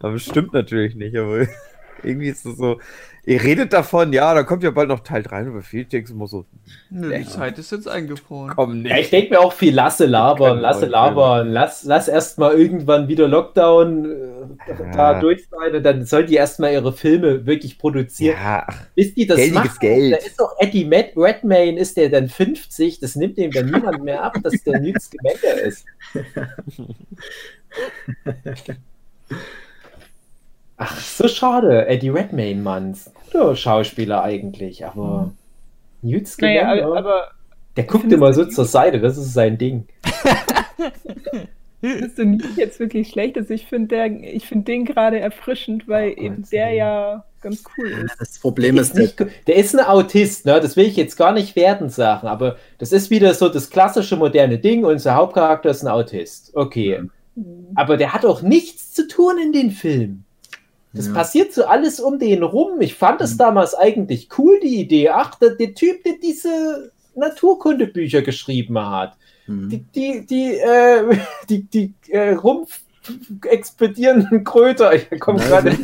[0.00, 1.46] Aber es stimmt natürlich nicht, aber
[2.02, 2.80] irgendwie ist es so,
[3.26, 6.16] ihr redet davon, ja, da kommt ja bald noch Teil 3, aber viel denkst du
[6.16, 6.44] immer so,
[6.90, 8.52] Nö, die Zeit ist jetzt eingefroren.
[8.54, 13.08] komm Ja, ich denke mir auch viel, lasse labern, lasse labern, lass, lass erstmal irgendwann
[13.08, 18.36] wieder Lockdown äh, da durch sein und dann sollen die erstmal ihre Filme wirklich produzieren.
[18.40, 20.12] Ja, Bis die das Geldiges machen, Geld.
[20.12, 24.04] da ist doch Eddie Matt, Redmayne, ist der dann 50, das nimmt dem dann niemand
[24.04, 25.84] mehr ab, dass der Newt Scamander ist.
[30.86, 32.96] Ach, so schade, Eddie Redmayne, Mann.
[33.32, 35.32] Guter Schauspieler eigentlich, aber
[36.02, 37.30] Newt Scamander, Naja, aber
[37.76, 39.86] der guckt immer so zur Seite, das ist sein Ding.
[41.80, 43.36] findest du nicht jetzt wirklich schlecht?
[43.36, 44.10] Also ich finde
[44.40, 48.16] finde den gerade erfrischend, weil Oh, eben der ja ganz cool ist.
[48.18, 50.60] das Problem Der ist, ist, nicht, der ist ein Autist, ne?
[50.60, 54.16] das will ich jetzt gar nicht wertend sagen, aber das ist wieder so das klassische
[54.16, 54.84] moderne Ding.
[54.84, 56.52] Unser Hauptcharakter ist ein Autist.
[56.54, 57.02] Okay.
[57.74, 60.24] Aber der hat auch nichts zu tun in den Filmen.
[60.94, 61.12] Das Ja.
[61.12, 62.80] passiert so alles um den rum.
[62.80, 63.38] Ich fand es Mhm.
[63.38, 65.08] damals eigentlich cool, die Idee.
[65.10, 69.16] Ach, der, der Typ, der diese Naturkundebücher geschrieben hat.
[69.46, 69.68] Hm.
[69.68, 71.16] Die, die, die, äh,
[71.48, 72.80] die, die äh, Rumpf
[73.44, 74.94] explodierenden Kröter.
[74.94, 75.70] Ich komme gerade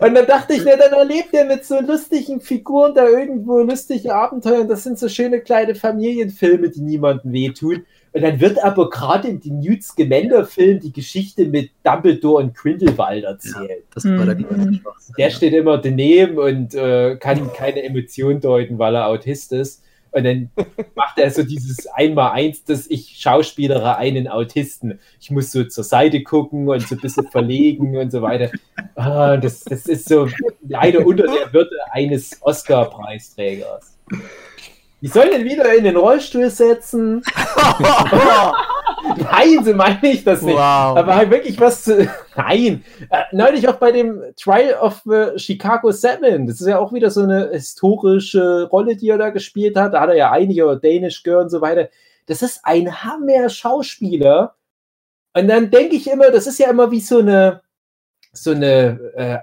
[0.00, 4.14] und dann dachte ich, na, dann erlebt er mit so lustigen Figuren da irgendwo lustige
[4.14, 4.62] Abenteuer.
[4.62, 7.84] Und das sind so schöne kleine Familienfilme, die niemandem wehtun.
[8.12, 13.24] Und dann wird aber gerade in den Newt Scamander-Film die Geschichte mit Dumbledore und Grindelwald
[13.24, 13.84] erzählt.
[13.94, 14.80] Das war der Mhm.
[15.16, 15.34] Der ja.
[15.34, 19.82] steht immer daneben und äh, kann keine Emotion deuten, weil er Autist ist.
[20.10, 20.50] Und dann
[20.94, 25.00] macht er so dieses Einmal-Eins, dass ich schauspielere einen Autisten.
[25.20, 28.50] Ich muss so zur Seite gucken und so ein bisschen verlegen und so weiter.
[28.94, 30.28] Ah, das, das ist so
[30.68, 33.96] leider unter der Würde eines Oscar-Preisträgers.
[35.02, 37.22] Die sollen ihn wieder in den Rollstuhl setzen.
[39.18, 40.54] Nein, so meine ich das nicht.
[40.54, 40.96] Wow.
[40.96, 42.08] Aber halt wirklich was zu.
[42.36, 42.84] Nein.
[43.10, 46.46] Äh, neulich auch bei dem Trial of the Chicago Seven.
[46.46, 49.94] Das ist ja auch wieder so eine historische Rolle, die er da gespielt hat.
[49.94, 51.88] Da hat er ja einige Danish Girl und so weiter.
[52.26, 54.54] Das ist ein Hammer-Schauspieler.
[55.34, 57.62] Und dann denke ich immer, das ist ja immer wie so eine,
[58.32, 59.38] so eine äh,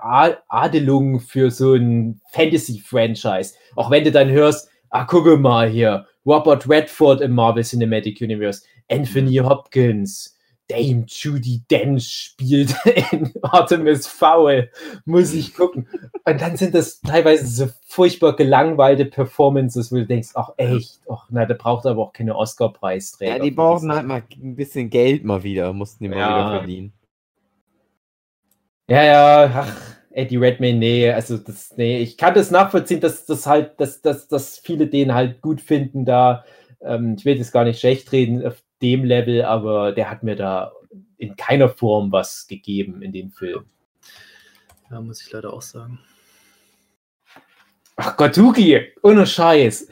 [0.47, 3.55] Adelung für so ein Fantasy-Franchise.
[3.75, 8.63] Auch wenn du dann hörst, ah, gucke mal hier, Robert Redford im Marvel Cinematic Universe,
[8.89, 10.35] Anthony Hopkins,
[10.67, 12.75] Dame Judy Dench spielt
[13.11, 14.69] in Artemis Fowl,
[15.05, 15.87] muss ich gucken.
[16.25, 21.25] Und dann sind das teilweise so furchtbar gelangweilte Performances, wo du denkst, ach echt, ach
[21.31, 23.37] na, da braucht aber auch keine Oscar-Preisträger.
[23.37, 26.29] Ja, die brauchen halt mal ein bisschen Geld mal wieder, mussten die mal Ja.
[26.29, 26.93] wieder verdienen.
[28.87, 33.45] Ja, ja, ach, Eddie Redmayne, nee, also das, nee, ich kann das nachvollziehen, dass das
[33.45, 36.43] halt, dass, dass, dass viele den halt gut finden da.
[36.81, 40.35] Ähm, ich will das gar nicht schlecht reden auf dem Level, aber der hat mir
[40.35, 40.71] da
[41.17, 43.65] in keiner Form was gegeben in dem Film.
[44.89, 45.99] Ja, muss ich leider auch sagen.
[47.95, 49.89] Ach Gott, Huki, ohne Scheiß.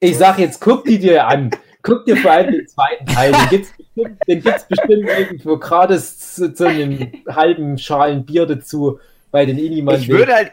[0.00, 1.50] Ich sag jetzt, guck die dir an.
[1.82, 3.32] Guck dir vor allem den zweiten Teil.
[3.32, 8.98] Den gibt's bestimmt, den gibt's bestimmt irgendwo gratis zu, zu einem halben Schalen Bier dazu
[9.34, 9.96] bei den Iniman.
[9.96, 10.52] Ich würde halt.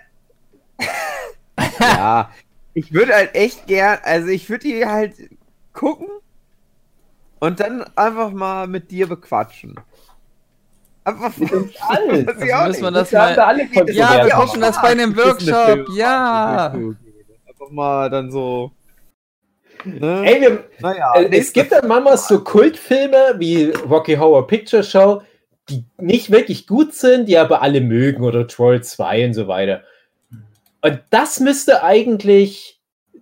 [1.79, 2.32] ja,
[2.73, 5.13] ich würde halt echt gern, also ich würde die halt
[5.71, 6.07] gucken
[7.39, 9.75] und dann einfach mal mit dir bequatschen.
[11.03, 11.32] Einfach
[11.89, 12.25] alles.
[12.27, 13.01] Weiß ich auch müssen wir nicht.
[13.01, 13.39] das mal.
[13.39, 15.88] alle von Ja, wir gucken das bei einem Workshop.
[15.95, 16.73] Ja.
[16.73, 18.71] Einfach mal dann so.
[19.86, 20.23] Ne?
[20.25, 25.21] Ey, wir, naja, äh, es gibt dann manchmal so Kultfilme wie Rocky Horror Picture Show,
[25.70, 29.84] die nicht wirklich gut sind, die aber alle mögen oder Troll 2 und so weiter.
[30.82, 32.80] Und das müsste eigentlich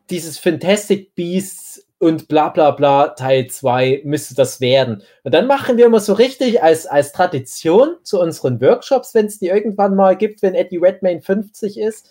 [0.10, 5.04] dieses Fantastic Beasts und bla bla bla Teil 2 müsste das werden.
[5.24, 9.40] Und dann machen wir immer so richtig als, als Tradition zu unseren Workshops, wenn es
[9.40, 12.10] die irgendwann mal gibt, wenn Eddie Redmayne 50 ist.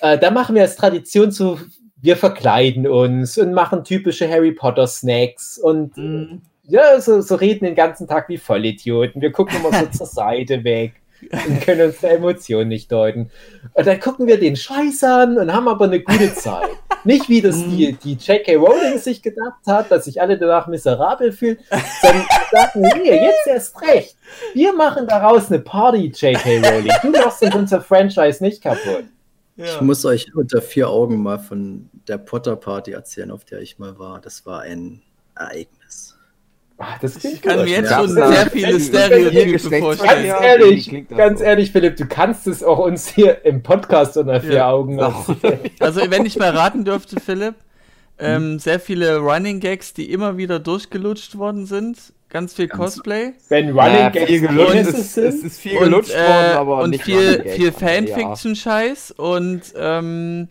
[0.00, 1.60] Äh, da machen wir als Tradition so,
[2.00, 6.42] wir verkleiden uns und machen typische Harry Potter Snacks und Mhm.
[6.70, 9.20] Ja, so, so reden den ganzen Tag wie Vollidioten.
[9.20, 10.94] Wir gucken immer so zur Seite weg
[11.30, 13.30] und können uns der Emotion nicht deuten.
[13.74, 16.70] Und dann gucken wir den Scheiß an und haben aber eine gute Zeit.
[17.04, 18.56] Nicht wie das die, die J.K.
[18.56, 21.58] Rowling sich gedacht hat, dass sich alle danach miserabel fühlen,
[22.00, 24.16] sondern wir sagen, nee, jetzt erst recht.
[24.54, 26.58] Wir machen daraus eine Party, J.K.
[26.58, 26.92] Rowling.
[27.02, 29.04] Du machst uns unser Franchise nicht kaputt.
[29.56, 33.78] Ich muss euch unter vier Augen mal von der Potter Party erzählen, auf der ich
[33.78, 34.20] mal war.
[34.20, 35.02] Das war ein
[35.34, 35.79] Ereignis.
[36.82, 38.00] Ach, das klingt Ich kann mir jetzt Ja.
[38.00, 38.28] schon Ja.
[38.32, 38.80] sehr viele Ja.
[38.80, 40.08] Stereotype vorstellen.
[40.10, 41.44] Ganz Ja, ehrlich, ganz so?
[41.44, 44.70] ehrlich, Philipp, du kannst es auch uns hier im Podcast unter vier Ja.
[44.70, 45.58] Augen erzählen.
[45.78, 47.56] Also, wenn ich mal raten dürfte, Philipp,
[48.18, 51.98] ähm, sehr viele Running Gags, die immer wieder durchgelutscht worden sind.
[52.30, 53.32] Ganz viel Ganz- Cosplay.
[53.48, 55.44] Wenn Ja, Running Gags viel gelutscht, Penises es, es sind.
[55.46, 57.72] ist viel Und, gelutscht äh, worden, aber und nicht viel, viel ja.
[57.72, 60.48] Fanfiction-Scheiß und ähm,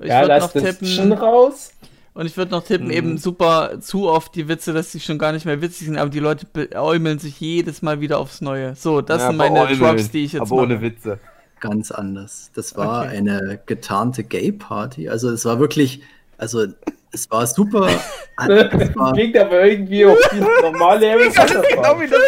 [0.00, 1.12] ich Ja, würde noch tippen.
[1.12, 1.72] raus.
[2.12, 2.92] Und ich würde noch tippen, Mhm.
[2.92, 6.10] eben super zu oft die Witze, dass die schon gar nicht mehr witzig sind, aber
[6.10, 8.74] die Leute beäumeln sich jedes Mal wieder aufs Neue.
[8.74, 10.82] So, das Ja, sind meine beäumeln, Drops, die ich jetzt Aber ohne mache.
[10.86, 11.18] Witze.
[11.60, 12.50] Ganz anders.
[12.54, 13.16] Das war Okay.
[13.18, 15.08] eine getarnte Gay-Party.
[15.08, 16.02] Also es war wirklich,
[16.36, 16.66] also
[17.12, 17.86] es war super.
[18.38, 22.00] es Das war, klingt aber irgendwie auch wie normale genau Party.
[22.00, 22.20] wie das.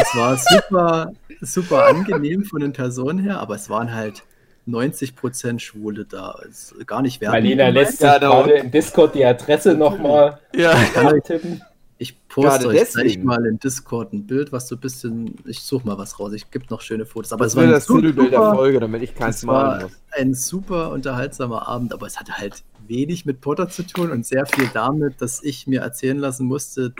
[0.00, 4.22] es war super, super angenehm von den Personen her, aber es waren halt
[4.68, 6.38] 90% Schwule da.
[6.48, 9.74] Es ist gar nicht wertend Marlena lässt sich Ja, da gerade im Discord die Adresse
[9.74, 10.74] nochmal Ja,
[11.20, 11.62] tippen.
[12.00, 15.34] Ich poste Gerade euch gleich mal in Discord ein Bild, was so ein bisschen.
[15.46, 16.32] Ich suche mal was raus.
[16.32, 17.32] Ich gebe noch schöne Fotos.
[17.32, 19.82] Aber Das es war das Titelbild der super, Folge, damit ich keins es malen war
[19.82, 19.92] muss.
[20.12, 24.46] ein super unterhaltsamer Abend, aber es hatte halt wenig mit Potter zu tun und sehr
[24.46, 26.94] viel damit, dass ich mir erzählen lassen musste,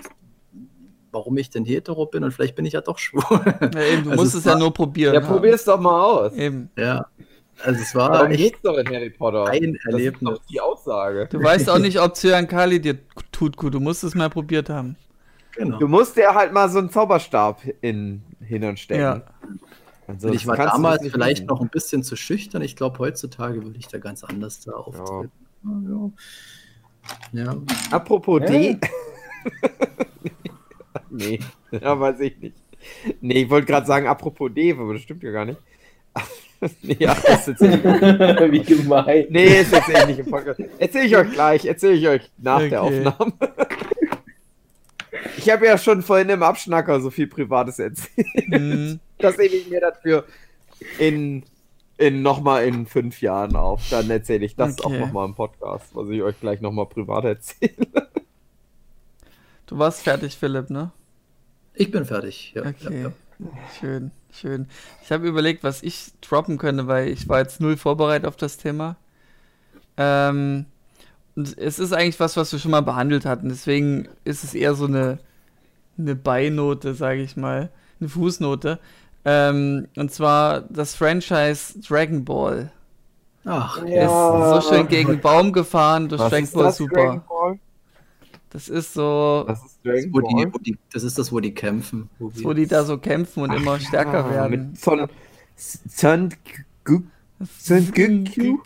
[1.12, 3.23] warum ich denn hetero bin und vielleicht bin ich ja doch schwul.
[3.73, 5.14] ja eben, du Also musst es es ja nur probieren.
[5.14, 5.29] Ja, haben.
[5.29, 6.33] probier's doch mal aus.
[6.35, 6.71] Eben.
[6.77, 7.07] ja,
[7.65, 9.47] also es war Darum geht's doch in Harry Potter.
[9.47, 10.35] ein Das ist Erlebnis.
[10.39, 11.27] doch die Aussage.
[11.31, 12.99] Du weißt auch nicht, ob Zyankali dir
[13.33, 13.75] tut gut.
[13.75, 14.97] Du musst es mal probiert haben.
[15.57, 15.79] Genau.
[15.79, 19.01] Du musst dir halt mal so einen Zauberstab in Hintern stecken.
[19.01, 19.23] Ja.
[20.07, 22.63] Und ich war damals vielleicht noch ein bisschen zu schüchtern.
[22.63, 25.33] Ich glaube, heutzutage würde ich da ganz anders da auftreten.
[27.33, 27.45] Ja.
[27.45, 27.57] ja.
[27.91, 28.47] Apropos Ja.
[28.47, 28.79] D.
[31.11, 31.41] nee,
[31.71, 32.57] ja, weiß ich nicht.
[33.21, 35.59] Nee, ich wollte gerade sagen, apropos D, aber das stimmt ja gar nicht.
[36.83, 37.85] ja, das ist jetzt
[38.53, 39.27] Wie gemein.
[39.31, 40.61] Nee, ist jetzt nicht im Podcast.
[40.79, 43.05] Erzähle ich euch gleich, erzähle ich euch nach der Okay.
[43.07, 43.33] Aufnahme.
[45.37, 48.27] Ich habe ja schon vorhin im Abschnacker so viel Privates erzählt.
[48.49, 49.01] Mhm.
[49.19, 50.25] Das hebe ich mir dafür
[50.99, 51.45] in,
[51.97, 53.83] in nochmal in fünf Jahren auf.
[53.91, 54.97] Dann erzähle ich das Okay.
[54.97, 57.73] auch nochmal im Podcast, was ich euch gleich nochmal privat erzähle.
[59.67, 60.91] Du warst fertig, Philipp, ne?
[61.75, 62.53] Ich bin fertig.
[62.55, 62.75] Ja, Okay.
[62.91, 63.13] ja, ja.
[63.79, 64.66] Schön, schön.
[65.03, 68.57] Ich habe überlegt, was ich droppen könnte, weil ich war jetzt null vorbereitet auf das
[68.57, 68.97] Thema.
[69.97, 70.66] Ähm,
[71.37, 73.49] und es ist eigentlich was, was wir schon mal behandelt hatten.
[73.49, 75.18] Deswegen ist es eher so eine
[75.99, 77.70] eine Beinote, sage ich mal,
[78.01, 78.79] eine Fußnote.
[79.24, 82.70] Ähm, und zwar das Franchise Dragon Ball.
[83.45, 86.95] Ach, Ist so schön gegen Baum gefahren durch Was Dragon ist Ball das, Super.
[86.95, 87.59] Dragon Ball?
[88.51, 91.53] Das ist so, Das ist das, wo die, wo die, das ist das, wo die
[91.55, 92.09] kämpfen.
[92.19, 94.51] Wo, wo die da so kämpfen und immer stärker Ah, werden.
[94.71, 95.07] Mit Son,
[95.57, 96.31] Son,
[96.85, 97.03] Gu-
[97.61, 98.59] Son Goku.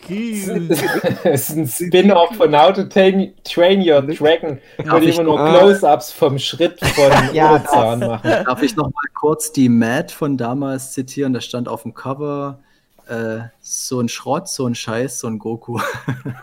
[1.24, 5.24] Es ist ein Spin-off von How to Train, Train Your Dragon, wo die ich immer
[5.24, 8.22] nur Close-Ups vom Schritt von Ja, Urozan machen.
[8.46, 11.32] Darf ich noch mal kurz die Mad von damals zitieren?
[11.34, 12.60] Da stand auf dem Cover
[13.08, 15.78] äh, so ein Schrott, so ein Scheiß, so ein Goku.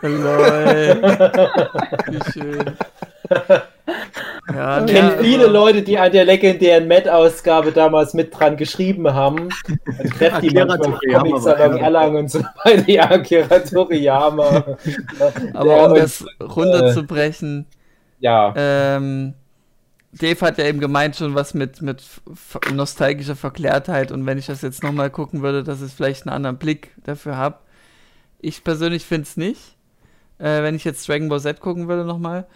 [0.02, 1.00] Lol.
[2.10, 2.76] Wie schön.
[4.54, 9.12] Ja, Ich kenne der- viele Leute, die an der legendären Matt-Ausgabe damals mit dran geschrieben
[9.12, 9.48] haben.
[9.86, 12.88] Man trefft die Akira manchmal Comic-Salon Erlangen und so weiter.
[12.88, 14.64] Ja, Akira Toriyama.
[15.54, 17.66] aber um das runterzubrechen,
[18.20, 19.34] Ja, ähm,
[20.12, 22.02] Dave hat ja eben gemeint schon was mit, mit
[22.72, 26.58] nostalgischer Verklärtheit und wenn ich das jetzt nochmal gucken würde, dass ich vielleicht einen anderen
[26.58, 27.58] Blick dafür habe.
[28.40, 29.76] Ich persönlich finde es nicht,
[30.38, 32.46] äh, wenn ich jetzt Dragon Ball Z gucken würde nochmal.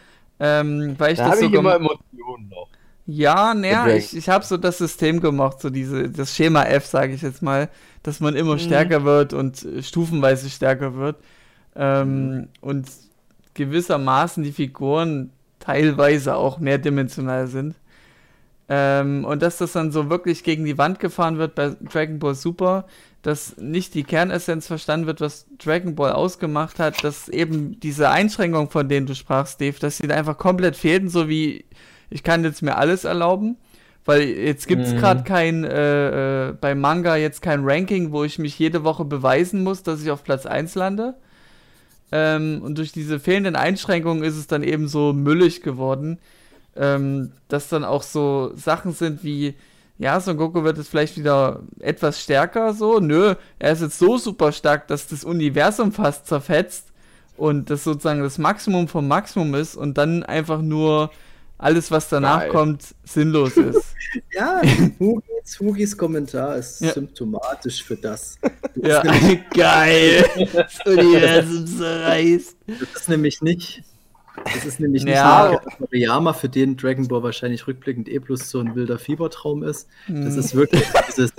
[0.40, 2.68] Ähm, weil ich Da das habe so ich immer Emotionen noch.
[3.06, 7.12] Ja, naja, ich, ich habe so das System gemacht, so diese, das Schema F, sage
[7.12, 7.68] ich jetzt mal,
[8.02, 8.58] dass man immer Mhm.
[8.58, 11.16] stärker wird und äh, stufenweise stärker wird.
[11.76, 12.88] Ähm, Und
[13.54, 15.30] gewissermaßen die Figuren
[15.60, 17.74] teilweise auch mehrdimensional sind.
[18.68, 22.34] Ähm, und dass das dann so wirklich gegen die Wand gefahren wird bei Dragon Ball
[22.34, 22.86] Super,
[23.20, 28.70] dass nicht die Kernessenz verstanden wird, was Dragon Ball ausgemacht hat, dass eben diese Einschränkungen,
[28.70, 31.64] von denen du sprachst, Dave, dass sie da einfach komplett fehlten, so wie
[32.10, 33.56] ich kann jetzt mir alles erlauben,
[34.04, 34.98] weil jetzt gibt es Mhm.
[34.98, 39.62] gerade kein, äh, äh, beim Manga jetzt kein Ranking, wo ich mich jede Woche beweisen
[39.62, 41.14] muss, dass ich auf Platz 1 lande.
[42.12, 46.18] Ähm, und durch diese fehlenden Einschränkungen ist es dann eben so müllig geworden,
[46.76, 49.54] ähm, dass dann auch so Sachen sind wie,
[49.98, 54.18] ja, Son Goku wird jetzt vielleicht wieder etwas stärker, so, nö, er ist jetzt so
[54.18, 56.86] super stark, dass das Universum fast zerfetzt
[57.36, 61.10] und das sozusagen das Maximum vom Maximum ist und dann einfach nur
[61.58, 62.50] alles, was danach Geil.
[62.50, 63.82] kommt, sinnlos ist.
[64.32, 64.62] Ja,
[65.00, 66.92] Hugis, Hugis Kommentar ist Ja.
[66.92, 68.38] symptomatisch für das.
[68.76, 69.02] ja,
[69.52, 70.24] geil.
[70.52, 72.56] Das Universum zerreißt.
[72.68, 73.82] Das ist nämlich nicht.
[74.44, 75.48] Das ist nämlich Ja.
[75.50, 79.62] nicht Akira Toriyama, für den Dragon Ball wahrscheinlich rückblickend eh bloß so ein wilder Fiebertraum
[79.62, 79.88] ist.
[80.08, 80.38] Das Hm.
[80.38, 81.32] ist wirklich dieses.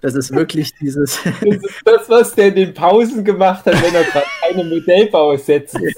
[0.00, 1.18] Das ist wirklich dieses.
[1.24, 5.78] das ist das, was der in den Pausen gemacht hat, wenn er gerade keine Modellbausätze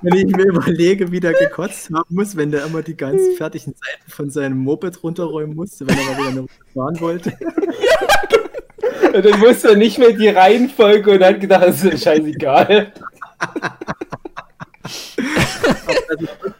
[0.00, 3.74] Wenn ich mir überlege, wie der gekotzt haben muss, wenn der immer die ganzen fertigen
[3.74, 7.32] Seiten von seinem Moped runterräumen musste, wenn er mal wieder eine Runde fahren wollte.
[9.12, 12.92] Und dann wusste er nicht mehr die Reihenfolge und hat gedacht, das ist scheißegal.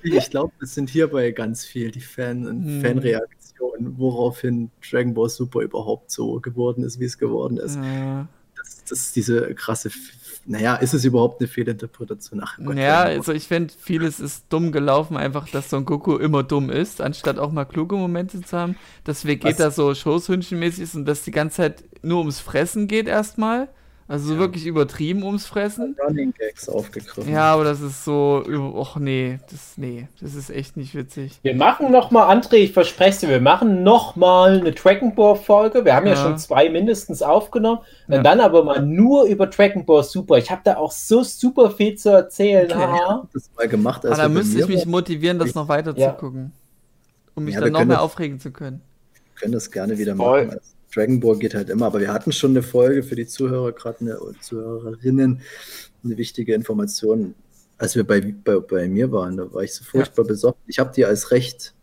[0.02, 2.80] Ich glaube, das sind hierbei ganz viel die Fan Hm.
[2.82, 7.76] Fanreaktionen, woraufhin Dragon Ball Super überhaupt so geworden ist, wie es geworden ist.
[7.76, 8.28] Ja.
[8.56, 9.90] Das, das ist diese krasse.
[10.46, 12.40] Naja, ist es überhaupt eine Fehlinterpretation?
[12.42, 16.42] Ach Gott, ja, also ich finde, vieles ist dumm gelaufen, einfach, dass Son Goku immer
[16.42, 18.76] dumm ist, anstatt auch mal kluge Momente zu haben.
[19.04, 19.76] Dass Vegeta Was?
[19.76, 23.68] so Schoßhündchenmäßig ist und dass die ganze Zeit nur ums Fressen geht erstmal.
[24.10, 24.40] Also so Ja.
[24.40, 25.94] wirklich übertrieben ums Fressen.
[26.02, 27.30] Running Gags aufgegriffen.
[27.30, 28.42] Ja, aber das ist so,
[28.74, 31.38] och nee, das, nee, das ist echt nicht witzig.
[31.42, 35.84] Wir machen nochmal, André, ich verspreche es dir, wir machen nochmal eine Dragon Ball Folge.
[35.84, 36.22] Wir haben ja, Ja.
[36.22, 37.80] schon zwei mindestens aufgenommen.
[38.08, 38.16] Ja.
[38.16, 40.38] Und dann aber mal nur über Dragon Ball Super.
[40.38, 42.64] Ich habe da auch so super viel zu erzählen.
[42.72, 42.80] Okay.
[42.82, 43.28] Aha.
[43.34, 44.06] das mal gemacht.
[44.06, 46.12] Als Aber da wir bei müsste ich mich motivieren, das noch weiter Ja.
[46.14, 46.52] zu gucken.
[47.34, 48.80] Um mich Ja, dann noch mehr das- aufregen zu können.
[49.34, 50.46] Wir können das gerne wieder Voll.
[50.46, 50.58] machen.
[50.94, 54.00] Dragon Ball geht halt immer, aber wir hatten schon eine Folge für die Zuhörer, gerade
[54.00, 55.40] eine und Zuhörerinnen,
[56.04, 57.34] eine wichtige Information.
[57.76, 60.58] Als wir bei, bei, bei mir waren, da war ich so furchtbar besorgt.
[60.66, 61.74] Ich habe die als recht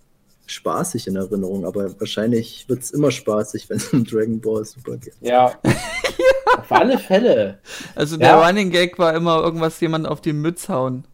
[0.47, 4.97] spaßig in Erinnerung, aber wahrscheinlich wird es immer spaßig, wenn es um Dragon Ball Super
[4.97, 5.15] geht.
[5.21, 5.57] Ja.
[6.57, 7.59] Auf alle Fälle.
[7.95, 8.47] Also der Ja.
[8.47, 11.05] Running Gag war immer irgendwas jemand auf die Mütze hauen.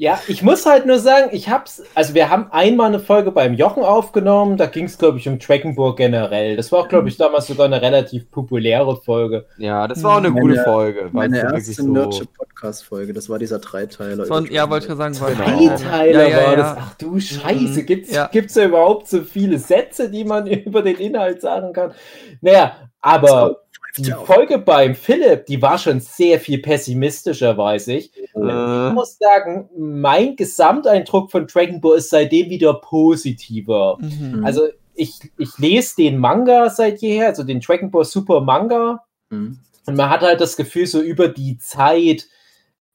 [0.03, 3.55] Ja, ich muss halt nur sagen, ich hab's, also wir haben einmal eine Folge beim
[3.55, 5.38] Jochen aufgenommen, da ging es, glaube ich, um
[5.76, 6.57] Ball generell.
[6.57, 9.46] Das war auch, glaube ich, damals sogar eine relativ populäre Folge.
[9.59, 11.09] Ja, das war auch eine Meine- gute Folge.
[11.12, 14.26] Meine erste so- Nerdsche Podcast-Folge, das war dieser Dreiteiler.
[14.26, 15.68] Von, ja, wollte ich gerade sagen, war Genau.
[15.68, 16.57] Dreiteiler Ja, ja, war ja.
[16.57, 16.76] das.
[16.80, 17.86] Ach du Scheiße, Mhm.
[17.86, 18.26] gibt's, Ja.
[18.26, 21.92] gibt's da überhaupt so viele Sätze, die man über den Inhalt sagen kann?
[22.40, 23.59] Naja, aber
[23.99, 24.12] die.
[24.24, 28.12] Folge beim Philipp, die war schon sehr viel pessimistischer, weiß ich.
[28.16, 33.99] Ich Äh, muss sagen, mein Gesamteindruck von Dragon Ball ist seitdem wieder positiver.
[34.01, 34.45] Mhm.
[34.45, 34.62] Also
[34.95, 39.59] ich, ich lese den Manga seit jeher, also den Dragon Ball Super Manga, Mhm.
[39.86, 42.26] und man hat halt das Gefühl, so über die Zeit,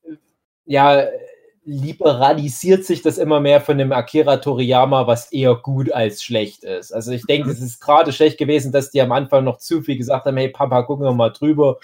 [0.03, 0.13] äh,
[0.65, 1.03] ja,
[1.67, 6.93] liberalisiert sich das immer mehr von dem Akira Toriyama, was eher gut als schlecht ist.
[6.93, 9.97] Also ich denke, es ist gerade schlecht gewesen, dass die am Anfang noch zu viel
[9.97, 11.77] gesagt haben, hey Papa, gucken wir mal drüber.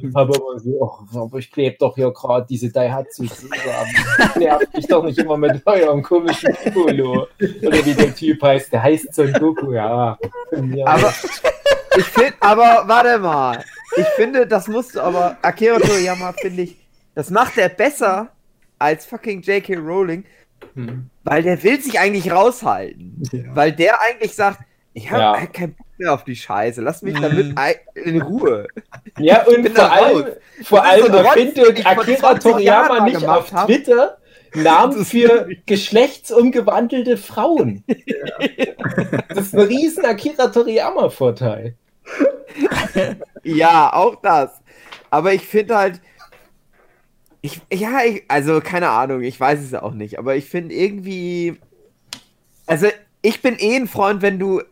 [0.00, 4.30] Und Papa immer so, oh, aber ich klebe doch hier gerade diese Daihatsu zusammen.
[4.36, 7.26] Nervt mich doch nicht immer mit eurem komischen Piccolo.
[7.40, 10.16] Oder wie der Typ heißt, der heißt Son Goku, ja.
[10.74, 10.86] ja.
[10.86, 11.12] Aber
[11.96, 13.64] ich finde, aber warte mal.
[13.96, 16.76] Ich finde, das musst du aber, Akira Toriyama, finde ich,
[17.16, 18.30] das macht er besser
[18.78, 19.76] als fucking J.K.
[19.76, 20.24] Rowling,
[20.74, 21.10] Hm.
[21.24, 23.22] weil der will sich eigentlich raushalten.
[23.32, 23.42] Ja.
[23.54, 24.60] Weil der eigentlich sagt,
[24.94, 25.38] ich habe Ja.
[25.40, 27.22] halt keinen Bock mehr auf die Scheiße, lass mich Mhm.
[27.22, 27.54] damit
[27.94, 28.66] in Ruhe.
[29.18, 30.32] Ja, und vor allem, raus.
[30.62, 33.66] vor allem so vor Akira 20 Jahren Toriyama nicht gemacht auf hab.
[33.66, 34.18] Twitter
[34.54, 37.84] Namen für geschlechtsumgewandelte Frauen.
[39.28, 41.74] Das ist ein riesen Akira Toriyama-Vorteil.
[43.42, 44.50] Ja, auch das.
[45.10, 46.00] Aber ich finde halt,
[47.44, 51.56] ich, ja, ich, also keine Ahnung, ich weiß es auch nicht, aber ich finde irgendwie,
[52.66, 52.86] also
[53.20, 54.62] ich bin eh ein Freund, wenn du,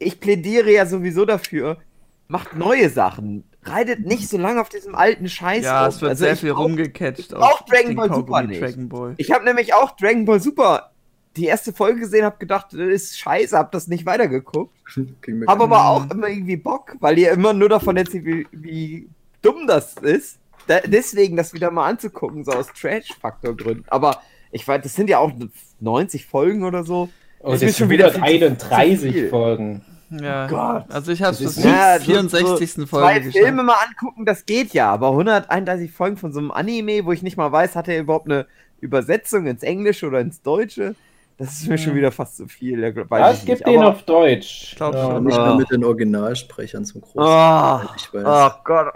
[0.00, 1.78] ich plädiere ja sowieso dafür,
[2.26, 3.44] macht neue Sachen.
[3.62, 5.88] Reitet nicht so lange auf diesem alten Scheiß Ja, rum.
[5.88, 7.34] es wird Also sehr ich viel brauch- rumgecatcht.
[7.34, 8.62] auf Dragon Ball Kaugummi Super nicht.
[8.62, 9.14] Dragon Ball.
[9.16, 10.90] Ich habe nämlich auch Dragon Ball Super
[11.36, 14.74] die erste Folge gesehen, habe gedacht, das ist scheiße, hab das nicht weitergeguckt.
[15.46, 19.08] Habe aber auch immer irgendwie Bock, weil ihr immer nur davon erzählt, wie, wie
[19.42, 20.38] dumm das ist.
[20.66, 23.84] Da, deswegen das wieder mal anzugucken, so aus Trash-Faktor-Gründen.
[23.88, 25.32] Aber ich weiß, das sind ja auch
[25.80, 27.08] 90 Folgen oder so.
[27.40, 29.28] Und Ist es mir sind schon wieder viel zu- zu 131 viel.
[29.28, 29.82] Folgen.
[30.10, 30.46] Ja.
[30.46, 30.84] Gott.
[30.88, 32.72] Also ich habe es Das bis ist- Ja, zur so- 64.
[32.74, 33.36] so Folge Zwei geschafft.
[33.44, 34.90] Filme mal angucken, das geht ja.
[34.92, 38.26] Aber 131 Folgen von so einem Anime, wo ich nicht mal weiß, hat er überhaupt
[38.30, 38.46] eine
[38.80, 40.94] Übersetzung ins Englische oder ins Deutsche?
[41.38, 42.80] Das ist mir schon wieder fast zu viel.
[42.80, 43.66] Ja, ich es gibt nicht.
[43.66, 44.68] den Aber- auf Deutsch.
[44.70, 45.04] Ich glaub ja.
[45.04, 45.24] schon.
[45.24, 45.46] Nicht Ah.
[45.48, 47.20] mehr mit den Originalsprechern zum großen.
[47.20, 48.24] Oh, ich weiß.
[48.26, 48.86] oh Gott,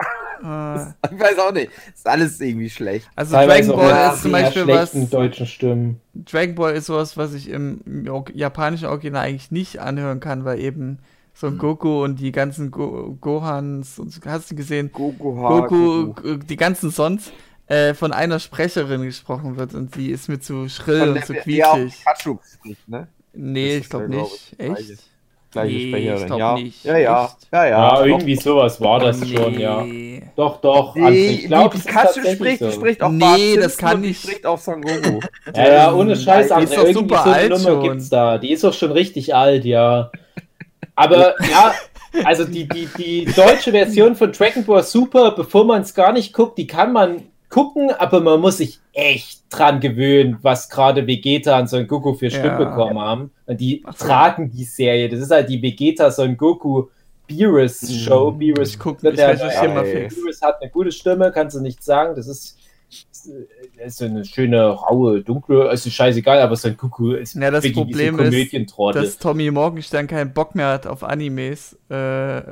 [0.42, 0.80] Äh,
[1.14, 1.70] ich weiß auch nicht.
[1.94, 3.10] Ist alles irgendwie schlecht.
[3.14, 4.90] Also Teilweise Dragon Ball ist zum Beispiel was.
[4.90, 6.00] schlechten deutschen Stimmen.
[6.14, 7.80] Dragon Ball ist sowas, was ich im,
[8.32, 10.98] japanischen Original eigentlich nicht anhören kann, weil eben
[11.34, 16.38] so ein Goku und die ganzen Go Gohans und hast du gesehen, Goku, Goku, g-
[16.38, 17.32] die ganzen sonst
[17.70, 21.64] äh, von einer Sprecherin gesprochen wird und die ist mir zu schrill und zu die
[21.64, 22.04] auch quietschig.
[22.04, 23.08] Pikachu spricht, ne?
[23.32, 24.52] Nee, Das ich glaube ja, glaub nicht.
[24.58, 24.60] ich,
[24.90, 25.02] Echt?
[25.52, 26.54] Gleiche Nee, Sprecherin, ich glaub ja.
[26.54, 26.84] nicht.
[26.84, 27.24] Ja, ja.
[27.24, 27.36] Echt?
[27.52, 27.70] Ja, ja.
[27.70, 28.06] Ja, doch.
[28.06, 29.82] irgendwie sowas war das schon, ja.
[29.82, 30.22] Nee.
[30.36, 30.94] Doch, doch.
[30.94, 32.70] Die, ich glaub, die Pikachu spricht, die so.
[32.72, 34.22] spricht auch Nee, Bart das kann und die nicht.
[34.22, 35.20] spricht auch Son Goku.
[35.56, 36.62] Ja, ja, ohne Scheiß, André.
[36.62, 37.82] ist doch irgendwie super so eine alt Nummer schon.
[37.82, 38.38] gibt's da.
[38.38, 40.10] Die ist doch schon richtig alt, ja.
[40.94, 41.74] Aber ja,
[42.24, 46.32] also die, die, die deutsche Version von Dragon Ball Super, bevor man es gar nicht
[46.32, 51.58] guckt, die kann man gucken, aber man muss sich echt dran gewöhnen, was gerade Vegeta
[51.58, 52.70] und Son Goku für Stimmen Ja.
[52.70, 53.30] bekommen haben.
[53.46, 54.06] Und die Ach so.
[54.06, 55.08] tragen die Serie.
[55.08, 56.86] Das ist halt die Vegeta Son Goku
[57.26, 58.30] Beerus Show.
[58.32, 60.14] Beerus, Ich guck- ich der- recherchiere mal fix.
[60.14, 62.14] Beerus hat eine gute Stimme, kannst du nicht sagen.
[62.16, 62.56] Das ist,
[63.84, 67.74] ist so eine schöne, raue, dunkle, ist scheißegal, aber Son Goku ist Ja, das wirklich
[67.84, 72.42] Problem ist, dass Tommy Morgenstern keinen Bock mehr hat auf Animes, äh,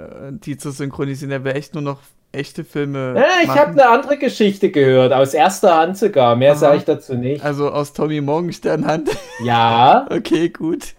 [0.44, 1.30] die zu synchronisieren.
[1.30, 1.99] Der will echt nur noch
[2.32, 3.14] echte Filme.
[3.16, 3.60] Ja, ich machen.
[3.60, 6.36] habe eine andere Geschichte gehört, aus erster Hand sogar.
[6.36, 7.44] Mehr sage ich dazu nicht.
[7.44, 9.10] Also aus Tommy Morgenstern Hand.
[9.42, 10.94] Ja, okay, gut.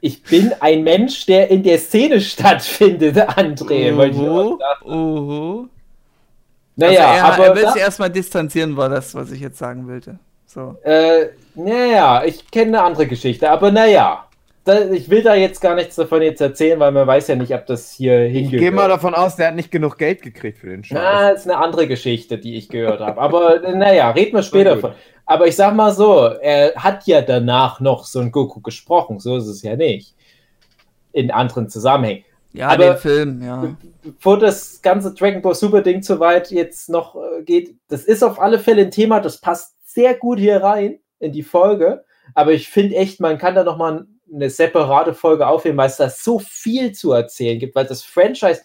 [0.00, 4.08] ich bin ein Mensch, der in der Szene stattfindet, André.
[4.08, 5.68] ich Oho, oho.
[6.76, 9.86] Naja, also er, aber er will sich erstmal distanzieren, war das, was ich jetzt sagen
[9.88, 10.18] wollte.
[10.46, 10.76] So.
[10.82, 14.26] Äh, naja, ich kenne eine andere Geschichte, aber naja.
[14.94, 17.66] Ich will da jetzt gar nichts davon jetzt erzählen, weil man weiß ja nicht, ob
[17.66, 18.60] das hier Ich hingehört.
[18.60, 20.96] gehe mal davon aus, der hat nicht genug Geld gekriegt für den Scheiß.
[20.98, 23.20] Na, ist eine andere Geschichte, die ich gehört habe.
[23.20, 24.92] Aber äh, naja, reden wir später von.
[25.26, 29.36] Aber ich sag mal so, er hat ja danach noch so ein Goku gesprochen, so
[29.36, 30.14] ist es ja nicht.
[31.12, 32.24] In anderen Zusammenhängen.
[32.52, 33.76] Ja, Aber- den Film, ja.
[34.02, 38.22] Bevor das ganze Dragon Ball Super Ding zu weit jetzt noch äh, geht, das ist
[38.22, 42.04] auf alle Fälle ein Thema, das passt sehr gut hier rein in die Folge.
[42.34, 45.96] Aber ich finde echt, man kann da noch mal eine separate Folge aufnehmen, weil es
[45.96, 48.62] da so viel zu erzählen gibt, weil das Franchise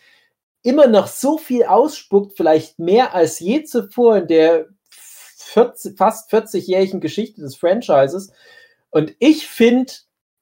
[0.63, 6.99] immer noch so viel ausspuckt, vielleicht mehr als je zuvor in der 40, fast 40-jährigen
[6.99, 8.31] Geschichte des Franchises.
[8.89, 9.93] Und ich finde,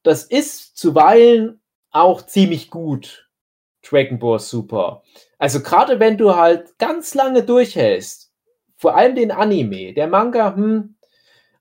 [0.03, 3.29] das ist zuweilen auch ziemlich gut,
[3.87, 5.03] Dragon Ball Super.
[5.37, 8.31] Also gerade wenn du halt ganz lange durchhältst,
[8.75, 10.96] vor allem den Anime, der Manga, hm,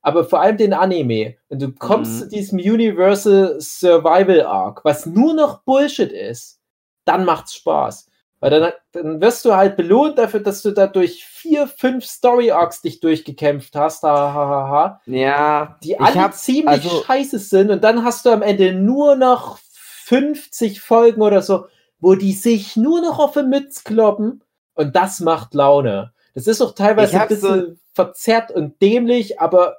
[0.06, 2.18] aber vor allem den Anime, und du kommst Mhm.
[2.20, 6.60] zu diesem Universal Survival Arc, was nur noch Bullshit ist,
[7.04, 8.08] dann macht's Spaß.
[8.38, 12.52] Weil dann, dann wirst du halt belohnt dafür, dass du da durch vier, fünf Story
[12.52, 17.38] Arcs dich durchgekämpft hast, ha, ha, ha, ha, Ja, die alle hab- ziemlich also- scheiße
[17.40, 19.58] sind und dann hast du am Ende nur noch
[20.04, 21.66] 50 Folgen oder so,
[21.98, 26.12] wo die sich nur noch auf die Mütze kloppen und das macht Laune.
[26.34, 29.78] Das ist auch teilweise ein bisschen verzerrt und dämlich, aber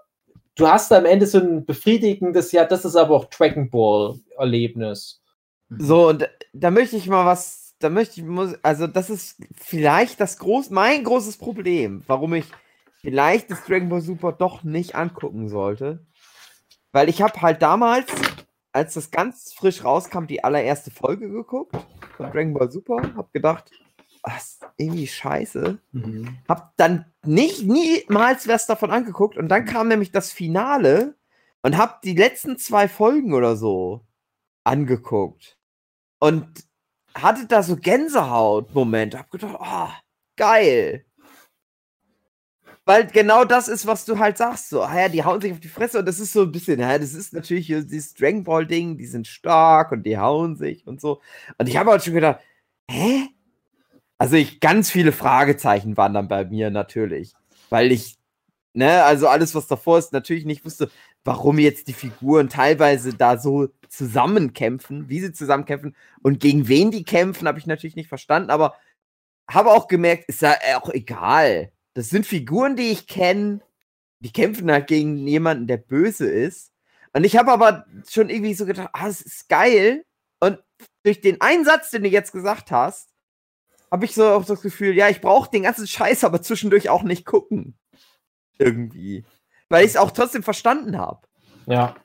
[0.57, 5.21] du hast am Ende so ein befriedigendes, ja, das ist aber auch Dragon Ball-Erlebnis.
[5.69, 10.19] So, und da möchte ich mal was, da möchte ich, muss, also das ist vielleicht
[10.19, 12.45] das groß, mein großes Problem, warum ich
[13.01, 16.05] vielleicht das Dragon Ball Super doch nicht angucken sollte.
[16.91, 18.07] Weil ich habe halt damals,
[18.71, 21.75] als das ganz frisch rauskam, die allererste Folge geguckt
[22.15, 23.71] von Dragon Ball Super, hab gedacht,
[24.23, 25.79] was, irgendwie scheiße.
[25.91, 26.37] Mhm.
[26.47, 31.15] Hab dann nicht niemals was davon angeguckt und dann kam nämlich das Finale
[31.61, 34.05] und hab die letzten zwei Folgen oder so
[34.63, 35.57] angeguckt
[36.19, 36.63] und
[37.15, 39.17] hatte da so Gänsehaut-Momente.
[39.17, 39.89] Hab gedacht, oh,
[40.35, 41.05] geil.
[42.85, 44.69] Weil genau das ist, was du halt sagst.
[44.69, 46.79] So, ah ja, die hauen sich auf die Fresse und das ist so ein bisschen,
[46.79, 51.01] ja, das ist natürlich dieses Dragon Ball-Ding, die sind stark und die hauen sich und
[51.01, 51.21] so.
[51.57, 52.39] Und ich habe halt schon gedacht,
[52.89, 53.27] hä?
[54.17, 57.33] Also ich, ganz viele Fragezeichen waren dann bei mir natürlich.
[57.69, 58.17] Weil ich,
[58.73, 60.89] ne, also alles, was davor ist, natürlich nicht wusste,
[61.23, 67.03] warum jetzt die Figuren teilweise da so zusammenkämpfen, wie sie zusammenkämpfen und gegen wen die
[67.03, 68.75] kämpfen, habe ich natürlich nicht verstanden, aber
[69.49, 71.71] habe auch gemerkt, ist ja auch egal.
[71.93, 73.61] Das sind Figuren, die ich kenne,
[74.19, 76.71] die kämpfen halt gegen jemanden, der böse ist.
[77.13, 80.05] Und ich habe aber schon irgendwie so gedacht, ah, das ist geil.
[80.39, 80.59] Und
[81.03, 83.09] durch den Einsatz, den du jetzt gesagt hast,
[83.91, 87.03] habe ich so auch das Gefühl, ja, ich brauche den ganzen Scheiß aber zwischendurch auch
[87.03, 87.77] nicht gucken.
[88.57, 89.23] Irgendwie.
[89.69, 91.27] Weil ich es auch trotzdem verstanden habe.
[91.65, 91.95] Ja.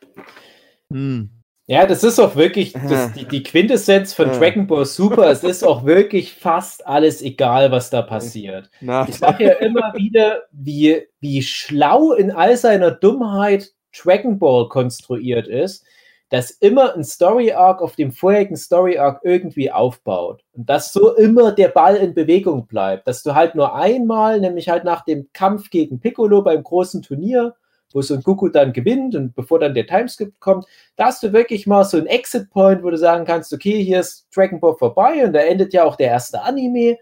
[0.91, 1.31] Hm.
[1.67, 4.39] Ja, das ist auch wirklich das, die, die Quintessenz von Ja.
[4.39, 5.31] Dragon Ball Super.
[5.31, 8.69] Es ist auch wirklich fast alles egal, was da passiert.
[8.81, 14.69] Na, Ich sage ja immer wieder, wie, wie schlau in all seiner Dummheit Dragon Ball
[14.69, 15.87] konstruiert ist,
[16.33, 20.43] dass immer ein Story Arc auf dem vorherigen Story Arc irgendwie aufbaut.
[20.55, 23.07] Und dass so immer der Ball in Bewegung bleibt.
[23.07, 27.55] Dass du halt nur einmal, nämlich halt nach dem Kampf gegen Piccolo beim großen Turnier,
[27.93, 30.65] wo Son Goku dann gewinnt und bevor dann der Timeskip kommt,
[30.97, 34.01] da hast du wirklich mal so einen Exit Point, wo du sagen kannst, okay, hier
[34.01, 36.97] ist Dragon Ball vorbei und da endet ja auch der erste Anime.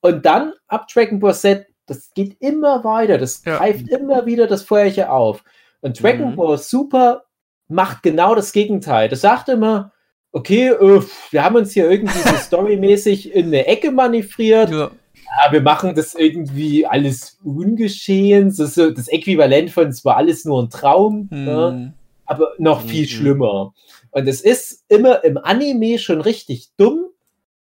[0.00, 3.58] Und dann ab Dragon Ball Z, das geht immer weiter, das Ja.
[3.58, 5.44] greift immer wieder das Feuerchen auf.
[5.82, 6.36] Und Dragon Mhm.
[6.36, 7.22] Ball Super
[7.74, 9.08] macht genau das Gegenteil.
[9.08, 9.92] Das sagt immer,
[10.32, 14.90] okay, äh, wir haben uns hier irgendwie so storymäßig in eine Ecke manövriert, Ja.
[15.14, 20.16] ja, wir machen das irgendwie alles ungeschehen, das ist so das Äquivalent von, es war
[20.16, 21.28] alles nur ein Traum.
[21.32, 21.92] Ja Hm.
[22.26, 23.08] aber noch viel Mhm.
[23.08, 23.74] schlimmer.
[24.12, 27.06] Und es ist immer im Anime schon richtig dumm.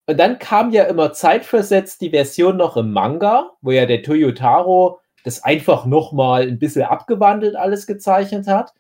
[0.07, 5.01] Und dann kam ja immer zeitversetzt die Version noch im Manga, wo ja der Toyotaro
[5.25, 8.75] das einfach nochmal ein bisschen abgewandelt alles gezeichnet hat.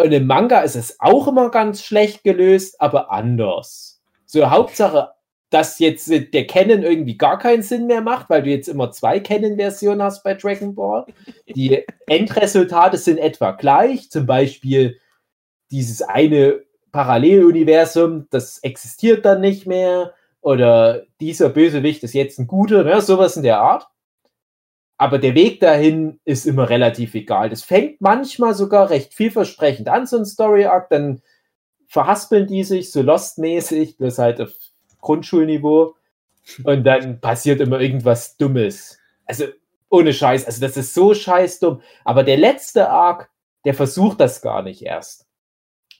[0.00, 4.00] Und im Manga ist es auch immer ganz schlecht gelöst, aber anders.
[4.24, 5.10] So, Hauptsache,
[5.50, 8.90] dass jetzt äh, der Canon irgendwie gar keinen Sinn mehr macht, weil du jetzt immer
[8.92, 11.04] zwei Canon-Versionen hast bei Dragon Ball.
[11.46, 14.10] Die Endresultate sind etwa gleich.
[14.10, 14.98] Zum Beispiel
[15.70, 16.60] dieses eine
[16.92, 20.14] Paralleluniversum, das existiert dann nicht mehr.
[20.40, 23.02] Oder dieser Bösewicht ist jetzt ein guter, ne?
[23.02, 23.86] sowas in der Art.
[25.00, 27.48] Aber der Weg dahin ist immer relativ egal.
[27.48, 30.90] Das fängt manchmal sogar recht vielversprechend an, so ein Story Arc.
[30.90, 31.22] Dann
[31.86, 34.50] verhaspeln die sich so Lost-mäßig, bloß halt auf
[35.00, 35.94] Grundschulniveau.
[36.64, 38.98] Und dann passiert immer irgendwas Dummes.
[39.24, 39.46] Also
[39.88, 40.44] ohne Scheiß.
[40.44, 41.80] Also das ist so scheiß dumm.
[42.04, 43.30] Aber der letzte Arc,
[43.64, 45.24] der versucht das gar nicht erst.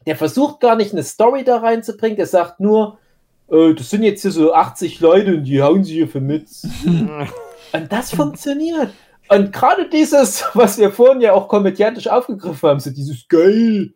[0.04, 2.18] Der versucht gar nicht eine Story da reinzubringen.
[2.18, 2.98] Der sagt nur,
[3.50, 6.50] äh, das sind jetzt hier so 80 Leute und die hauen sich hier für mit.
[7.72, 8.90] Und das funktioniert.
[9.28, 13.92] Und gerade dieses, was wir vorhin ja auch komödiantisch aufgegriffen haben, so dieses geil,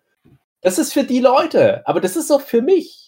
[0.61, 1.87] das ist für die Leute.
[1.87, 3.01] Aber das ist auch für mich.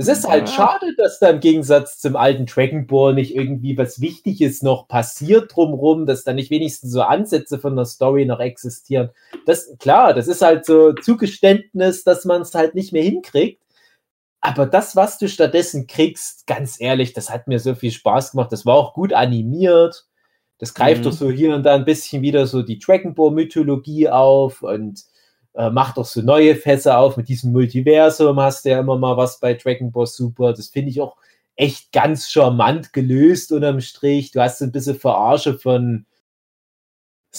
[0.00, 0.54] Es ist halt Ja.
[0.54, 5.54] schade, dass da im Gegensatz zum alten Dragon Ball nicht irgendwie was Wichtiges noch passiert
[5.54, 9.10] drumrum, dass da nicht wenigstens so Ansätze von der Story noch existieren.
[9.44, 13.60] Das, klar, das ist halt so Zugeständnis, dass man es halt nicht mehr hinkriegt.
[14.40, 18.52] Aber das, was du stattdessen kriegst, ganz ehrlich, das hat mir so viel Spaß gemacht.
[18.52, 20.06] Das war auch gut animiert.
[20.58, 21.04] Das greift Mhm.
[21.04, 25.02] doch so hier und da ein bisschen wieder so die Dragon Ball Mythologie auf und
[25.54, 27.16] äh, macht doch so neue Fässer auf.
[27.16, 30.52] Mit diesem Multiversum hast du ja immer mal was bei Dragon Ball Super.
[30.52, 31.16] Das finde ich auch
[31.56, 34.30] echt ganz charmant gelöst unterm Strich.
[34.30, 36.06] Du hast so ein bisschen Verarsche von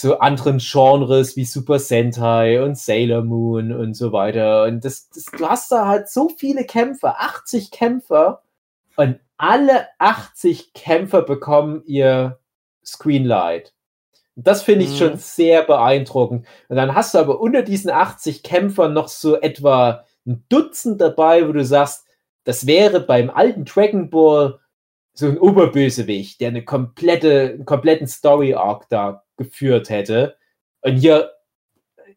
[0.02, 4.64] so anderen Genres wie Super Sentai und Sailor Moon und so weiter.
[4.64, 8.42] Und das, das, du hast da halt so viele Kämpfer, 80 Kämpfer
[8.96, 12.40] und alle 80 Kämpfer bekommen ihr
[12.86, 13.74] Screenlight.
[14.36, 14.98] Und Das finde ich Mhm.
[14.98, 16.46] schon sehr beeindruckend.
[16.70, 21.48] Und dann hast du aber unter diesen 80 Kämpfern noch so etwa ein Dutzend dabei,
[21.48, 22.06] wo du sagst,
[22.44, 24.60] das wäre beim alten Dragon Ball
[25.20, 30.36] so ein Oberbösewicht, der eine komplette, einen kompletten Story-Arc da geführt hätte.
[30.82, 31.32] Und hier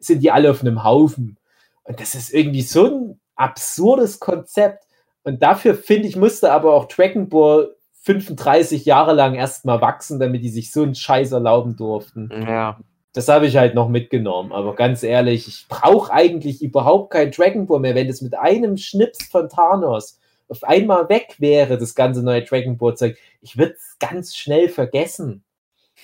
[0.01, 1.39] sind die alle auf einem Haufen.
[1.85, 4.85] Und das ist irgendwie so ein absurdes Konzept.
[5.25, 10.43] Und dafür, finde ich, musste aber auch Dragon Ball 35 Jahre lang erstmal wachsen, damit
[10.43, 12.31] die sich so einen Scheiß erlauben durften.
[12.33, 12.81] Ja.
[13.13, 14.53] Das habe ich halt noch mitgenommen.
[14.53, 18.77] Aber ganz ehrlich, ich brauche eigentlich überhaupt kein Dragon Ball mehr, wenn es mit einem
[18.77, 20.19] Schnips von Thanos
[20.53, 23.17] auf einmal weg wäre, das ganze neue Dragon Ball Zeug.
[23.41, 25.45] Ich würde es ganz schnell vergessen.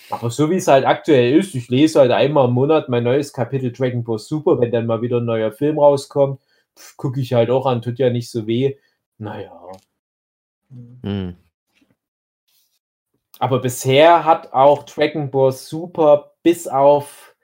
[0.09, 3.35] Aber so wie es halt aktuell ist, ich lese halt einmal im Monat mein neues
[3.35, 6.41] Kapitel Dragon Ball Super, wenn dann mal wieder ein neuer Film rauskommt,
[6.97, 8.77] gucke ich halt auch an, tut ja nicht so weh.
[9.19, 9.53] Naja.
[11.03, 11.37] Hm.
[13.39, 17.35] Aber bisher hat auch Dragon Ball Super bis auf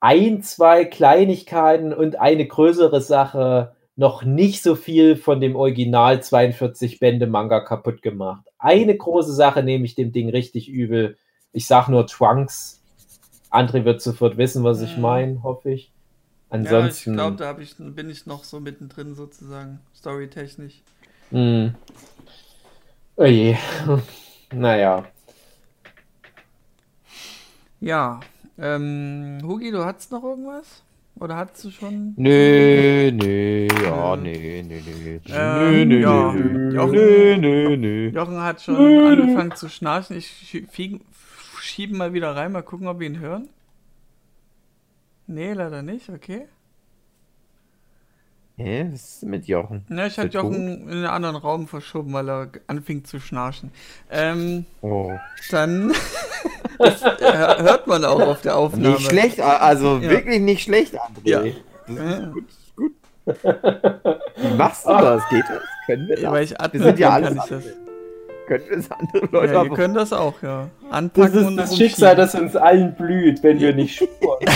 [0.00, 7.00] ein, zwei Kleinigkeiten und eine größere Sache noch nicht so viel von dem Original 42
[7.00, 8.44] Bände Manga kaputt gemacht.
[8.56, 11.18] Eine große Sache nehme ich dem Ding richtig übel.
[11.52, 12.80] Ich sag nur Trunks.
[13.50, 15.02] André wird sofort wissen, was ich Mhm.
[15.02, 15.86] meine, hoffe ich.
[16.52, 17.14] Ja, ich Ansonsten.
[17.14, 20.80] glaube, da ich, bin ich noch so mittendrin sozusagen, storytechnisch.
[21.30, 21.74] Hm.
[23.16, 23.56] Oh je.
[24.52, 25.06] naja.
[27.80, 28.20] Ja,
[28.58, 30.82] ähm, Hugi, du hattest noch irgendwas?
[31.20, 32.14] Oder hattest du schon?
[32.16, 35.18] Nö, nö, ja, nö, nö, nö.
[35.28, 36.32] Ähm, Nö, nö, ja.
[36.32, 38.08] nö, Jochen- nö, nö, nö.
[38.10, 40.16] Jochen hat schon angefangen zu schnarchen.
[40.16, 40.56] Ich
[41.60, 43.48] schiebe mal wieder rein, mal gucken, ob wir ihn hören.
[45.26, 46.46] Nee, leider nicht, okay.
[48.56, 49.84] Hä, was ist mit Jochen?
[49.88, 53.70] Na, ich hatte Der Jochen in einen anderen Raum verschoben, weil er anfing zu schnarchen.
[54.10, 55.12] Ähm, Oh.
[55.50, 55.92] dann
[56.78, 58.94] das äh, hört man auch auf der Aufnahme.
[58.96, 60.10] Nicht schlecht, a- also Ja.
[60.10, 61.20] wirklich nicht schlecht, André.
[61.24, 61.40] Ja.
[61.40, 62.12] Das Ja.
[62.18, 62.92] ist gut, ist gut.
[64.36, 65.22] Wie machst du das?
[65.30, 65.62] Geht das?
[65.86, 66.50] Können wir Ja, weil das?
[66.52, 67.48] ich atme, Wir sind ja ich das.
[67.48, 70.68] Können wir das andere Leute Ja, ihr aber- könnt das auch, ja.
[70.82, 71.76] Das Anpacken ist und das.
[71.76, 74.38] Schicksal, das uns allen blüht, wenn wir nicht spuren.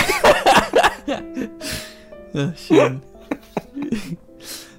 [2.33, 3.01] Ja, schön.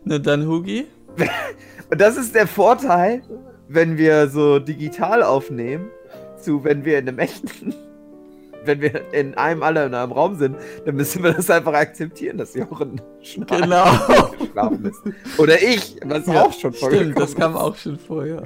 [0.04, 0.86] Na dann, Hugi.
[1.90, 3.22] Und das ist der Vorteil,
[3.68, 5.88] wenn wir so digital aufnehmen,
[6.44, 7.74] zu wenn wir in einem echten,
[8.64, 10.56] wenn wir in einem alle in einem Raum sind,
[10.86, 13.84] dann müssen wir das einfach akzeptieren, dass Jochen schnarcht, Genau.
[14.38, 15.02] geschlafen ist.
[15.38, 18.44] Oder ich, was Ja, auch schon Stimmt, vorgekommen das kam auch schon vorher.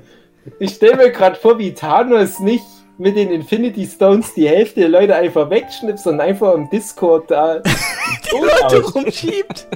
[0.59, 2.65] Ich stelle mir gerade vor, wie Thanos nicht
[2.97, 7.59] mit den Infinity Stones die Hälfte der Leute einfach wegschnipst und einfach im Discord da
[7.61, 9.69] Die Leute rumschiebt.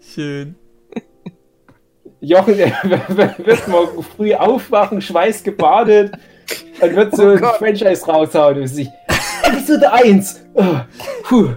[0.00, 0.56] Schön.
[2.20, 2.58] Jochen
[3.38, 6.12] wird morgen früh aufwachen, schweißgebadet
[6.80, 7.44] und wird so Oh ein.
[7.58, 8.88] Franchise raushauen und sich
[9.44, 10.44] Episode 1.
[10.54, 10.64] Oh,
[11.24, 11.48] puh.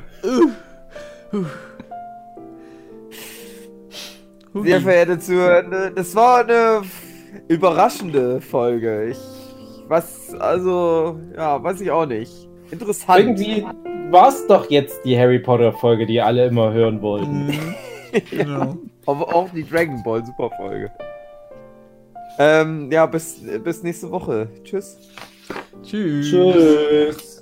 [4.64, 6.82] Sehr verehrte Zuhörende, das war eine
[7.48, 9.10] überraschende Folge.
[9.10, 9.18] Ich
[9.92, 12.32] was, also, ja, weiß ich auch nicht.
[12.72, 13.20] Interessant.
[13.20, 13.66] Irgendwie
[14.10, 17.48] war es doch jetzt die Harry Potter Folge, die alle immer hören wollten.
[17.48, 17.76] Mhm.
[18.30, 18.78] Genau.
[19.06, 20.92] Aber auch die Dragon Ball Super Folge.
[22.40, 24.48] Ähm, ja, bis, bis nächste Woche.
[24.64, 24.98] Tschüss.
[25.84, 26.30] Tschüss.
[26.30, 27.41] Tschüss.